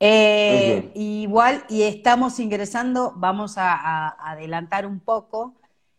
[0.00, 0.90] Eh.
[0.94, 5.54] Igual, y estamos ingresando, vamos a, a adelantar un poco,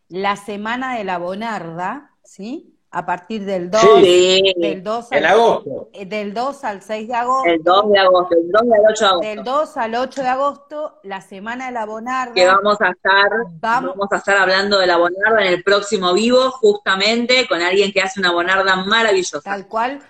[0.08, 2.75] la semana de la Bonarda, ¿sí?
[2.98, 4.54] A partir del 2, Sí.
[4.56, 5.90] del 2 En al, agosto.
[5.92, 8.80] eh, del 2 al 6 de agosto, El 2 de agosto, el 2 y el
[8.90, 9.28] 8 de agosto.
[9.28, 12.32] del 2 al 8 de agosto, la semana de la Bonarda.
[12.32, 13.28] que vamos a estar,
[13.60, 17.92] Vamos- vamos a estar hablando de la bonarda en el próximo vivo, justamente con alguien
[17.92, 19.42] que hace una bonarda maravillosa.
[19.42, 20.00] Tal cual,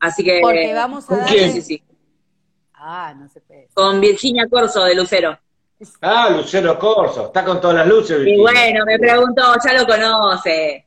[0.00, 1.52] Así que porque vamos a ¿con darle- quién?
[1.52, 1.84] sí, sí, sí.
[2.74, 3.68] Ah, no se puede.
[3.72, 5.38] con Virginia Corso de Lucero.
[6.00, 7.26] Ah, Lucero Corso.
[7.26, 8.18] Está con todas las luces.
[8.18, 8.42] Y Virginia.
[8.50, 10.84] bueno, me preguntó, ya lo conoce.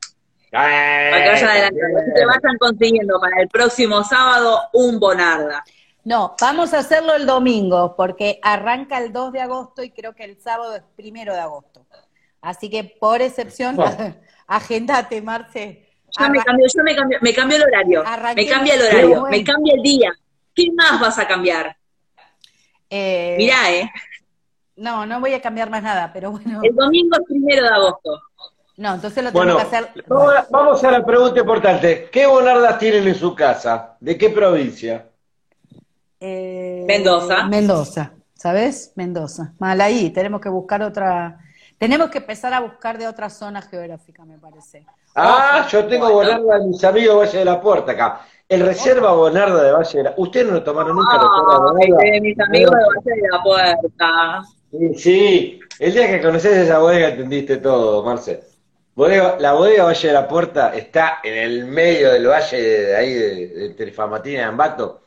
[0.56, 1.98] Para que vayan adelantando.
[1.98, 5.64] Así que vayan consiguiendo para el próximo sábado un bonarda.
[6.04, 10.24] No, vamos a hacerlo el domingo, porque arranca el 2 de agosto y creo que
[10.24, 11.84] el sábado es primero de agosto.
[12.40, 14.14] Así que por excepción, Bueno.
[14.46, 15.82] agendate, Marce.
[16.18, 18.04] Yo me cambio, yo me cambio, me cambio el horario.
[18.36, 19.36] Me cambia el horario, bueno.
[19.36, 20.12] me cambia el día.
[20.54, 21.76] ¿Qué más vas a cambiar?
[22.88, 23.90] eh, Mirá, eh.
[24.76, 26.60] No, no voy a cambiar más nada, pero bueno.
[26.62, 28.20] El domingo es primero de agosto.
[28.76, 30.04] No, entonces lo Bueno, tengo que hacer.
[30.06, 32.08] vamos a, vamos a la pregunta importante.
[32.12, 33.96] ¿Qué bonardas tienen en su casa?
[34.00, 35.06] ¿De qué provincia?
[36.20, 37.44] Eh, Mendoza.
[37.46, 38.92] Mendoza, ¿sabes?
[38.96, 39.52] Mendoza.
[39.58, 41.38] Mal ahí, tenemos que buscar otra.
[41.78, 44.84] Tenemos que empezar a buscar de otra zona geográfica, me parece.
[45.14, 46.40] Ah, Ojo, yo tengo bueno.
[46.40, 48.20] bonarda de mis amigos Valle de la Puerta acá.
[48.48, 51.72] El Reserva Bonarda de Valle de la ¿Ustedes no lo tomaron nunca Bonarda?
[51.98, 54.42] de mis amigos de Valle de la Puerta.
[54.70, 55.60] Sí, sí.
[55.78, 58.42] El día que conoces esa bodega entendiste todo, Marce.
[58.96, 63.12] Bodega- la bodega Valle de la Puerta está en el medio del valle de ahí,
[63.14, 65.02] de, de entre Famatina y Ambato.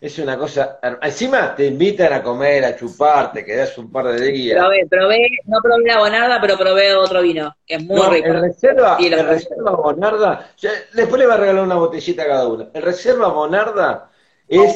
[0.00, 0.78] Es una cosa.
[1.02, 4.58] Encima te invitan a comer, a chupar, te quedas un par de días.
[4.58, 8.26] Probé, probé, no probé la bonarda, pero probé otro vino, que es muy No, rico.
[8.28, 9.38] el reserva, Sí, lo el probé.
[9.38, 10.50] reserva Bonarda,
[10.94, 12.68] después le va a regalar una botellita a cada uno.
[12.72, 14.10] El reserva Bonarda
[14.48, 14.74] es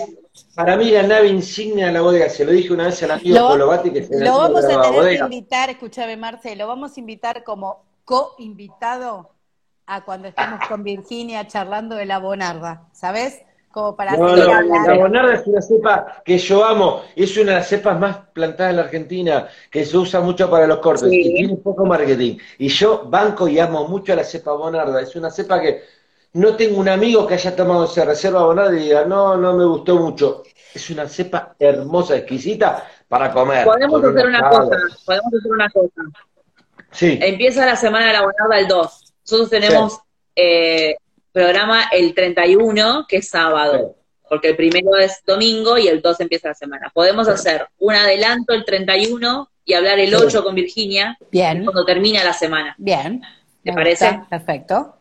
[0.55, 2.29] para mí la nave insignia de la bodega.
[2.29, 5.17] Se lo dije una vez al amigo Lo- Colovati que se Lo vamos a tener
[5.17, 9.31] que invitar, escúchame Marce, lo vamos a invitar como co-invitado
[9.87, 13.43] a cuando estemos con Virginia charlando de la bonarda, ¿sabes?
[13.71, 17.03] Como para No, no, la Bonarda es una cepa que yo amo.
[17.17, 20.69] Es una de las cepas más plantadas en la Argentina, que se usa mucho para
[20.69, 21.21] los cortes Sí.
[21.21, 22.39] y tiene poco marketing.
[22.59, 25.01] Y yo banco y amo mucho a la cepa Bonarda.
[25.01, 25.83] Es una cepa que
[26.35, 29.65] no tengo un amigo que haya tomado esa reserva Bonarda y diga, no, no me
[29.65, 30.45] gustó mucho.
[30.73, 33.65] Es una cepa hermosa, exquisita para comer.
[33.65, 36.03] Podemos hacer un una cosa, podemos hacer una cosa.
[36.95, 39.15] Sí, Empieza la semana de la bonarda el 2.
[39.25, 39.99] Nosotros tenemos
[40.37, 40.97] eh,
[41.33, 43.97] programa el 31, que es sábado,
[44.29, 46.91] porque el primero es domingo y el 2 empieza la semana.
[46.95, 50.15] Podemos hacer un adelanto el 31 y hablar el Sí.
[50.17, 52.75] 8 con Virginia Bien, cuando termina la semana.
[52.79, 53.21] bien.
[53.63, 54.07] ¿Te Me parece?
[54.11, 54.97] gusta, Perfecto.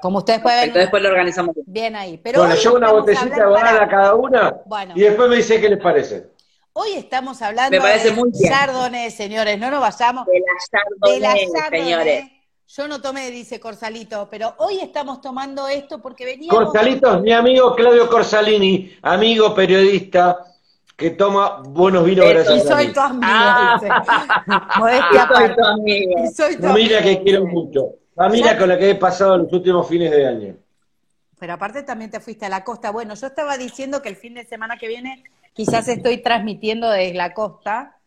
[0.00, 1.56] Como ustedes pueden Perfecto, ver, después lo organizamos.
[1.66, 2.16] bien ahí.
[2.22, 3.84] Pero bueno, yo una botellita de hablando- Bonarda pará.
[3.84, 4.94] a cada una Bueno.
[4.96, 6.26] y después me dice qué les parece.
[6.74, 8.50] Hoy estamos hablando Me parece de muy bien.
[8.50, 10.26] Chardonnay, señores, no nos vayamos.
[10.26, 11.82] De la de la Chardonnay, Chardonnay.
[11.82, 12.24] señores.
[12.68, 16.64] Yo no tomé, dice Corsalito, pero hoy estamos tomando esto porque veníamos...
[16.64, 20.38] Corsalito, mi amigo Claudio Corsalini, amigo periodista
[20.96, 22.32] que toma buenos vinos Eso.
[22.32, 22.70] Y gracias mí.
[22.84, 23.78] soy tu amigo, Ah.
[23.78, 23.92] dice.
[24.78, 26.12] Modestia Soy tu amigo.
[26.24, 27.86] Y soy tu Familia amigo, que quiero mucho.
[28.14, 30.56] Familia con la que he pasado los últimos fines de año.
[31.38, 32.90] Pero aparte también te fuiste a la costa.
[32.90, 37.14] Bueno, yo estaba diciendo que el fin de semana que viene quizás estoy transmitiendo desde
[37.14, 37.98] la costa.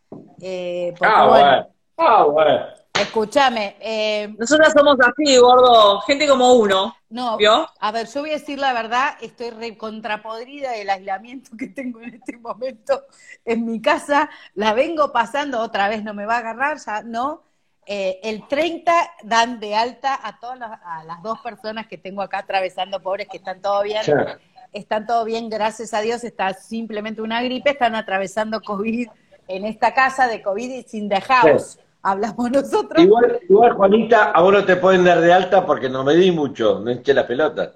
[0.42, 1.68] eh, porque, Ah, bueno, bueno.
[1.98, 2.66] Ah, bueno.
[2.94, 3.76] escúchame.
[3.80, 6.96] eh, Nosotras somos así, gordo, gente como uno.
[7.10, 7.68] no, ¿Vio?
[7.80, 12.02] a ver, yo voy a decir la verdad, estoy re contrapodrida del aislamiento que tengo
[12.02, 13.04] en este momento
[13.46, 14.30] en mi casa.
[14.54, 17.44] La vengo pasando, otra vez no me va a agarrar, ya no.
[17.88, 22.22] Eh, el 30 dan de alta a todas las, a las dos personas que tengo
[22.24, 24.02] acá atravesando, pobres que están todo bien.
[24.76, 29.08] Están todo bien, gracias a Dios, está simplemente una gripe, están atravesando COVID
[29.48, 31.80] en esta casa de COVID y sin the house.
[32.02, 33.02] Hablamos nosotros.
[33.02, 36.30] Igual, igual, Juanita, a vos no te pueden dar de alta porque no me di
[36.30, 37.72] mucho, no hinché la pelota.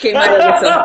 [0.00, 0.76] Qué malo que sos.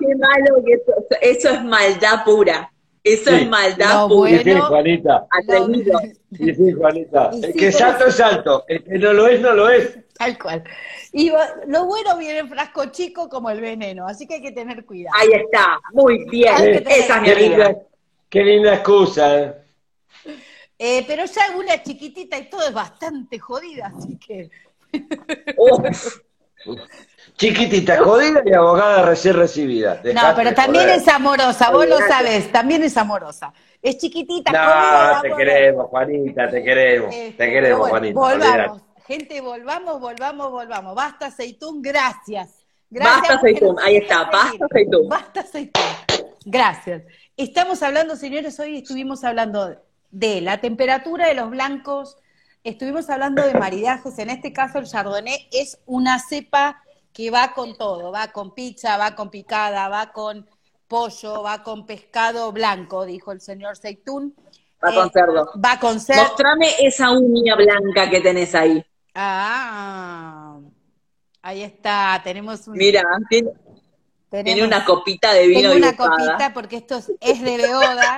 [0.00, 1.04] Qué malo que sos.
[1.20, 2.72] Eso es maldad pura.
[3.04, 3.36] Eso Sí.
[3.36, 4.30] es maldad No, pura.
[4.30, 4.66] Sí, sí, Bueno.
[4.66, 5.26] Juanita.
[5.30, 6.00] Atrevido.
[6.36, 7.30] Sí, sí, Juanita.
[7.32, 9.70] Y El sí, que es alto es alto, el que no lo es, no lo
[9.70, 9.96] es.
[10.18, 10.64] Tal cual.
[11.12, 11.32] Y
[11.66, 15.16] lo bueno viene en frasco chico como el veneno, así que hay que tener cuidado.
[15.18, 15.80] Ahí está.
[15.92, 16.54] Muy bien.
[16.86, 17.34] Esa es mi Qué amiga.
[17.68, 17.76] linda,
[18.28, 19.54] qué linda excusa, ¿eh?
[20.78, 24.50] Eh, pero ya una chiquitita y todo es bastante jodida, así que
[25.56, 26.20] Uf,
[27.36, 30.00] Chiquitita, jodida y abogada recién recibida.
[30.14, 30.98] No, pero también joder.
[31.00, 33.52] es amorosa, vos lo sabés, también es amorosa.
[33.82, 37.14] Es chiquitita, jodida, No, te queremos, Juanita, te queremos.
[37.14, 38.20] Este, Te queremos, bueno, Juanita.
[38.20, 38.89] Volvamos, olvidate.
[39.10, 40.94] Gente, volvamos, volvamos, volvamos.
[40.94, 42.64] Basta aceitún, gracias.
[42.88, 45.08] Gracias Basta aceitún, ahí está, basta aceitún.
[45.08, 45.82] Basta aceitún.
[46.44, 47.02] Gracias.
[47.36, 49.76] Estamos hablando, señores, hoy estuvimos hablando
[50.12, 52.18] de la temperatura de los blancos,
[52.62, 56.80] estuvimos hablando de maridajes, en este caso el chardonnay es una cepa
[57.12, 60.46] que va con todo, va con pizza, va con picada, va con
[60.86, 64.36] pollo, va con pescado blanco, dijo el señor Seitún.
[64.84, 65.50] Va con cerdo.
[65.62, 66.22] Va con cerdo.
[66.22, 68.84] Mostrame esa uña blanca que tenés ahí.
[69.22, 70.58] Ah,
[71.42, 73.50] ahí está, tenemos un, Mira, tiene,
[74.30, 76.16] tenemos- tiene una copita de vino tengo una dibujada.
[76.16, 78.16] copita porque esto es, es de Beoda.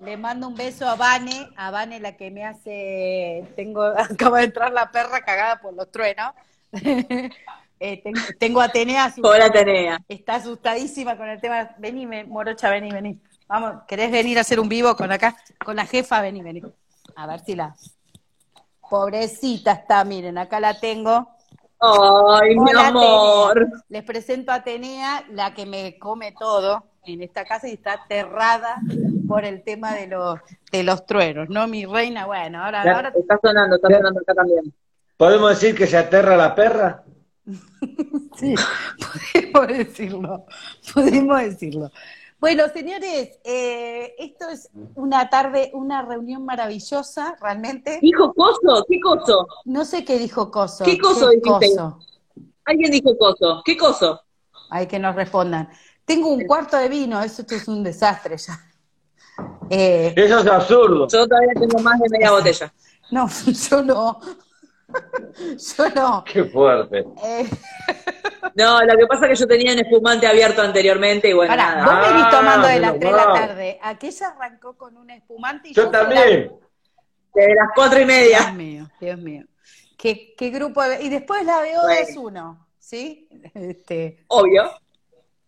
[0.00, 3.82] Le mando un beso a Vane, a Vane la que me hace, tengo,
[4.26, 6.32] acaba de entrar la perra cagada por los truenos.
[7.84, 9.98] Eh, tengo, tengo a Atenea, asustada, Hola, Atenea.
[10.08, 11.68] está asustadísima con el tema.
[11.78, 13.20] Vení, morocha, vení, vení.
[13.48, 15.34] Vamos, ¿querés venir a hacer un vivo con acá?
[15.64, 16.62] Con la jefa, vení, vení.
[17.16, 17.74] A ver si la...
[18.92, 21.26] Pobrecita está, miren, acá la tengo.
[21.80, 23.52] Ay, mi amor.
[23.52, 23.84] Atenea.
[23.88, 28.82] Les presento a Atenea, la que me come todo en esta casa y está aterrada
[29.26, 30.38] por el tema de los,
[30.70, 31.66] de los truenos, ¿no?
[31.68, 32.96] Mi reina, bueno, ahora, Ya.
[32.96, 34.74] ahora Está sonando, está sonando acá también.
[35.16, 37.02] ¿Podemos decir que se aterra la perra?
[38.36, 38.54] sí,
[39.54, 40.46] podemos decirlo,
[40.92, 41.90] podemos decirlo.
[42.42, 48.00] Bueno, señores, eh, esto es una tarde, una reunión maravillosa, realmente.
[48.02, 48.84] ¿Dijo coso?
[48.88, 49.46] ¿Qué coso?
[49.64, 50.82] No sé qué dijo Coso.
[50.84, 51.68] ¿Qué coso dijiste?
[51.76, 52.00] coso?
[52.64, 53.62] Alguien dijo coso.
[53.64, 54.20] ¿Qué coso?
[54.70, 55.68] Hay que nos respondan.
[56.04, 58.58] Tengo un cuarto de vino, eso esto es un desastre ya.
[59.70, 61.06] Eh, Eso es absurdo.
[61.06, 62.74] Yo todavía tengo más de media botella.
[63.12, 63.28] no,
[63.70, 64.18] yo no.
[65.78, 66.24] Yo no.
[66.24, 67.06] Qué fuerte.
[67.24, 67.48] Eh,
[68.54, 71.74] No, lo que pasa es que yo tenía un espumante abierto anteriormente y bueno, Pará,
[71.76, 71.84] nada.
[72.00, 73.78] vos venís Ah, tomando de las menos 3 de la tarde.
[73.82, 76.52] Aquella arrancó con un espumante y Yo la- también.
[77.34, 78.52] De las cuatro y Dios media.
[78.52, 79.44] mío, Dios mío.
[79.96, 80.82] ¿Qué, qué grupo?
[80.82, 82.06] de- Y después la veo Bueno.
[82.08, 83.28] 2-1, ¿sí?
[83.54, 84.70] Este, Obvio.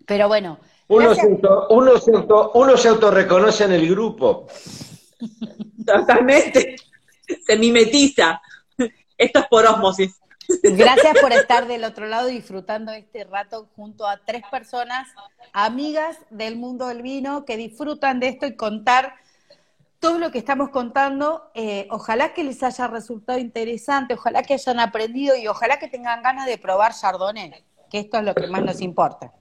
[0.07, 0.59] pero bueno.
[0.89, 4.47] Uno gracias- se, auto- uno, se auto- uno se autorreconoce en el grupo.
[5.87, 6.77] Totalmente.
[7.47, 8.41] Se mimetiza.
[9.17, 10.15] Esto es por osmosis.
[10.63, 15.09] Gracias por estar del otro lado disfrutando este rato junto a tres personas,
[15.53, 19.15] amigas del mundo del vino, que disfrutan de esto y contar
[19.99, 21.51] todo lo que estamos contando.
[21.55, 26.23] Eh, ojalá que les haya resultado interesante, ojalá que hayan aprendido y ojalá que tengan
[26.23, 29.33] ganas de probar Chardonnay, que esto es lo que más nos importa.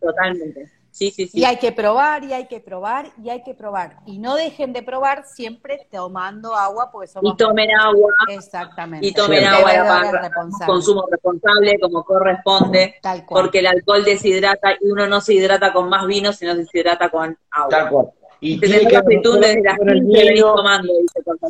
[0.00, 0.77] Totalmente.
[0.98, 1.38] Sí, sí, sí.
[1.38, 3.98] Y hay que probar, y hay que probar, y hay que probar.
[4.04, 7.32] Y no dejen de probar siempre tomando agua, porque somos...
[7.32, 8.12] Y tomen agua.
[8.28, 9.06] Exactamente.
[9.06, 9.44] Y tomen Sí.
[9.46, 10.22] agua barra.
[10.22, 10.66] responsables.
[10.66, 12.96] Consumo responsable como corresponde.
[13.00, 13.42] Tal cual.
[13.44, 17.08] Porque el alcohol deshidrata y uno no se hidrata con más vino, sino se hidrata
[17.10, 17.68] con agua.
[17.70, 18.06] Tal cual.
[18.40, 20.92] Y tiene que aceitún desde las con el 15 venís vino, tomando.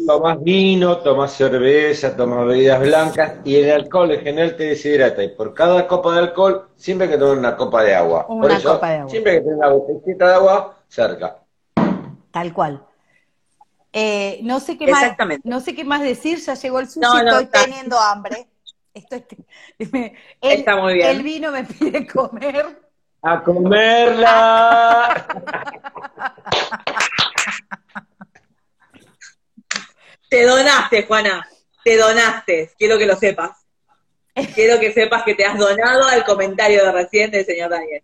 [0.07, 5.23] Tomás vino, tomás cerveza, tomás bebidas blancas y el alcohol en general te deshidrata.
[5.23, 8.27] Y por cada copa de alcohol, siempre hay que tomar una copa de agua.
[8.27, 9.11] por Una eso, copa de agua.
[9.11, 11.37] siempre hay que tener una botellita de agua cerca.
[12.31, 12.83] Tal cual.
[13.93, 15.49] Eh, no sé qué más, Exactamente.
[15.49, 18.47] no sé qué más decir, ya llegó el sushi, No, no, estoy está- teniendo hambre.
[18.95, 19.25] Estoy,
[19.79, 21.09] el, Está muy bien.
[21.11, 22.79] El vino me pide comer.
[23.23, 25.27] ¡A comerla!
[30.29, 31.47] Te donaste, Juana.
[31.85, 32.71] Te donaste.
[32.79, 33.51] Quiero que lo sepas.
[34.55, 38.03] Quiero que sepas que te has donado al comentario de recién del señor Daniel.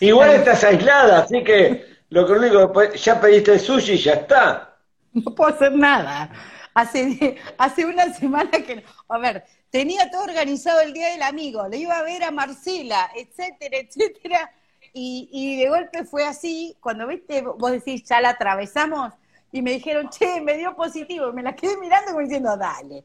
[0.00, 4.12] Igual estás aislada, así que lo que único que ya pediste el sushi y ya
[4.14, 4.76] está.
[5.12, 6.30] No puedo hacer nada.
[6.74, 8.76] Hace, hace una semana que...
[8.76, 12.30] no- A ver, tenía todo organizado el Día del Amigo, le iba a ver a
[12.30, 14.50] Marcela, etcétera, etcétera.
[14.92, 19.12] Y, y de golpe fue así, cuando viste, vos decís, ya la atravesamos,
[19.52, 21.28] y me dijeron, che, me dio positivo.
[21.28, 23.04] Y me la quedé mirando como diciendo, dale,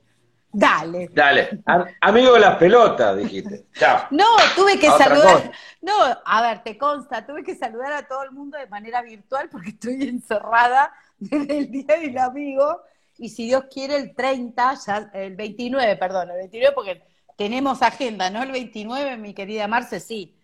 [0.51, 1.09] dale.
[1.13, 3.65] Dale, a- amigo de las pelotas, dijiste.
[3.73, 4.07] Chao.
[4.11, 4.25] No,
[4.55, 5.51] tuve que saludar.
[5.81, 5.93] No,
[6.25, 9.69] a ver, te consta, tuve que saludar a todo el mundo de manera virtual porque
[9.69, 12.81] estoy encerrada desde el Día del Amigo.
[13.23, 17.03] Y si Dios quiere, el 30, ya, el 29, perdón, el 29, porque
[17.37, 18.41] tenemos agenda, ¿no?
[18.41, 20.35] El 29, mi querida Marce, sí.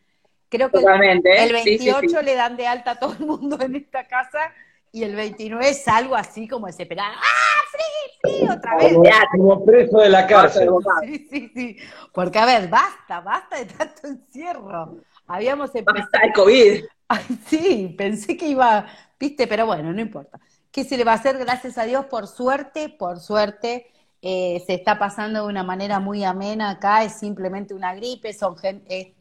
[0.47, 1.43] Creo que el- Totalmente.
[1.43, 2.25] el Sí, sí, 28 sí.
[2.25, 4.53] le dan de alta a todo el mundo en esta casa
[4.91, 7.15] y el 29 es algo así como desesperada.
[7.15, 8.53] ¡Ah, frío, frío!
[8.53, 8.93] Otra vez.
[9.31, 10.69] Como preso de la cárcel.
[11.03, 11.77] Sí, sí, sí.
[12.13, 14.97] Porque, a ver, basta, basta de tanto encierro.
[15.25, 15.99] Habíamos empezado.
[15.99, 16.83] Basta el COVID.
[17.09, 18.85] Ay, sí, pensé que iba,
[19.19, 20.39] viste, pero bueno, no importa.
[20.77, 21.39] ¿Qué se le va a hacer?
[21.39, 23.87] Gracias a Dios, por suerte, por suerte,
[24.21, 28.55] eh, se está pasando de una manera muy amena acá, es simplemente una gripe, son
[28.55, 29.15] gen- eh,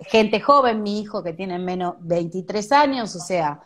[0.00, 3.60] gente joven, mi hijo que tiene menos 23 años, o sea,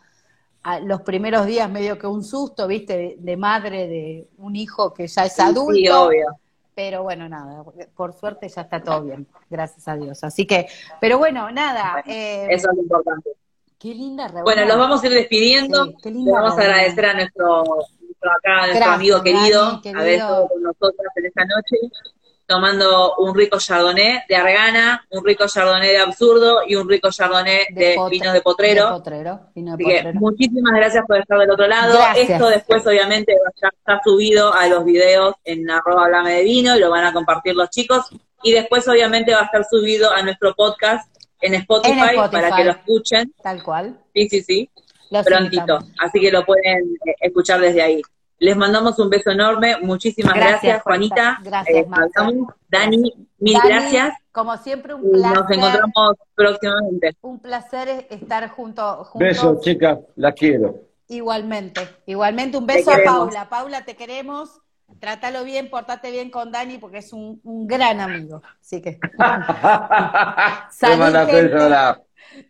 [0.61, 4.93] a los primeros días medio que un susto, viste, de, de madre de un hijo
[4.93, 5.73] que ya es adulto.
[5.73, 6.27] Sí, obvio.
[6.75, 7.63] Pero bueno, nada,
[7.95, 10.23] por suerte ya está todo bien, gracias a Dios.
[10.23, 10.67] Así que,
[10.99, 12.03] pero bueno, nada.
[12.07, 13.31] eh, Eso es lo importante.
[13.81, 14.43] Qué linda reunión.
[14.45, 15.85] Bueno, los vamos a ir despidiendo.
[15.85, 19.65] Sí, qué linda vamos a agradecer a nuestro, nuestro acá, a nuestro Gracias, amigo querido,
[19.65, 19.99] Dani, querido.
[20.01, 21.75] haber estado con nosotros en esta noche,
[22.45, 27.67] tomando un rico chardonnay de Argana, un rico chardonnay de Absurdo y un rico chardonnay
[27.73, 28.85] de, potre- vinos de Potrero.
[28.87, 30.19] de potrero, vino de Así que potrero.
[30.19, 31.93] muchísimas gracias por estar del otro lado.
[31.97, 32.29] Gracias.
[32.29, 36.79] Esto después obviamente ya está subido a los videos en arroba hablame de vino y
[36.79, 38.05] lo van a compartir los chicos.
[38.43, 41.09] Y después obviamente va a estar subido a nuestro podcast
[41.41, 42.31] en Spotify, En Spotify.
[42.31, 43.33] para que lo escuchen.
[43.41, 43.99] Tal cual.
[44.13, 44.69] Sí, sí, sí
[45.09, 45.61] Los prontito.
[45.61, 45.91] invitamos.
[45.99, 48.01] Así que lo pueden eh, escuchar desde ahí.
[48.39, 49.77] Les mandamos un beso enorme.
[49.81, 51.39] Muchísimas Gracias, gracias, Juanita.
[51.43, 51.87] Gracias, Eh.
[52.69, 54.13] Dani, mil Dani, gracias.
[54.31, 55.37] Como siempre, un placer.
[55.39, 57.11] nos encontramos próximamente.
[57.21, 59.19] Un placer estar junto, juntos.
[59.19, 60.75] Besos, chicas, las quiero.
[61.07, 62.97] Igualmente, igualmente un beso a.
[63.03, 63.49] Paula.
[63.49, 64.60] Paula, te queremos.
[64.99, 68.41] Trátalo bien, portate bien con Dani porque es un, un gran amigo.
[68.59, 68.99] Así que.
[70.71, 72.01] Salud, gente.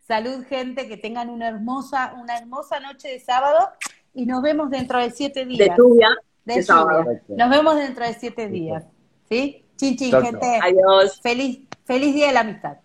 [0.02, 3.70] Salud, gente, que tengan una hermosa, una hermosa noche de sábado
[4.14, 5.70] y nos vemos dentro de siete días.
[5.70, 6.10] De lluvia.
[6.46, 7.04] De de sábado.
[7.04, 7.46] lluvia.
[7.46, 8.84] Nos vemos dentro de siete días.
[9.30, 9.66] ¿Sí?
[9.78, 10.60] Chin, chin, gente.
[10.62, 11.20] Adiós.
[11.22, 12.78] Feliz, feliz día de la amistad.